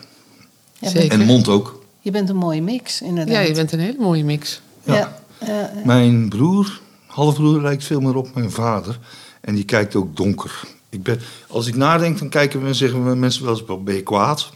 Zeker. 0.91 1.19
En 1.19 1.25
mond 1.25 1.47
ook. 1.47 1.81
Je 1.99 2.11
bent 2.11 2.29
een 2.29 2.35
mooie 2.35 2.61
mix, 2.61 3.01
inderdaad. 3.01 3.33
Ja, 3.33 3.39
je 3.39 3.53
bent 3.53 3.71
een 3.71 3.79
hele 3.79 3.99
mooie 3.99 4.23
mix. 4.23 4.61
Ja. 4.83 4.93
Ja, 4.93 5.17
ja, 5.45 5.71
Mijn 5.85 6.29
broer, 6.29 6.81
halfbroer, 7.05 7.61
lijkt 7.61 7.83
veel 7.83 7.99
meer 8.01 8.15
op 8.15 8.35
mijn 8.35 8.51
vader. 8.51 8.99
En 9.41 9.55
die 9.55 9.65
kijkt 9.65 9.95
ook 9.95 10.15
donker. 10.15 10.61
Ik 10.89 11.03
ben, 11.03 11.19
als 11.47 11.67
ik 11.67 11.75
nadenk, 11.75 12.19
dan 12.19 12.29
kijken 12.29 12.65
we, 12.65 12.73
zeggen 12.73 13.09
we 13.09 13.15
mensen 13.15 13.45
wel 13.45 13.53
eens, 13.53 13.83
ben 13.83 13.95
je 13.95 14.03
kwaad? 14.03 14.49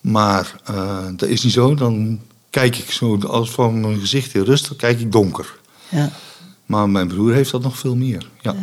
Maar 0.00 0.60
eh, 0.64 1.06
dat 1.16 1.28
is 1.28 1.42
niet 1.42 1.52
zo. 1.52 1.74
Dan 1.74 2.20
kijk 2.50 2.76
ik 2.76 2.90
zo, 2.90 3.18
als 3.18 3.50
van 3.50 3.80
mijn 3.80 3.98
gezicht 3.98 4.32
heel 4.32 4.44
rustig, 4.44 4.76
kijk 4.76 5.00
ik 5.00 5.12
donker. 5.12 5.58
ja. 5.88 6.10
Maar 6.66 6.90
mijn 6.90 7.08
broer 7.08 7.32
heeft 7.32 7.50
dat 7.50 7.62
nog 7.62 7.78
veel 7.78 7.96
meer. 7.96 8.30
Ja. 8.40 8.54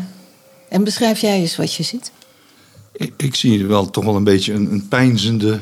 En 0.70 0.84
beschrijf 0.84 1.20
jij 1.20 1.40
eens 1.40 1.56
wat 1.56 1.74
je 1.74 1.84
ziet? 1.84 2.12
Ik, 2.94 3.14
ik 3.18 3.36
zie 3.36 3.66
wel 3.66 3.90
toch 3.90 4.04
wel 4.04 4.16
een 4.16 4.24
beetje 4.24 4.54
een, 4.54 4.72
een 4.72 4.88
pijnzende 4.88 5.60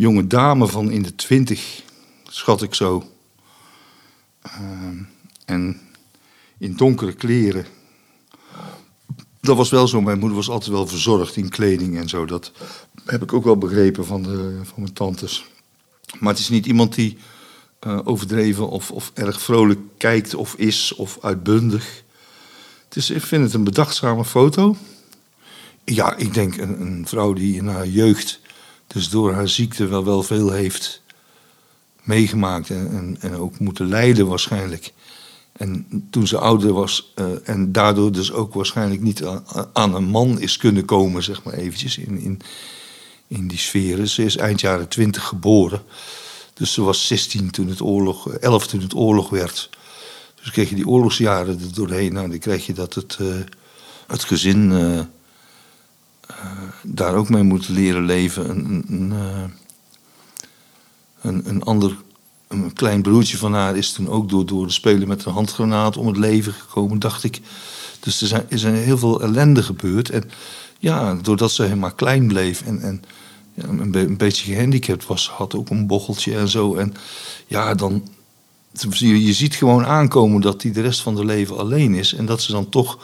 jonge 0.00 0.26
dame 0.26 0.66
van 0.66 0.90
in 0.90 1.02
de 1.02 1.14
twintig, 1.14 1.82
schat 2.28 2.62
ik 2.62 2.74
zo. 2.74 3.12
Ehm, 4.42 5.02
en 5.44 5.80
in 6.58 6.76
donkere 6.76 7.12
kleren. 7.12 7.66
Dat 9.40 9.56
was 9.56 9.70
wel 9.70 9.88
zo. 9.88 10.00
Mijn 10.00 10.18
moeder 10.18 10.36
was 10.36 10.48
altijd 10.48 10.70
wel 10.70 10.86
verzorgd 10.86 11.36
in 11.36 11.48
kleding 11.48 11.98
en 11.98 12.08
zo. 12.08 12.24
Dat 12.24 12.52
heb 13.04 13.22
ik 13.22 13.32
ook 13.32 13.44
wel 13.44 13.58
begrepen 13.58 14.06
van, 14.06 14.22
de, 14.22 14.60
van 14.62 14.82
mijn 14.82 14.92
tantes. 14.92 15.44
Maar 16.18 16.32
het 16.32 16.42
is 16.42 16.48
niet 16.48 16.66
iemand 16.66 16.94
die 16.94 17.18
eh, 17.78 17.98
overdreven 18.04 18.68
of, 18.68 18.90
of 18.90 19.10
erg 19.14 19.40
vrolijk 19.42 19.80
kijkt 19.96 20.34
of 20.34 20.54
is 20.54 20.94
of 20.94 21.18
uitbundig. 21.20 22.02
Het 22.84 22.96
is, 22.96 23.10
ik 23.10 23.22
vind 23.22 23.44
het 23.44 23.54
een 23.54 23.64
bedachtzame 23.64 24.24
foto. 24.24 24.76
Ja, 25.84 26.16
ik 26.16 26.34
denk 26.34 26.56
een, 26.56 26.80
een 26.80 27.06
vrouw 27.06 27.32
die 27.32 27.56
in 27.56 27.66
haar 27.66 27.86
jeugd, 27.86 28.40
dus 28.92 29.08
door 29.08 29.32
haar 29.32 29.48
ziekte, 29.48 29.86
wel, 29.86 30.04
wel 30.04 30.22
veel 30.22 30.50
heeft 30.50 31.02
meegemaakt 32.02 32.70
en, 32.70 33.16
en, 33.20 33.34
ook 33.34 33.58
moeten 33.58 33.88
lijden 33.88 34.26
waarschijnlijk. 34.26 34.92
En 35.52 35.86
toen 36.10 36.26
ze 36.26 36.38
ouder 36.38 36.72
was 36.72 37.12
eh, 37.14 37.26
en 37.44 37.72
daardoor 37.72 38.12
dus 38.12 38.32
ook 38.32 38.54
waarschijnlijk 38.54 39.00
niet 39.00 39.24
aan, 39.72 39.94
een 39.94 40.04
man 40.04 40.40
is 40.40 40.56
kunnen 40.56 40.84
komen, 40.84 41.22
zeg 41.22 41.42
maar 41.42 41.54
eventjes, 41.54 41.98
in, 41.98 42.18
in, 42.18 42.40
in 43.26 43.48
die 43.48 43.58
sferen. 43.58 44.08
Ze 44.08 44.24
is 44.24 44.36
eind 44.36 44.60
jaren 44.60 44.88
twintig 44.88 45.24
geboren. 45.24 45.82
Dus 46.54 46.72
ze 46.72 46.82
was 46.82 47.06
16 47.06 47.50
toen 47.50 47.68
het 47.68 47.80
oorlog, 47.80 48.28
11 48.28 48.66
toen 48.66 48.80
het 48.80 48.94
oorlog 48.94 49.30
werd. 49.30 49.70
Dus 50.34 50.50
kreeg 50.50 50.68
je 50.68 50.74
die 50.74 50.88
oorlogsjaren 50.88 51.60
er 51.60 51.74
doorheen. 51.74 52.12
Nou, 52.12 52.28
dan 52.28 52.38
krijg 52.38 52.66
je 52.66 52.72
dat 52.72 52.94
het, 52.94 53.16
eh, 53.20 53.26
het 54.06 54.24
gezin 54.24 54.72
eh, 54.72 54.98
eh, 54.98 55.04
daar 56.82 57.14
ook 57.14 57.28
mee 57.28 57.42
moet 57.42 57.68
leren 57.68 58.04
leven. 58.04 58.50
Een, 58.50 58.84
een, 58.88 59.12
eh, 59.12 59.44
een, 61.20 61.48
een 61.48 61.62
ander, 61.62 61.96
een 62.48 62.72
klein 62.72 63.02
broertje 63.02 63.36
van 63.36 63.54
haar 63.54 63.76
is 63.76 63.92
toen 63.92 64.08
ook 64.08 64.28
door, 64.28 64.46
door 64.46 64.66
de 64.66 64.72
spelen 64.72 65.08
met 65.08 65.24
een 65.24 65.32
handgranaat 65.32 65.96
om 65.96 66.06
het 66.06 66.16
leven 66.16 66.52
gekomen, 66.52 66.98
dacht 66.98 67.24
ik. 67.24 67.40
Dus 68.00 68.20
er 68.20 68.26
zijn, 68.26 68.46
er 68.48 68.58
zijn 68.58 68.74
heel 68.74 68.98
veel 68.98 69.22
ellende 69.22 69.62
gebeurd. 69.62 70.10
En 70.10 70.30
ja, 70.78 71.14
doordat 71.14 71.50
ze 71.50 71.62
helemaal 71.62 71.92
klein 71.92 72.26
bleef 72.26 72.62
en, 72.62 72.80
en 72.82 73.02
ja, 73.54 73.64
een, 73.64 73.94
een 73.94 74.16
beetje 74.16 74.52
gehandicapt 74.52 75.06
was, 75.06 75.28
had 75.28 75.54
ook 75.54 75.70
een 75.70 75.86
bocheltje 75.86 76.36
en 76.36 76.48
zo. 76.48 76.74
En 76.74 76.94
ja, 77.46 77.74
dan. 77.74 78.08
Je, 78.88 79.32
ziet 79.32 79.54
gewoon 79.54 79.84
aankomen 79.84 80.40
dat 80.40 80.62
hij 80.62 80.72
de 80.72 80.80
rest 80.80 81.00
van 81.00 81.16
haar 81.16 81.24
leven 81.24 81.58
alleen 81.58 81.94
is. 81.94 82.14
En 82.14 82.26
dat 82.26 82.42
ze 82.42 82.52
dan 82.52 82.68
toch 82.68 82.98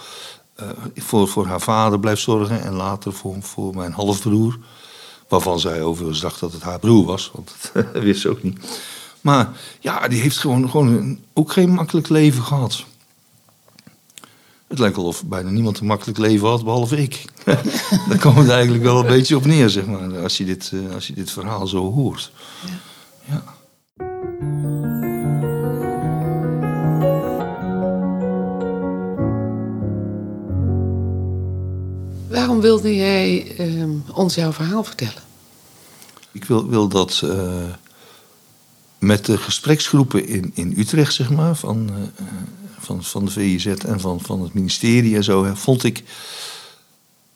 eh, 0.56 0.68
voor, 0.94 1.28
voor 1.28 1.46
haar 1.46 1.60
vader 1.60 2.00
blijft 2.00 2.22
zorgen. 2.22 2.62
En 2.62 2.72
later 2.74 3.12
voor, 3.12 3.36
voor 3.40 3.74
mijn 3.74 3.92
halfbroer. 3.92 4.58
Waarvan 5.28 5.60
zij 5.60 5.82
overigens 5.82 6.20
dacht 6.20 6.40
dat 6.40 6.52
het 6.52 6.62
haar 6.62 6.78
broer 6.78 7.04
was. 7.04 7.30
Want 7.34 7.70
dat 7.92 8.02
wist 8.02 8.20
ze 8.20 8.28
ook 8.28 8.42
niet. 8.42 8.80
Maar 9.20 9.48
ja, 9.80 10.08
die 10.08 10.20
heeft 10.20 10.38
gewoon, 10.38 10.70
gewoon 10.70 10.88
een- 10.88 11.24
ook 11.32 11.52
geen 11.52 11.70
makkelijk 11.70 12.08
leven 12.08 12.42
gehad. 12.42 12.84
Het 14.66 14.78
lijkt 14.78 14.96
wel 14.96 15.04
of 15.04 15.24
bijna 15.24 15.50
niemand 15.50 15.78
een 15.80 15.86
makkelijk 15.86 16.18
leven 16.18 16.48
had, 16.48 16.64
behalve 16.64 17.02
ik. 17.02 17.24
Daar 18.08 18.18
kwam 18.18 18.36
het 18.36 18.48
eigenlijk 18.48 18.82
wel 18.84 19.00
een 19.00 19.06
beetje 19.06 19.36
op 19.36 19.44
neer, 19.44 19.70
zeg 19.70 19.86
maar. 19.86 20.18
Als 20.22 20.36
je 20.36 20.44
dit, 20.44 20.70
eh, 20.74 20.94
als 20.94 21.06
je 21.06 21.12
dit 21.12 21.30
verhaal 21.30 21.66
zo 21.66 21.92
hoort. 21.92 22.32
Ja. 23.24 23.42
Waarom 32.46 32.64
wilde 32.64 32.96
jij 32.96 33.56
ehm, 33.56 33.90
ons 34.12 34.34
jouw 34.34 34.52
verhaal 34.52 34.84
vertellen? 34.84 35.22
Ik 36.32 36.44
wil, 36.44 36.68
wil 36.68 36.88
dat 36.88 37.20
eh, 37.24 37.64
met 38.98 39.24
de 39.24 39.38
gespreksgroepen 39.38 40.26
in, 40.26 40.50
in 40.54 40.74
Utrecht, 40.76 41.14
zeg 41.14 41.30
maar, 41.30 41.56
van, 41.56 41.90
eh, 41.90 42.26
eh, 42.26 42.32
van, 42.78 43.04
van 43.04 43.24
de 43.24 43.30
VIZ 43.30 43.66
en 43.66 44.00
van, 44.00 44.20
van 44.20 44.42
het 44.42 44.54
ministerie 44.54 45.16
en 45.16 45.24
zo, 45.24 45.44
hè, 45.44 45.56
vond 45.56 45.84
ik 45.84 46.02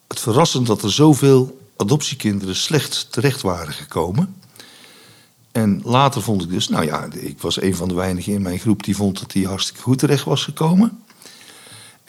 het 0.09 0.21
verrassend 0.21 0.67
dat 0.67 0.83
er 0.83 0.93
zoveel 0.93 1.59
adoptiekinderen 1.77 2.57
slecht 2.57 3.07
terecht 3.11 3.41
waren 3.41 3.73
gekomen. 3.73 4.35
En 5.53 5.81
later 5.85 6.23
vond 6.23 6.43
ik 6.43 6.51
dus, 6.51 6.69
nou 6.69 6.85
ja, 6.85 7.09
ik 7.13 7.41
was 7.41 7.63
een 7.63 7.77
van 7.77 7.89
de 7.89 7.95
weinigen 7.95 8.33
in 8.33 8.43
mijn 8.43 8.59
groep 8.59 8.83
die 8.83 8.97
vond 8.97 9.19
dat 9.21 9.33
hij 9.33 9.43
hartstikke 9.43 9.83
goed 9.83 9.99
terecht 9.99 10.25
was 10.25 10.45
gekomen. 10.45 11.03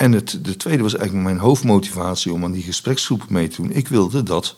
En 0.02 0.12
het, 0.12 0.40
de 0.42 0.58
tweede 0.58 0.84
was 0.84 0.96
eigenlijk 0.96 1.26
mijn 1.26 1.38
hoofdmotivatie 1.38 2.34
om 2.34 2.44
aan 2.44 2.52
die 2.52 2.64
gespreksgroepen 2.64 3.34
mee 3.34 3.48
te 3.48 3.62
doen. 3.62 3.72
Ik 3.72 3.88
wilde 3.88 4.24
dat 4.24 4.56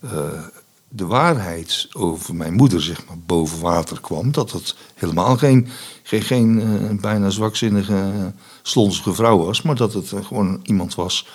eh, 0.00 0.44
de 0.88 1.06
waarheid 1.06 1.88
over 1.92 2.34
mijn 2.34 2.52
moeder 2.52 2.82
zeg 2.82 3.06
maar, 3.06 3.18
boven 3.18 3.60
water 3.60 4.00
kwam. 4.00 4.32
Dat 4.32 4.50
het 4.50 4.76
helemaal 4.94 5.36
geen, 5.36 5.68
geen, 6.02 6.22
geen 6.22 6.60
eh, 6.60 7.00
bijna 7.00 7.30
zwakzinnige, 7.30 7.92
uh, 7.92 8.26
slonzige 8.62 9.14
vrouw 9.14 9.38
was. 9.38 9.62
Maar 9.62 9.76
dat 9.76 9.92
het 9.92 10.12
eh, 10.12 10.24
gewoon 10.24 10.60
iemand 10.62 10.94
was 10.94 11.28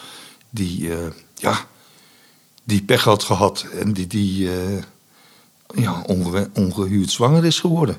die, 0.50 0.96
eh, 0.96 1.08
ja, 1.36 1.68
die 2.64 2.84
pech 2.84 3.04
had 3.04 3.24
gehad 3.24 3.66
en 3.80 3.94
die, 3.94 4.08
die 4.08 4.50
ja, 5.76 6.04
onge 6.08 6.50
ongehuurd 6.54 7.12
zwanger 7.12 7.46
is 7.46 7.60
geworden. 7.60 7.98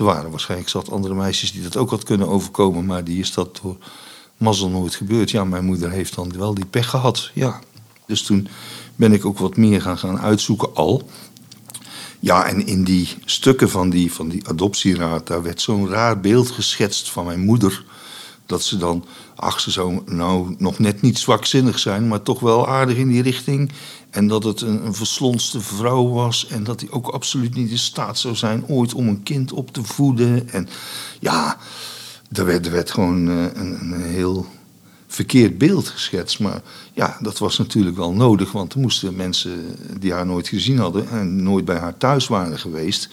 Er 0.00 0.06
waren 0.06 0.30
waarschijnlijk 0.30 0.70
zat 0.70 0.90
andere 0.90 1.14
meisjes 1.14 1.52
die 1.52 1.62
dat 1.62 1.76
ook 1.76 1.90
had 1.90 2.04
kunnen 2.04 2.28
overkomen, 2.28 2.86
maar 2.86 3.04
die 3.04 3.20
is 3.20 3.32
dat 3.32 3.58
door 3.62 3.76
mazzel 4.36 4.68
nooit 4.68 4.94
gebeurd. 4.94 5.30
Ja, 5.30 5.44
mijn 5.44 5.64
moeder 5.64 5.90
heeft 5.90 6.14
dan 6.14 6.32
wel 6.36 6.54
die 6.54 6.64
pech 6.64 6.88
gehad. 6.88 7.30
Ja. 7.34 7.60
Dus 8.06 8.22
toen 8.22 8.48
ben 8.96 9.12
ik 9.12 9.24
ook 9.24 9.38
wat 9.38 9.56
meer 9.56 9.82
gaan, 9.82 9.98
gaan 9.98 10.20
uitzoeken 10.20 10.74
al. 10.74 11.08
Ja, 12.20 12.44
en 12.44 12.66
in 12.66 12.84
die 12.84 13.08
stukken 13.24 13.70
van 13.70 13.90
die, 13.90 14.12
van 14.12 14.28
die 14.28 14.48
adoptieraad, 14.48 15.26
daar 15.26 15.42
werd 15.42 15.60
zo'n 15.60 15.88
raar 15.88 16.20
beeld 16.20 16.50
geschetst 16.50 17.10
van 17.10 17.24
mijn 17.24 17.40
moeder. 17.40 17.84
Dat 18.50 18.62
ze 18.62 18.76
dan, 18.76 19.04
ach, 19.36 19.60
ze 19.60 19.70
zou 19.70 20.00
nou 20.06 20.54
nog 20.58 20.78
net 20.78 21.00
niet 21.00 21.18
zwakzinnig 21.18 21.78
zijn, 21.78 22.08
maar 22.08 22.22
toch 22.22 22.40
wel 22.40 22.68
aardig 22.68 22.96
in 22.96 23.08
die 23.08 23.22
richting. 23.22 23.72
En 24.10 24.28
dat 24.28 24.44
het 24.44 24.60
een, 24.60 24.86
een 24.86 24.94
verslonste 24.94 25.60
vrouw 25.60 26.08
was. 26.08 26.46
En 26.46 26.64
dat 26.64 26.80
hij 26.80 26.90
ook 26.90 27.08
absoluut 27.08 27.54
niet 27.54 27.70
in 27.70 27.78
staat 27.78 28.18
zou 28.18 28.34
zijn 28.34 28.66
ooit 28.66 28.94
om 28.94 29.08
een 29.08 29.22
kind 29.22 29.52
op 29.52 29.72
te 29.72 29.84
voeden. 29.84 30.48
En 30.48 30.68
ja, 31.20 31.58
er 32.32 32.44
werd, 32.44 32.66
er 32.66 32.72
werd 32.72 32.90
gewoon 32.90 33.28
eh, 33.28 33.44
een, 33.54 33.78
een 33.80 34.02
heel 34.02 34.46
verkeerd 35.06 35.58
beeld 35.58 35.88
geschetst. 35.88 36.40
Maar 36.40 36.62
ja, 36.92 37.16
dat 37.20 37.38
was 37.38 37.58
natuurlijk 37.58 37.96
wel 37.96 38.12
nodig, 38.12 38.52
want 38.52 38.72
er 38.72 38.80
moesten 38.80 39.16
mensen 39.16 39.76
die 39.98 40.12
haar 40.12 40.26
nooit 40.26 40.48
gezien 40.48 40.78
hadden 40.78 41.08
en 41.08 41.42
nooit 41.42 41.64
bij 41.64 41.78
haar 41.78 41.96
thuis 41.96 42.26
waren 42.26 42.58
geweest, 42.58 43.08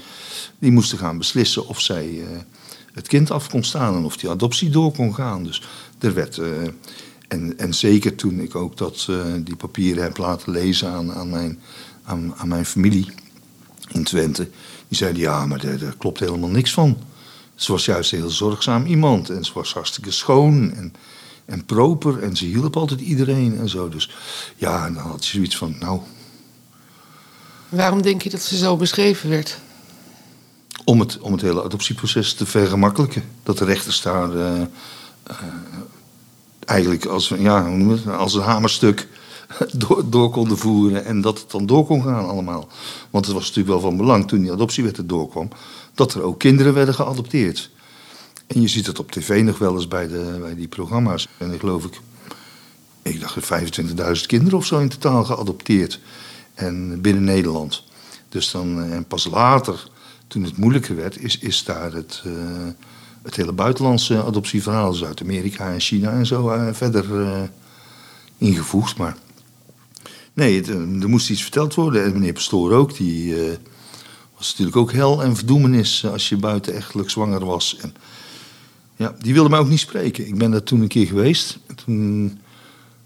die 0.60 0.72
moesten 0.72 0.98
gaan 0.98 1.18
beslissen 1.18 1.68
of 1.68 1.82
zij 1.82 2.10
uh, 2.10 2.26
het 2.98 3.08
kind 3.08 3.32
af 3.32 3.50
kon 3.50 3.64
staan 3.64 3.95
en 3.95 4.04
of 4.04 4.18
die 4.18 4.30
adoptie 4.30 4.70
door 4.70 4.91
kon 4.91 5.16
gaan. 5.16 5.43
Dus 5.43 5.62
er 6.00 6.14
werd. 6.14 6.38
Uh, 6.38 6.48
en, 7.28 7.58
en 7.58 7.74
zeker 7.74 8.16
toen 8.16 8.39
ik 8.39 8.56
ook 8.56 8.78
dat, 8.78 9.08
uh, 9.10 9.24
die 9.39 9.56
papieren 9.56 10.04
heb 10.04 10.18
laten 10.18 10.52
lezen 10.52 10.89
aan, 10.89 11.14
aan, 11.14 11.30
mijn, 11.30 11.60
aan, 12.04 12.34
aan 12.38 12.48
mijn 12.48 12.66
familie 12.66 13.12
in 13.88 14.04
Twente, 14.04 14.50
die 14.88 14.98
zeiden 14.98 15.22
ja, 15.22 15.45
maar 15.45 15.62
daar, 15.62 15.78
daar 15.78 15.95
klopt 15.98 16.20
helemaal 16.20 16.50
niks 16.50 16.74
van. 16.74 16.98
Ze 17.56 17.72
was 17.72 17.86
juist 17.86 18.12
een 18.12 18.20
heel 18.20 18.30
zorgzaam 18.30 18.86
iemand 18.86 19.30
en 19.30 19.45
ze 19.45 19.52
was 19.54 19.74
hartstikke 19.74 20.12
schoon. 20.12 20.74
En, 20.74 20.93
en 21.45 21.66
proper 21.66 22.24
en 22.24 22.36
ze 22.36 22.45
hielp 22.45 22.78
altijd 22.78 23.02
iedereen 23.02 23.58
en 23.58 23.70
zo. 23.70 23.89
Dus 23.89 24.10
ja, 24.56 24.86
en 24.86 24.93
dan 24.93 25.04
had 25.04 25.26
je 25.26 25.32
zoiets 25.32 25.58
van, 25.58 25.76
nou... 25.80 26.00
Waarom 27.70 28.02
denk 28.02 28.22
je 28.22 28.30
dat 28.30 28.41
ze 28.41 28.58
zo 28.58 28.78
beschreven 28.78 29.30
werd? 29.30 29.60
Om 30.90 31.00
het, 31.00 31.20
om 31.20 31.32
het 31.32 31.42
hele 31.42 31.64
adoptieproces 31.64 32.34
te 32.34 32.46
vergemakkelijken. 32.46 33.24
Dat 33.44 33.58
de 33.58 33.66
rechters 33.66 34.02
daar 34.02 34.36
uh, 34.36 34.62
uh, 35.32 35.38
eigenlijk 36.66 37.06
als, 37.06 37.28
ja, 37.38 37.68
hoe 37.68 37.78
noem 37.78 37.90
het, 37.90 38.08
als 38.08 38.34
een 38.34 38.42
hamerstuk 38.42 39.08
door, 40.06 40.30
konden 40.30 40.58
voeren. 40.58 41.06
En 41.06 41.22
dat 41.22 41.40
het 41.40 41.52
dan 41.52 41.66
door 41.66 41.86
kon 41.86 42.04
gaan 42.04 42.28
allemaal. 42.28 42.68
Want 43.10 43.26
het 43.26 43.34
was 43.34 43.44
natuurlijk 43.48 43.70
wel 43.70 43.90
van 43.90 43.98
belang 43.98 44.28
toen 44.28 44.42
die 44.42 44.52
adoptiewet 44.52 44.98
er 44.98 45.08
doorkwam... 45.08 45.50
dat 45.94 46.14
er 46.14 46.22
ook 46.22 46.40
kinderen 46.40 46.74
werden 46.74 46.94
geadopteerd. 46.94 47.70
En 48.48 48.62
je 48.62 48.68
ziet 48.68 48.88
het 48.88 49.00
op 49.00 49.12
tv 49.12 49.44
nog 49.44 49.58
wel 49.58 49.76
eens 49.76 49.88
bij, 49.88 50.08
de, 50.08 50.38
bij 50.42 50.56
die 50.56 50.68
programma's. 50.68 51.28
En 51.38 51.54
ik 51.54 51.60
geloof 51.60 51.86
ik, 51.86 52.00
ik 53.02 53.20
dacht 53.20 53.80
25.000 54.20 54.26
kinderen 54.26 54.58
of 54.58 54.66
zo 54.66 54.80
in 54.80 54.90
totaal 54.90 55.24
geadopteerd. 55.24 56.00
En 56.54 57.02
binnen 57.02 57.24
Nederland. 57.24 57.84
Dus 58.30 58.52
dan, 58.52 58.82
eh, 58.82 58.96
en 58.96 59.06
pas 59.06 59.26
later, 59.26 59.90
toen 60.28 60.44
het 60.44 60.58
moeilijker 60.58 60.96
werd, 60.96 61.22
is, 61.22 61.38
is 61.38 61.64
daar 61.64 61.94
het, 61.94 62.24
uh, 62.26 62.34
het 63.22 63.36
hele 63.36 63.52
buitenlandse 63.52 64.24
adoptieverhaal, 64.24 64.94
Zuid-Amerika 64.94 65.72
en 65.72 65.80
China 65.80 66.12
en 66.12 66.26
zo, 66.26 66.54
uh, 66.54 66.68
verder 66.72 67.22
uh, 67.22 67.42
ingevoegd. 68.38 68.98
Maar 68.98 69.18
nee, 70.34 70.64
er 70.66 71.10
moest 71.10 71.30
iets 71.30 71.42
verteld 71.42 71.74
worden. 71.74 72.04
En 72.04 72.14
meneer 72.14 72.34
Pastoor 72.34 72.74
ook, 72.74 72.98
die 72.98 73.36
was 74.38 74.50
natuurlijk 74.50 74.78
ook 74.78 74.92
hel 74.92 75.24
en 75.24 75.36
verdoemenis 75.36 76.06
als 76.06 76.30
je 76.30 76.38
buitenechtelijk 76.38 77.10
zwanger 77.10 77.46
was. 77.46 77.78
En, 77.82 77.96
ja, 78.96 79.16
die 79.20 79.34
wilde 79.34 79.50
mij 79.50 79.60
ook 79.60 79.70
niet 79.70 79.80
spreken. 79.80 80.28
Ik 80.28 80.38
ben 80.38 80.52
daar 80.52 80.64
toen 80.64 80.82
een 80.82 80.88
keer 80.88 81.08
geweest. 81.08 81.60
Toen, 81.86 82.40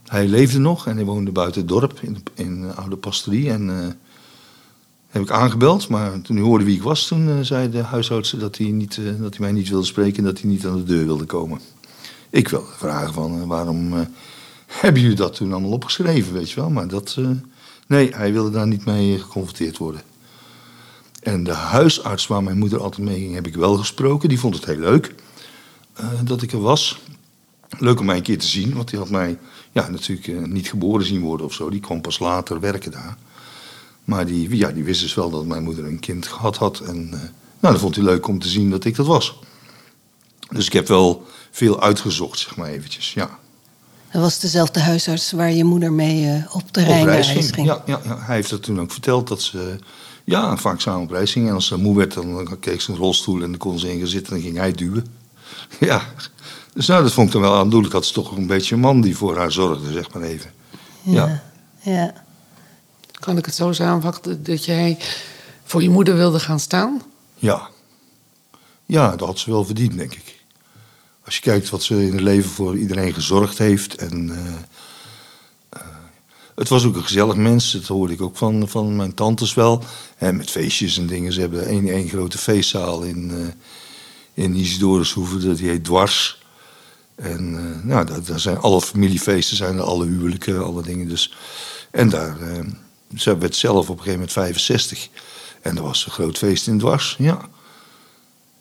hij 0.06 0.28
leefde 0.28 0.60
nog 0.60 0.88
en 0.88 0.96
hij 0.96 1.06
woonde 1.06 1.32
buiten 1.32 1.62
het 1.62 1.70
dorp 1.70 2.00
in, 2.02 2.24
in 2.34 2.62
de 2.62 2.74
oude 2.74 2.96
pastorie. 2.96 3.52
En 3.52 3.70
heb 5.12 5.22
ik 5.22 5.32
aangebeld, 5.32 5.88
maar 5.88 6.22
toen 6.22 6.36
hij 6.36 6.46
hoorde 6.46 6.66
wie 6.66 6.76
ik 6.76 6.84
was, 6.84 7.08
toen 7.08 7.28
uh, 7.28 7.36
zei 7.42 7.70
de 7.70 7.82
huishoudster 7.82 8.40
dat 8.40 8.58
hij, 8.58 8.68
niet, 8.68 8.98
uh, 8.98 9.06
dat 9.06 9.36
hij 9.36 9.40
mij 9.40 9.52
niet 9.52 9.70
wilde 9.70 9.86
spreken 9.86 10.18
en 10.18 10.24
dat 10.24 10.40
hij 10.40 10.50
niet 10.50 10.66
aan 10.66 10.78
de 10.78 10.84
deur 10.84 11.06
wilde 11.06 11.26
komen. 11.26 11.60
Ik 12.30 12.48
wilde 12.48 12.68
vragen 12.78 13.14
van 13.14 13.48
waarom 13.48 14.08
hebben 14.68 15.02
jullie 15.02 15.18
dat 15.18 15.36
toen 15.36 15.52
allemaal 15.52 15.72
opgeschreven, 15.72 16.34
weet 16.34 16.50
je 16.50 16.56
wel. 16.56 16.70
Maar 16.70 16.88
dat, 16.88 17.18
nee, 17.88 18.16
hij 18.16 18.34
wilde 18.34 18.50
daar 18.50 18.68
niet 18.68 18.86
mee 18.86 19.20
geconfronteerd 19.20 19.78
worden. 19.78 20.02
En 21.24 21.44
de 21.44 21.54
huisarts 21.54 22.28
waar 22.28 22.44
mijn 22.44 22.58
moeder 22.58 22.82
altijd 22.82 23.08
mee 23.08 23.20
ging, 23.20 23.34
heb 23.34 23.48
ik 23.48 23.56
wel 23.56 23.78
gesproken. 23.78 24.30
Die 24.30 24.40
vond 24.40 24.56
het 24.56 24.66
heel 24.66 24.80
leuk. 24.80 25.16
Dat 26.24 26.42
ik 26.42 26.52
er 26.52 26.62
was. 26.62 27.00
Leuk 27.78 28.00
om 28.00 28.06
mij 28.06 28.16
een 28.16 28.22
keer 28.22 28.40
te 28.40 28.48
zien, 28.48 28.74
want 28.76 28.90
die 28.90 29.00
had 29.00 29.10
mij 29.10 29.38
ja, 29.72 29.90
natuurlijk 29.90 30.48
niet 30.48 30.70
geboren 30.70 31.06
zien 31.06 31.22
worden 31.22 31.46
of 31.46 31.54
zo. 31.54 31.70
Die 31.70 31.80
kwam 31.80 32.02
pas 32.02 32.20
later 32.20 32.60
werken 32.60 32.92
daar. 32.92 33.18
Maar 34.12 34.26
die, 34.26 34.58
ja, 34.58 34.72
die 34.72 34.84
wist 34.84 35.02
dus 35.02 35.14
wel 35.14 35.30
dat 35.30 35.46
mijn 35.46 35.64
moeder 35.64 35.86
een 35.86 36.00
kind 36.00 36.28
gehad 36.28 36.58
had. 36.58 36.80
En 36.80 36.98
uh, 36.98 37.20
nou, 37.60 37.74
dat 37.74 37.80
vond 37.80 37.96
hij 37.96 38.04
leuk 38.04 38.28
om 38.28 38.40
te 38.40 38.48
zien 38.48 38.70
dat 38.70 38.86
ik 38.86 38.96
dat 38.96 39.06
was. 39.06 39.40
Dus 40.50 40.66
ik 40.66 40.74
heb 40.74 40.88
wel 40.88 41.26
veel 41.52 41.82
uitgezocht, 41.82 42.40
zeg 42.40 42.56
maar 42.56 42.70
eventjes, 42.70 43.14
ja. 43.14 43.30
Dat 44.12 44.22
was 44.22 44.40
dezelfde 44.40 44.80
huisarts 44.80 45.32
waar 45.32 45.52
je 45.52 45.64
moeder 45.64 45.92
mee 45.92 46.44
op 46.52 46.74
de 46.74 46.84
reis 46.84 47.30
ging. 47.30 47.54
ging. 47.54 47.68
Ja, 47.68 47.84
ja, 47.86 48.02
ja, 48.04 48.18
hij 48.20 48.36
heeft 48.36 48.50
dat 48.50 48.64
toen 48.64 48.80
ook 48.80 48.92
verteld 48.92 49.28
dat 49.28 49.42
ze 49.42 49.76
ja, 50.24 50.58
vaak 50.58 50.82
samen 50.82 51.02
op 51.02 51.12
reis 51.12 51.32
gingen. 51.32 51.50
En 51.50 51.56
als 51.56 51.68
ze 51.68 51.78
moe 51.78 51.98
werd, 51.98 52.14
dan 52.14 52.60
keek 52.60 52.82
ze 52.82 52.92
een 52.92 52.98
rolstoel 52.98 53.42
en 53.42 53.50
dan 53.50 53.58
kon 53.58 53.80
ze 53.80 53.92
in 53.92 54.00
gaan 54.00 54.08
zitten 54.08 54.36
en 54.36 54.42
dan 54.42 54.50
ging 54.50 54.58
hij 54.58 54.72
duwen. 54.72 55.06
Ja, 55.80 56.02
dus 56.74 56.88
nou, 56.88 57.04
dat 57.04 57.12
vond 57.12 57.28
ik 57.28 57.34
dan 57.34 57.42
wel 57.42 57.56
aandoenlijk. 57.56 57.94
Dat 57.94 58.04
is 58.04 58.12
toch 58.12 58.38
een 58.38 58.48
beetje 58.48 58.76
een 58.76 58.82
man 58.82 59.02
die 59.02 59.18
voor 59.18 59.38
haar 59.38 59.52
zorgde, 59.52 59.92
zeg 59.92 60.14
maar 60.14 60.24
even. 60.24 60.52
Ja. 61.02 61.44
ja. 61.82 62.14
Kan 63.22 63.38
ik 63.38 63.46
het 63.46 63.56
zo 63.56 63.72
samenvatten 63.72 64.44
dat 64.44 64.66
jij 64.66 64.98
voor 65.64 65.82
je 65.82 65.90
moeder 65.90 66.16
wilde 66.16 66.40
gaan 66.40 66.60
staan? 66.60 67.02
Ja. 67.36 67.70
Ja, 68.86 69.10
dat 69.10 69.28
had 69.28 69.40
ze 69.40 69.52
wel 69.52 69.66
verdiend, 69.66 69.98
denk 69.98 70.14
ik. 70.14 70.40
Als 71.26 71.36
je 71.36 71.42
kijkt 71.42 71.70
wat 71.70 71.84
ze 71.84 72.06
in 72.06 72.12
het 72.12 72.22
leven 72.22 72.50
voor 72.50 72.78
iedereen 72.78 73.14
gezorgd 73.14 73.58
heeft. 73.58 73.96
En 73.96 74.28
uh, 74.28 74.38
uh, 75.78 75.88
het 76.56 76.70
was 76.70 76.86
ook 76.86 76.96
een 76.96 77.04
gezellig 77.04 77.36
mens. 77.36 77.72
Dat 77.72 77.86
hoorde 77.86 78.14
ik 78.14 78.22
ook 78.22 78.38
van, 78.38 78.70
van 78.70 78.96
mijn 78.96 79.14
tantes 79.14 79.54
wel. 79.54 79.84
En 80.18 80.38
met 80.38 80.50
feestjes 80.50 80.98
en 80.98 81.08
dingen. 81.08 81.34
Ze 81.34 81.40
hebben 81.40 81.66
één, 81.66 81.88
één 81.88 82.10
grote 82.10 82.38
feestzaal 82.38 83.02
in... 83.02 83.32
Uh, 83.32 83.48
in 84.34 84.56
Isidorushoeve, 84.56 85.54
die 85.56 85.70
heet 85.70 85.84
Dwars. 85.84 86.44
En 87.16 87.54
uh, 87.54 87.84
nou, 87.84 88.22
daar, 88.24 88.40
zijn 88.40 88.58
alle 88.58 88.82
familiefeesten, 88.82 89.58
zijn 89.58 89.80
alle 89.80 90.06
huwelijken, 90.06 90.64
alle 90.64 90.82
dingen. 90.82 91.08
Dus. 91.08 91.34
En 91.92 92.10
daar, 92.10 92.38
ze 93.16 93.38
werd 93.38 93.56
zelf 93.56 93.90
op 93.90 93.98
een 93.98 94.04
gegeven 94.04 94.14
moment 94.14 94.32
65. 94.32 95.10
En 95.62 95.78
er 95.78 95.84
was 95.84 96.06
een 96.06 96.12
groot 96.12 96.38
feest 96.38 96.68
in 96.68 96.80
Dwars, 96.80 97.16
ja. 97.20 97.50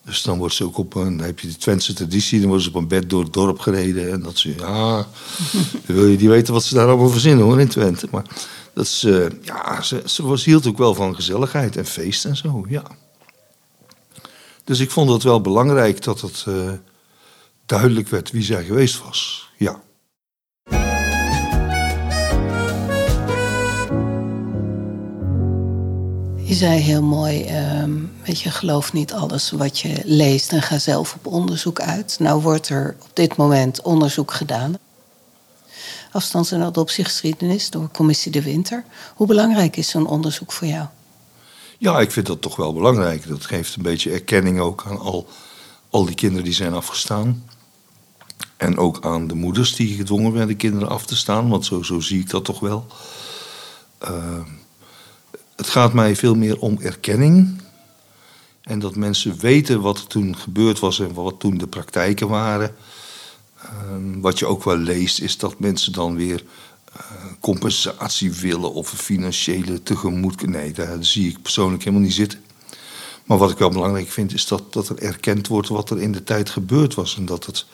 Dus 0.04 0.22
dan 0.22 0.38
wordt 0.38 0.54
ze 0.54 0.64
ook 0.64 0.78
op 0.78 0.94
een, 0.94 1.16
dan 1.16 1.26
heb 1.26 1.40
je 1.40 1.48
de 1.48 1.56
Twentse 1.56 1.92
traditie, 1.92 2.40
dan 2.40 2.48
wordt 2.48 2.64
ze 2.64 2.68
op 2.68 2.74
een 2.74 2.88
bed 2.88 3.10
door 3.10 3.22
het 3.22 3.32
dorp 3.32 3.58
gereden. 3.58 4.12
En 4.12 4.22
dat 4.22 4.38
ze, 4.38 4.54
ja, 4.54 5.06
dan 5.86 5.96
wil 5.96 6.06
je 6.06 6.16
niet 6.16 6.28
weten 6.28 6.52
wat 6.52 6.64
ze 6.64 6.74
daar 6.74 6.88
allemaal 6.88 7.10
verzinnen 7.10 7.44
hoor 7.44 7.60
in 7.60 7.68
Twente. 7.68 8.08
Maar 8.10 8.24
dat 8.74 8.84
is, 8.84 9.04
uh, 9.04 9.26
ja, 9.42 9.82
ze, 9.82 10.02
ze 10.04 10.22
was, 10.22 10.44
hield 10.44 10.66
ook 10.66 10.78
wel 10.78 10.94
van 10.94 11.14
gezelligheid 11.14 11.76
en 11.76 11.86
feest 11.86 12.24
en 12.24 12.36
zo, 12.36 12.64
ja. 12.68 12.82
Dus 14.64 14.80
ik 14.80 14.90
vond 14.90 15.10
het 15.10 15.22
wel 15.22 15.40
belangrijk 15.40 16.02
dat 16.02 16.20
het 16.20 16.44
uh, 16.48 16.72
duidelijk 17.66 18.08
werd 18.08 18.30
wie 18.30 18.42
zij 18.42 18.64
geweest 18.64 19.02
was. 19.02 19.50
Ja. 19.56 19.80
Je 26.50 26.56
zei 26.56 26.80
heel 26.80 27.02
mooi, 27.02 27.56
um, 27.80 28.12
weet 28.24 28.40
je, 28.40 28.50
geloof 28.50 28.92
niet 28.92 29.12
alles 29.12 29.50
wat 29.50 29.78
je 29.78 30.00
leest 30.04 30.52
en 30.52 30.62
ga 30.62 30.78
zelf 30.78 31.14
op 31.14 31.26
onderzoek 31.26 31.80
uit. 31.80 32.16
Nou 32.18 32.42
wordt 32.42 32.68
er 32.68 32.96
op 33.00 33.10
dit 33.12 33.36
moment 33.36 33.82
onderzoek 33.82 34.32
gedaan. 34.32 34.74
Afstands- 36.12 36.52
en 36.52 36.62
adoptiegeschiedenis 36.62 37.70
door 37.70 37.88
Commissie 37.92 38.32
de 38.32 38.42
Winter. 38.42 38.84
Hoe 39.14 39.26
belangrijk 39.26 39.76
is 39.76 39.88
zo'n 39.88 40.06
onderzoek 40.06 40.52
voor 40.52 40.66
jou? 40.66 40.86
Ja, 41.78 42.00
ik 42.00 42.10
vind 42.10 42.26
dat 42.26 42.40
toch 42.40 42.56
wel 42.56 42.72
belangrijk. 42.72 43.28
Dat 43.28 43.44
geeft 43.44 43.76
een 43.76 43.82
beetje 43.82 44.12
erkenning 44.12 44.60
ook 44.60 44.84
aan 44.86 44.98
al, 44.98 45.28
al 45.90 46.04
die 46.04 46.14
kinderen 46.14 46.44
die 46.44 46.54
zijn 46.54 46.74
afgestaan. 46.74 47.44
En 48.56 48.78
ook 48.78 48.98
aan 49.00 49.26
de 49.26 49.34
moeders 49.34 49.74
die 49.74 49.96
gedwongen 49.96 50.32
werden 50.32 50.56
kinderen 50.56 50.88
af 50.88 51.06
te 51.06 51.16
staan. 51.16 51.48
Want 51.48 51.64
zo, 51.64 51.82
zo 51.82 52.00
zie 52.00 52.20
ik 52.20 52.30
dat 52.30 52.44
toch 52.44 52.60
wel. 52.60 52.86
Uh, 54.02 54.40
het 55.60 55.68
gaat 55.68 55.92
mij 55.92 56.16
veel 56.16 56.34
meer 56.34 56.58
om 56.58 56.78
erkenning. 56.80 57.60
En 58.62 58.78
dat 58.78 58.96
mensen 58.96 59.38
weten 59.38 59.80
wat 59.80 59.98
er 59.98 60.06
toen 60.06 60.36
gebeurd 60.36 60.78
was 60.78 61.00
en 61.00 61.14
wat 61.14 61.40
toen 61.40 61.58
de 61.58 61.66
praktijken 61.66 62.28
waren. 62.28 62.74
Uh, 63.64 63.70
wat 64.20 64.38
je 64.38 64.46
ook 64.46 64.64
wel 64.64 64.76
leest, 64.76 65.20
is 65.20 65.38
dat 65.38 65.58
mensen 65.58 65.92
dan 65.92 66.16
weer 66.16 66.44
compensatie 67.40 68.32
willen 68.32 68.72
of 68.72 68.88
financiële 68.88 69.82
tegemoet. 69.82 70.46
Nee, 70.46 70.72
daar 70.72 71.04
zie 71.04 71.28
ik 71.28 71.42
persoonlijk 71.42 71.84
helemaal 71.84 72.04
niet 72.04 72.14
zitten. 72.14 72.42
Maar 73.24 73.38
wat 73.38 73.50
ik 73.50 73.58
wel 73.58 73.70
belangrijk 73.70 74.08
vind, 74.08 74.34
is 74.34 74.46
dat, 74.46 74.72
dat 74.72 74.88
er 74.88 74.98
erkend 74.98 75.46
wordt 75.46 75.68
wat 75.68 75.90
er 75.90 76.00
in 76.00 76.12
de 76.12 76.24
tijd 76.24 76.50
gebeurd 76.50 76.94
was. 76.94 77.16
En 77.16 77.26
dat 77.26 77.46
het 77.46 77.66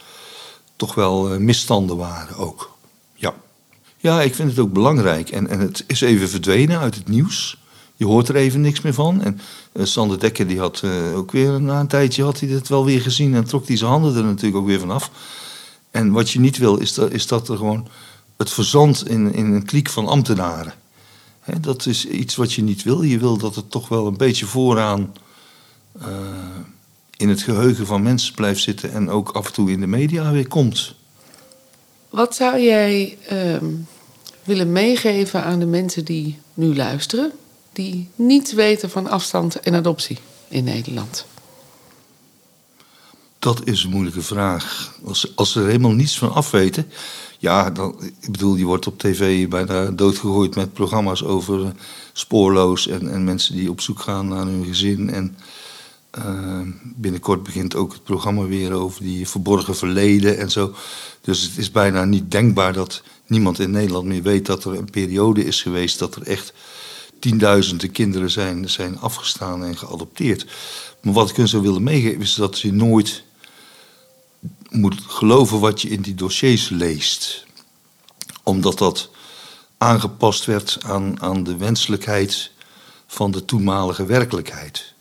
toch 0.77 0.95
wel 0.95 1.33
uh, 1.33 1.39
misstanden 1.39 1.97
waren 1.97 2.37
ook. 2.37 2.77
Ja. 3.15 3.35
ja, 3.97 4.23
ik 4.23 4.35
vind 4.35 4.51
het 4.51 4.59
ook 4.59 4.73
belangrijk. 4.73 5.31
En, 5.31 5.49
en 5.49 5.61
het 5.61 5.85
is 5.87 6.01
even 6.01 6.29
verdwenen 6.29 6.79
uit 6.79 6.95
het 6.95 7.09
nieuws. 7.09 7.59
Je 7.97 8.05
hoort 8.05 8.29
er 8.29 8.37
even 8.37 8.61
niks 8.61 8.81
meer 8.81 8.95
van. 8.95 9.23
En 9.23 9.41
uh, 9.73 9.85
Sander 9.85 10.19
Dekker 10.19 10.47
die 10.47 10.59
had 10.59 10.83
uh, 10.85 11.17
ook 11.17 11.33
weer 11.33 11.61
na 11.61 11.81
een 11.81 11.87
tijdje 11.87 12.23
had 12.23 12.41
hij 12.41 12.49
het 12.49 12.69
wel 12.69 12.85
weer 12.85 13.01
gezien 13.01 13.35
en 13.35 13.45
trok 13.45 13.67
hij 13.67 13.77
zijn 13.77 13.91
handen 13.91 14.17
er 14.17 14.25
natuurlijk 14.25 14.57
ook 14.57 14.67
weer 14.67 14.81
vanaf. 14.81 15.11
En 15.91 16.13
wat 16.13 16.31
je 16.31 16.41
niet 16.41 16.59
wil, 16.59 16.77
is 16.77 16.95
dat, 16.95 17.13
is 17.13 17.27
dat 17.27 17.49
er 17.49 17.57
gewoon 17.57 17.89
het 18.37 18.51
verzand 18.51 19.09
in, 19.09 19.33
in 19.35 19.53
een 19.53 19.65
kliek 19.65 19.89
van 19.89 20.07
ambtenaren. 20.07 20.75
He, 21.41 21.61
dat 21.61 21.87
is 21.87 22.07
iets 22.07 22.37
wat 22.37 22.53
je 22.53 22.63
niet 22.63 22.83
wil. 22.83 23.03
Je 23.03 23.19
wil 23.19 23.37
dat 23.37 23.55
het 23.55 23.71
toch 23.71 23.89
wel 23.89 24.07
een 24.07 24.17
beetje 24.17 24.47
vooraan 24.47 25.13
uh, 26.01 26.07
in 27.17 27.29
het 27.29 27.43
geheugen 27.43 27.87
van 27.87 28.03
mensen 28.03 28.35
blijft 28.35 28.63
zitten 28.63 28.93
en 28.93 29.11
ook 29.11 29.31
af 29.31 29.47
en 29.47 29.53
toe 29.53 29.71
in 29.71 29.81
de 29.81 29.87
media 29.87 30.31
weer 30.31 30.49
komt. 30.49 30.95
Wat 32.11 32.35
zou 32.35 32.61
jij 32.61 33.19
uh, 33.33 33.57
willen 34.45 34.73
meegeven 34.73 35.45
aan 35.45 35.59
de 35.59 35.67
mensen 35.67 36.05
die 36.05 36.39
nu 36.55 36.77
luisteren, 36.77 37.33
die 37.77 38.09
niet 38.15 38.53
weten 38.53 38.91
van 38.91 39.09
afstand 39.09 39.61
en 39.61 39.75
adoptie 39.75 40.19
in 40.49 40.65
Nederland? 40.65 41.27
Dat 43.39 43.61
is 43.65 43.85
een 43.85 43.91
moeilijke 43.91 44.23
vraag. 44.23 44.95
Als, 45.05 45.37
als 45.37 45.53
ze 45.53 45.61
er 45.61 45.67
helemaal 45.67 45.91
niets 45.91 46.19
van 46.19 46.33
afweten. 46.33 46.91
Ja, 47.39 47.71
dan, 47.71 47.97
ik 48.21 48.31
bedoel, 48.31 48.57
je 48.57 48.65
wordt 48.65 48.87
op 48.87 48.99
tv 48.99 49.49
bijna 49.49 49.91
doodgegooid 49.91 50.55
met 50.55 50.73
programma's 50.73 51.23
over 51.23 51.73
spoorloos 52.13 52.87
en, 52.87 53.11
en 53.13 53.25
mensen 53.25 53.57
die 53.57 53.71
op 53.71 53.81
zoek 53.81 54.01
gaan 54.01 54.29
naar 54.29 54.47
hun 54.47 54.65
gezin. 54.65 55.11
En 55.11 55.37
uh, 56.19 56.61
binnenkort 56.83 57.43
begint 57.43 57.75
ook 57.75 57.93
het 57.93 58.05
programma 58.05 58.43
weer 58.43 58.73
over 58.73 59.03
die 59.03 59.29
verborgen 59.29 59.77
verleden 59.77 60.39
en 60.39 60.51
zo. 60.51 60.75
Dus 61.21 61.43
het 61.43 61.57
is 61.57 61.71
bijna 61.71 62.05
niet 62.05 62.31
denkbaar 62.31 62.73
dat 62.73 63.03
niemand 63.27 63.59
in 63.59 63.71
Nederland 63.71 64.07
meer 64.07 64.23
weet 64.23 64.47
dat 64.47 64.65
er 64.65 64.73
een 64.73 64.91
periode 64.91 65.45
is 65.45 65.63
geweest 65.63 65.99
dat 65.99 66.15
er 66.15 66.23
echt 66.23 66.53
tienduizenden 67.27 67.91
kinderen 67.91 68.31
zijn, 68.31 68.71
zijn 68.71 68.99
afgestaan 68.99 69.65
en 69.65 69.77
geadopteerd. 69.77 70.47
Maar 71.01 71.13
wat 71.13 71.31
ik 71.31 71.37
hun 71.37 71.49
zou 71.49 71.63
willen 71.63 71.83
meegeven 71.83 72.21
is 72.21 72.35
dat 72.35 72.61
je 72.61 72.73
nooit 72.73 73.23
moet 74.69 75.01
geloven 75.07 75.61
wat 75.61 75.83
je 75.83 75.89
in 75.89 76.01
die 76.01 76.15
dossiers 76.15 76.69
leest. 76.69 77.45
Omdat 78.43 78.79
dat 78.79 79.11
aangepast 79.79 80.45
werd 80.45 80.79
aan, 80.85 81.21
aan 81.21 81.45
de 81.45 81.57
wenselijkheid 81.57 82.51
van 83.07 83.31
de 83.31 83.45
toenmalige 83.45 84.05
werkelijkheid. 84.05 84.95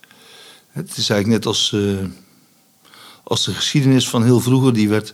Het 0.69 0.97
is 0.97 1.09
eigenlijk 1.09 1.27
net 1.27 1.45
als, 1.45 1.71
uh, 1.71 2.05
als 3.23 3.45
de 3.45 3.53
geschiedenis 3.53 4.09
van 4.09 4.23
heel 4.23 4.39
vroeger, 4.39 4.73
die 4.73 4.89
werd 4.89 5.13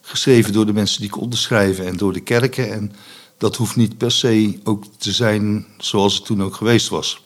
geschreven 0.00 0.52
door 0.52 0.66
de 0.66 0.72
mensen 0.72 1.00
die 1.00 1.10
konden 1.10 1.38
schrijven 1.38 1.86
en 1.86 1.96
door 1.96 2.12
de 2.12 2.20
kerken. 2.20 2.72
En 2.72 2.92
dat 3.38 3.56
hoeft 3.56 3.76
niet 3.76 3.98
per 3.98 4.10
se 4.10 4.58
ook 4.64 4.84
te 4.96 5.12
zijn 5.12 5.66
zoals 5.78 6.14
het 6.14 6.24
toen 6.24 6.42
ook 6.42 6.54
geweest 6.54 6.88
was. 6.88 7.22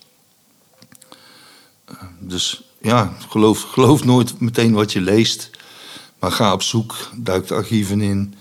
Uh, 1.91 1.97
dus 2.19 2.63
ja, 2.81 3.13
geloof, 3.29 3.61
geloof 3.61 4.03
nooit 4.03 4.39
meteen 4.39 4.73
wat 4.73 4.91
je 4.91 5.01
leest. 5.01 5.49
Maar 6.19 6.31
ga 6.31 6.53
op 6.53 6.61
zoek, 6.61 7.09
duik 7.15 7.47
de 7.47 7.53
archieven 7.53 8.01
in. 8.01 8.35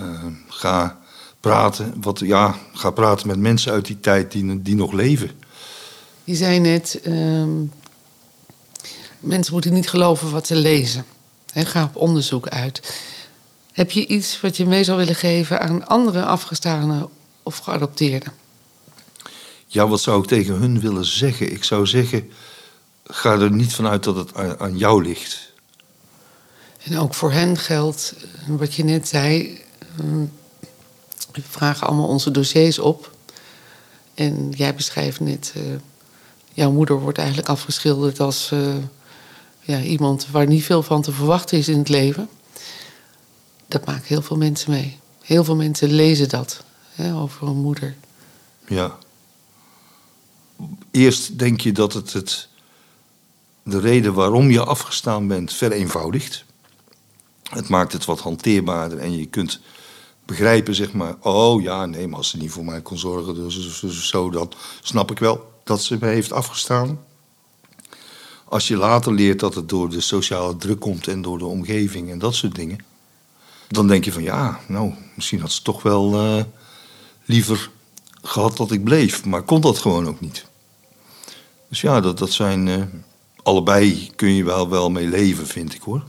Uh, 0.00 0.26
ga 0.48 1.00
praten, 1.40 1.94
wat, 2.00 2.18
ja, 2.18 2.58
ga 2.72 2.90
praten 2.90 3.26
met 3.26 3.38
mensen 3.38 3.72
uit 3.72 3.86
die 3.86 4.00
tijd 4.00 4.32
die, 4.32 4.62
die 4.62 4.74
nog 4.74 4.92
leven. 4.92 5.30
Je 6.24 6.34
zei 6.34 6.58
net, 6.58 7.00
uh, 7.04 7.44
mensen 9.20 9.52
moeten 9.52 9.72
niet 9.72 9.88
geloven 9.88 10.30
wat 10.30 10.46
ze 10.46 10.54
lezen. 10.54 11.04
He, 11.52 11.64
ga 11.64 11.84
op 11.84 11.96
onderzoek 11.96 12.48
uit. 12.48 13.02
Heb 13.72 13.90
je 13.90 14.06
iets 14.06 14.40
wat 14.40 14.56
je 14.56 14.66
mee 14.66 14.84
zou 14.84 14.98
willen 14.98 15.14
geven 15.14 15.60
aan 15.60 15.86
andere 15.86 16.24
afgestane 16.24 17.08
of 17.42 17.58
geadopteerden? 17.58 18.32
Ja, 19.66 19.88
wat 19.88 20.00
zou 20.00 20.22
ik 20.22 20.28
tegen 20.28 20.54
hun 20.54 20.80
willen 20.80 21.04
zeggen? 21.04 21.52
Ik 21.52 21.64
zou 21.64 21.86
zeggen, 21.86 22.30
ga 23.04 23.32
er 23.38 23.50
niet 23.50 23.74
vanuit 23.74 24.04
dat 24.04 24.16
het 24.16 24.58
aan 24.58 24.78
jou 24.78 25.02
ligt. 25.02 25.52
En 26.82 26.98
ook 26.98 27.14
voor 27.14 27.32
hen 27.32 27.56
geldt, 27.56 28.14
eh, 28.16 28.56
wat 28.56 28.74
je 28.74 28.84
net 28.84 29.08
zei, 29.08 29.58
eh, 29.96 30.04
we 31.32 31.42
vragen 31.48 31.86
allemaal 31.86 32.08
onze 32.08 32.30
dossiers 32.30 32.78
op. 32.78 33.10
En 34.14 34.50
jij 34.50 34.74
beschrijft 34.74 35.20
net, 35.20 35.52
uh, 35.56 35.62
jouw 36.52 36.70
moeder 36.70 37.00
wordt 37.00 37.18
eigenlijk 37.18 37.48
afgeschilderd 37.48 38.20
als 38.20 38.50
uh, 38.52 38.74
ja, 39.60 39.80
iemand 39.80 40.26
waar 40.30 40.46
niet 40.46 40.64
veel 40.64 40.82
van 40.82 41.02
te 41.02 41.12
verwachten 41.12 41.58
is 41.58 41.68
in 41.68 41.78
het 41.78 41.88
leven. 41.88 42.28
Dat 43.72 43.86
maakt 43.86 44.06
heel 44.06 44.22
veel 44.22 44.36
mensen 44.36 44.70
mee. 44.70 44.98
Heel 45.20 45.44
veel 45.44 45.56
mensen 45.56 45.92
lezen 45.92 46.28
dat 46.28 46.64
hè, 46.90 47.14
over 47.14 47.48
een 47.48 47.60
moeder. 47.60 47.96
Ja. 48.68 48.98
Eerst 50.90 51.38
denk 51.38 51.60
je 51.60 51.72
dat 51.72 51.92
het, 51.92 52.12
het 52.12 52.48
de 53.62 53.80
reden 53.80 54.14
waarom 54.14 54.50
je 54.50 54.64
afgestaan 54.64 55.28
bent 55.28 55.52
vereenvoudigt. 55.52 56.44
Het 57.50 57.68
maakt 57.68 57.92
het 57.92 58.04
wat 58.04 58.20
hanteerbaarder 58.20 58.98
en 58.98 59.16
je 59.16 59.26
kunt 59.26 59.60
begrijpen, 60.24 60.74
zeg 60.74 60.92
maar, 60.92 61.14
oh 61.20 61.62
ja, 61.62 61.86
nee, 61.86 62.08
maar 62.08 62.18
als 62.18 62.28
ze 62.28 62.36
niet 62.36 62.50
voor 62.50 62.64
mij 62.64 62.80
kon 62.80 62.98
zorgen, 62.98 63.34
dus, 63.34 63.80
dus 63.80 64.08
zo, 64.08 64.30
dan 64.30 64.52
snap 64.82 65.10
ik 65.10 65.18
wel 65.18 65.52
dat 65.64 65.82
ze 65.82 65.96
me 66.00 66.06
heeft 66.06 66.32
afgestaan. 66.32 67.04
Als 68.44 68.68
je 68.68 68.76
later 68.76 69.12
leert 69.12 69.40
dat 69.40 69.54
het 69.54 69.68
door 69.68 69.88
de 69.88 70.00
sociale 70.00 70.56
druk 70.56 70.80
komt 70.80 71.08
en 71.08 71.22
door 71.22 71.38
de 71.38 71.46
omgeving 71.46 72.10
en 72.10 72.18
dat 72.18 72.34
soort 72.34 72.54
dingen, 72.54 72.90
dan 73.72 73.86
denk 73.86 74.04
je 74.04 74.12
van 74.12 74.22
ja, 74.22 74.60
nou, 74.68 74.94
misschien 75.14 75.40
had 75.40 75.52
ze 75.52 75.62
toch 75.62 75.82
wel 75.82 76.14
uh, 76.14 76.42
liever 77.24 77.70
gehad 78.22 78.56
dat 78.56 78.70
ik 78.70 78.84
bleef, 78.84 79.24
maar 79.24 79.42
kon 79.42 79.60
dat 79.60 79.78
gewoon 79.78 80.08
ook 80.08 80.20
niet. 80.20 80.44
Dus 81.68 81.80
ja, 81.80 82.00
dat, 82.00 82.18
dat 82.18 82.32
zijn. 82.32 82.66
Uh, 82.66 82.82
allebei 83.42 84.10
kun 84.16 84.34
je 84.34 84.44
wel, 84.44 84.68
wel 84.68 84.90
mee 84.90 85.06
leven, 85.06 85.46
vind 85.46 85.74
ik 85.74 85.82
hoor. 85.82 86.02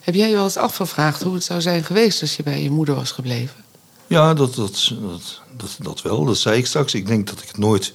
Heb 0.00 0.14
jij 0.14 0.28
je 0.28 0.34
wel 0.34 0.44
eens 0.44 0.56
afgevraagd 0.56 1.22
hoe 1.22 1.34
het 1.34 1.44
zou 1.44 1.60
zijn 1.60 1.84
geweest 1.84 2.20
als 2.20 2.36
je 2.36 2.42
bij 2.42 2.62
je 2.62 2.70
moeder 2.70 2.94
was 2.94 3.10
gebleven? 3.10 3.64
Ja, 4.06 4.34
dat, 4.34 4.54
dat, 4.54 4.92
dat, 5.00 5.40
dat, 5.56 5.76
dat 5.78 6.02
wel. 6.02 6.24
Dat 6.24 6.38
zei 6.38 6.58
ik 6.58 6.66
straks. 6.66 6.94
Ik 6.94 7.06
denk 7.06 7.26
dat 7.26 7.42
ik 7.42 7.48
het 7.48 7.58
nooit 7.58 7.94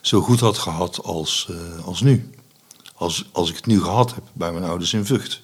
zo 0.00 0.20
goed 0.20 0.40
had 0.40 0.58
gehad 0.58 1.02
als, 1.02 1.48
uh, 1.50 1.86
als 1.86 2.00
nu. 2.00 2.30
Als, 2.94 3.28
als 3.32 3.50
ik 3.50 3.56
het 3.56 3.66
nu 3.66 3.82
gehad 3.82 4.14
heb 4.14 4.24
bij 4.32 4.52
mijn 4.52 4.64
ouders 4.64 4.92
in 4.92 5.06
Vught. 5.06 5.42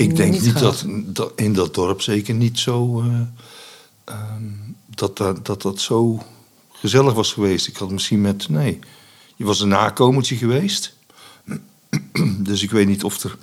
Ik 0.00 0.16
denk 0.16 0.32
niet, 0.32 0.42
niet 0.42 0.58
dat, 0.58 0.84
dat, 0.88 1.32
in 1.36 1.52
dat 1.52 1.74
dorp 1.74 2.00
zeker 2.00 2.34
niet 2.34 2.58
zo. 2.58 3.02
Uh, 3.02 3.20
um, 4.04 4.76
dat, 4.86 5.16
dat, 5.16 5.46
dat 5.46 5.62
dat 5.62 5.80
zo 5.80 6.22
gezellig 6.72 7.14
was 7.14 7.32
geweest. 7.32 7.66
Ik 7.66 7.76
had 7.76 7.90
misschien 7.90 8.20
met. 8.20 8.48
Nee, 8.48 8.78
je 9.36 9.44
was 9.44 9.60
een 9.60 9.68
nakomertje 9.68 10.36
geweest. 10.36 10.94
dus 12.48 12.62
ik 12.62 12.70
weet 12.70 12.86
niet 12.86 13.04
of 13.04 13.22
er 13.22 13.36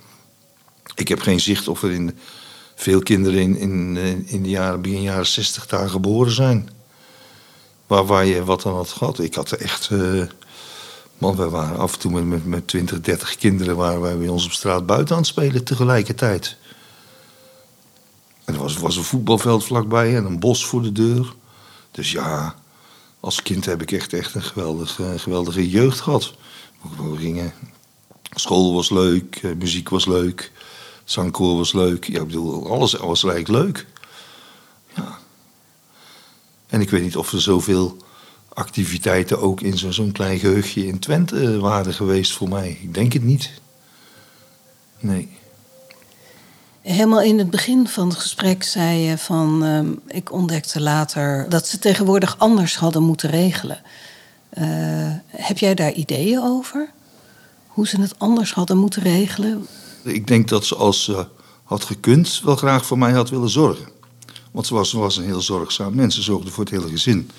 ik 0.95 1.08
heb 1.08 1.22
geen 1.22 1.39
zicht 1.39 1.68
of 1.68 1.84
er 1.84 1.91
in 1.91 2.18
veel 2.76 2.99
kinderen 2.99 3.39
in, 3.39 3.58
in, 3.58 3.97
eh, 3.97 4.34
in 4.34 4.43
de 4.43 4.49
jaren, 4.49 4.82
begin 4.82 5.01
jaren 5.01 5.28
60 5.28 5.68
daar 5.68 5.89
geboren 5.89 6.32
zijn. 6.32 6.70
Waar, 7.88 8.05
waar 8.05 8.26
je 8.26 8.43
wat 8.43 8.62
dan 8.62 8.76
had 8.76 8.89
gehad. 8.89 9.20
Ik 9.20 9.34
had 9.36 9.51
er 9.51 9.62
echt. 9.62 9.89
Uh, 9.89 10.24
man, 11.18 11.36
wij 11.36 11.49
waren 11.49 11.78
af 11.78 11.93
en 11.93 11.99
toe 11.99 12.11
met, 12.11 12.26
met, 12.26 12.45
met 12.45 12.68
20, 12.68 13.01
30 13.01 13.36
kinderen 13.36 13.76
waren 13.76 14.01
wij 14.01 14.18
bij 14.18 14.28
ons 14.28 14.45
op 14.45 14.51
straat 14.51 14.86
buiten 14.86 15.15
aan 15.15 15.22
het 15.22 15.30
spelen 15.30 15.63
tegelijkertijd. 15.63 16.57
En 18.45 18.53
er 18.53 18.59
was, 18.59 18.78
was 18.78 18.95
een 18.95 19.03
voetbalveld 19.03 19.63
vlakbij 19.65 20.15
en 20.15 20.26
een 20.26 20.39
bos 20.39 20.65
voor 20.65 20.82
de 20.82 20.91
deur. 20.91 21.34
Dus 21.91 22.11
ja, 22.11 22.55
als 23.20 23.41
kind 23.41 23.65
heb 23.65 23.82
ik 23.82 23.91
echt, 23.91 24.13
echt 24.13 24.36
een 24.36 24.43
geweldige, 24.43 25.20
geweldige 25.20 25.70
jeugd 25.70 25.99
gehad. 25.99 26.34
We 26.82 27.18
gingen, 27.18 27.53
school 28.34 28.74
was 28.74 28.89
leuk, 28.89 29.36
eh, 29.36 29.51
muziek 29.55 29.89
was 29.89 30.05
leuk. 30.05 30.51
Zangkoor 31.03 31.57
was 31.57 31.74
leuk. 31.74 32.07
Ja, 32.07 32.20
ik 32.20 32.28
bedoel, 32.28 32.72
alles 32.72 32.93
was 32.93 33.24
eigenlijk 33.24 33.65
leuk. 33.65 33.86
Ja. 34.95 35.18
En 36.68 36.82
ik 36.82 36.89
weet 36.89 37.01
niet 37.01 37.18
of 37.18 37.34
er 37.34 37.41
zoveel 37.41 37.97
activiteiten 38.58 39.41
ook 39.41 39.62
in 39.62 39.93
zo'n 39.93 40.12
klein 40.12 40.39
geheugje 40.39 40.88
in 40.88 40.99
Twente 40.99 41.39
eh, 41.39 41.60
waren 41.60 41.93
geweest 41.93 42.34
voor 42.34 42.49
mij. 42.49 42.80
Ik 42.82 42.93
denk 42.93 43.14
het 43.14 43.24
niet. 43.24 43.51
Nee. 44.99 45.30
Helemaal 46.82 47.22
in 47.22 47.38
het 47.38 47.49
begin 47.49 47.88
van 47.88 48.08
het 48.10 48.18
gesprek 48.18 48.64
zei 48.64 48.97
je 48.99 49.18
van... 49.18 49.66
Uh, 49.66 49.80
ik 50.08 50.32
ontdekte 50.32 50.82
later 50.82 51.45
dat 51.49 51.68
ze 51.68 51.80
tegenwoordig 51.80 52.36
anders 52.38 52.78
hadden 52.78 53.03
moeten 53.03 53.30
regelen. 53.30 53.82
Uh, 54.58 54.64
heb 55.28 55.58
jij 55.58 55.76
daar 55.76 55.93
ideeën 55.93 56.41
over? 56.41 56.89
Hoe 57.68 57.88
ze 57.88 58.01
het 58.01 58.20
anders 58.20 58.53
hadden 58.53 58.78
moeten 58.78 59.01
regelen? 59.01 59.68
Ik 60.03 60.28
denk 60.28 60.47
dat 60.47 60.66
ze 60.66 60.76
als 60.76 61.03
ze 61.03 61.26
had 61.64 61.84
gekund 61.84 62.41
wel 62.43 62.55
graag 62.55 62.86
voor 62.86 62.97
mij 62.97 63.12
had 63.12 63.30
willen 63.30 63.49
zorgen. 63.49 63.88
Want 64.51 64.68
ze 64.68 64.74
was, 64.74 64.91
was 64.91 65.18
een 65.18 65.24
heel 65.24 65.41
zorgzaam 65.41 65.95
mens. 65.95 66.16
Ze 66.16 66.22
zorgde 66.22 66.51
voor 66.51 66.64
het 66.64 66.74
hele 66.74 66.89
gezin. 66.89 67.30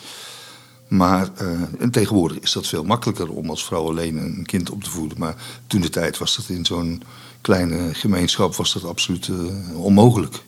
Maar 0.89 1.30
en 1.78 1.91
tegenwoordig 1.91 2.39
is 2.39 2.53
dat 2.53 2.66
veel 2.66 2.84
makkelijker 2.84 3.30
om 3.30 3.51
als 3.51 3.64
vrouw 3.64 3.89
alleen 3.89 4.16
een 4.16 4.47
kind 4.47 4.70
op 4.70 4.84
te 4.84 4.91
voeden. 4.91 5.18
Maar 5.18 5.34
toen 5.66 5.80
de 5.80 5.91
tijd 5.91 6.18
was 6.18 6.36
dat 6.36 6.49
in 6.49 6.64
zo'n 6.64 7.03
kleine 7.41 7.95
gemeenschap 7.95 8.55
was 8.55 8.72
dat 8.72 8.84
absoluut 8.84 9.28
uh, 9.28 9.84
onmogelijk. 9.84 10.43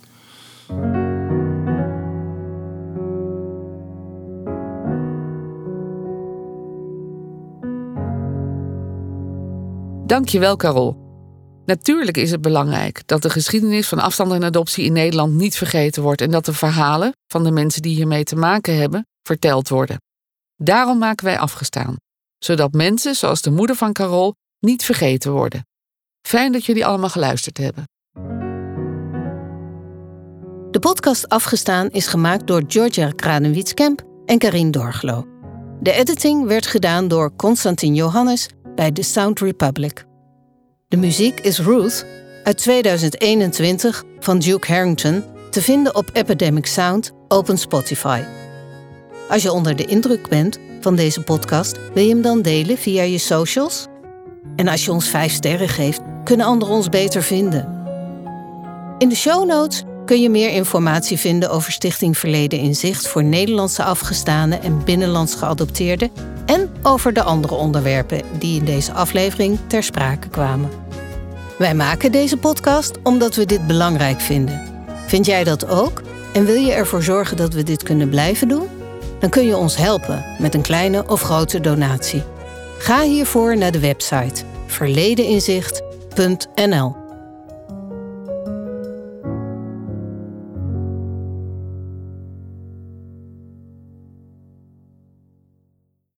Dankjewel, 10.07 10.57
Carol. 10.57 11.09
Natuurlijk 11.64 12.16
is 12.16 12.30
het 12.30 12.41
belangrijk 12.41 13.03
dat 13.07 13.22
de 13.22 13.30
geschiedenis 13.30 13.88
van 13.88 13.99
afstand 13.99 14.32
en 14.32 14.45
adoptie 14.45 14.84
in 14.84 14.93
Nederland 14.93 15.34
niet 15.34 15.57
vergeten 15.57 16.03
wordt 16.03 16.20
en 16.20 16.30
dat 16.30 16.45
de 16.45 16.53
verhalen 16.53 17.12
van 17.26 17.45
de 17.45 17.51
mensen 17.51 17.82
die 17.82 17.95
hiermee 17.95 18.24
te 18.24 18.36
maken 18.36 18.76
hebben 18.76 19.07
verteld 19.22 19.68
worden. 19.68 19.99
Daarom 20.63 20.99
maken 20.99 21.25
wij 21.25 21.39
afgestaan, 21.39 21.97
zodat 22.39 22.73
mensen 22.73 23.15
zoals 23.15 23.43
de 23.43 23.51
moeder 23.51 23.77
van 23.77 23.93
Carol 23.93 24.35
niet 24.59 24.85
vergeten 24.85 25.33
worden. 25.33 25.67
Fijn 26.29 26.53
dat 26.53 26.65
jullie 26.65 26.87
allemaal 26.87 27.09
geluisterd 27.09 27.59
hebben. 27.59 27.85
De 30.71 30.79
podcast 30.79 31.29
Afgestaan 31.29 31.91
is 31.91 32.07
gemaakt 32.07 32.47
door 32.47 32.63
Georgia 32.67 33.11
Kranenwietskamp 33.11 34.03
en 34.27 34.39
Karin 34.39 34.71
Dorglo. 34.71 35.27
De 35.81 35.93
editing 35.93 36.47
werd 36.47 36.67
gedaan 36.67 37.09
door 37.09 37.37
Constantin 37.37 37.95
Johannes 37.95 38.49
bij 38.75 38.91
The 38.91 39.03
Sound 39.03 39.41
Republic. 39.41 40.05
De 40.89 40.97
muziek 40.97 41.41
is 41.41 41.59
Ruth 41.59 42.07
uit 42.45 42.59
2021 42.59 44.05
van 44.19 44.39
Duke 44.39 44.73
Harrington 44.73 45.25
te 45.51 45.63
vinden 45.63 45.95
op 45.95 46.11
Epidemic 46.13 46.67
Sound 46.67 47.13
Open 47.29 47.59
Spotify. 47.59 48.23
Als 49.31 49.43
je 49.43 49.53
onder 49.53 49.76
de 49.76 49.85
indruk 49.85 50.28
bent 50.28 50.59
van 50.81 50.97
deze 50.97 51.22
podcast, 51.22 51.78
wil 51.95 52.03
je 52.03 52.09
hem 52.09 52.22
dan 52.22 52.43
delen 52.43 52.78
via 52.78 53.03
je 53.03 53.18
socials? 53.18 53.87
En 54.57 54.68
als 54.68 54.85
je 54.85 54.93
ons 54.93 55.09
5 55.09 55.33
sterren 55.33 55.68
geeft, 55.68 56.01
kunnen 56.24 56.47
anderen 56.47 56.74
ons 56.74 56.89
beter 56.89 57.22
vinden. 57.22 57.85
In 58.99 59.09
de 59.09 59.14
show 59.14 59.47
notes 59.47 59.83
kun 60.05 60.20
je 60.20 60.31
meer 60.31 60.51
informatie 60.51 61.18
vinden 61.18 61.51
over 61.51 61.72
Stichting 61.72 62.18
Verleden 62.18 62.59
in 62.59 62.74
Zicht 62.74 63.09
voor 63.09 63.24
Nederlandse 63.24 63.85
afgestaanden 63.85 64.62
en 64.62 64.85
binnenlands 64.85 65.35
geadopteerden 65.35 66.11
en 66.47 66.70
over 66.83 67.12
de 67.12 67.22
andere 67.22 67.55
onderwerpen 67.55 68.22
die 68.39 68.59
in 68.59 68.64
deze 68.64 68.93
aflevering 68.93 69.59
ter 69.66 69.83
sprake 69.83 70.28
kwamen. 70.28 70.70
Wij 71.59 71.74
maken 71.74 72.12
deze 72.12 72.37
podcast 72.37 72.99
omdat 73.03 73.35
we 73.35 73.47
dit 73.47 73.66
belangrijk 73.66 74.20
vinden. 74.20 74.62
Vind 75.07 75.26
jij 75.26 75.45
dat 75.45 75.68
ook? 75.68 76.03
En 76.33 76.45
wil 76.45 76.55
je 76.55 76.72
ervoor 76.72 77.03
zorgen 77.03 77.37
dat 77.37 77.55
we 77.55 77.62
dit 77.62 77.83
kunnen 77.83 78.09
blijven 78.09 78.49
doen? 78.49 78.80
Dan 79.21 79.31
kun 79.31 79.47
je 79.47 79.57
ons 79.57 79.77
helpen 79.77 80.25
met 80.39 80.55
een 80.55 80.62
kleine 80.62 81.09
of 81.09 81.23
grote 81.23 81.61
donatie. 81.61 82.23
Ga 82.79 83.03
hiervoor 83.03 83.57
naar 83.57 83.73
de 83.73 83.81
website 83.81 84.45
verledeninzicht.nl. 84.66 86.99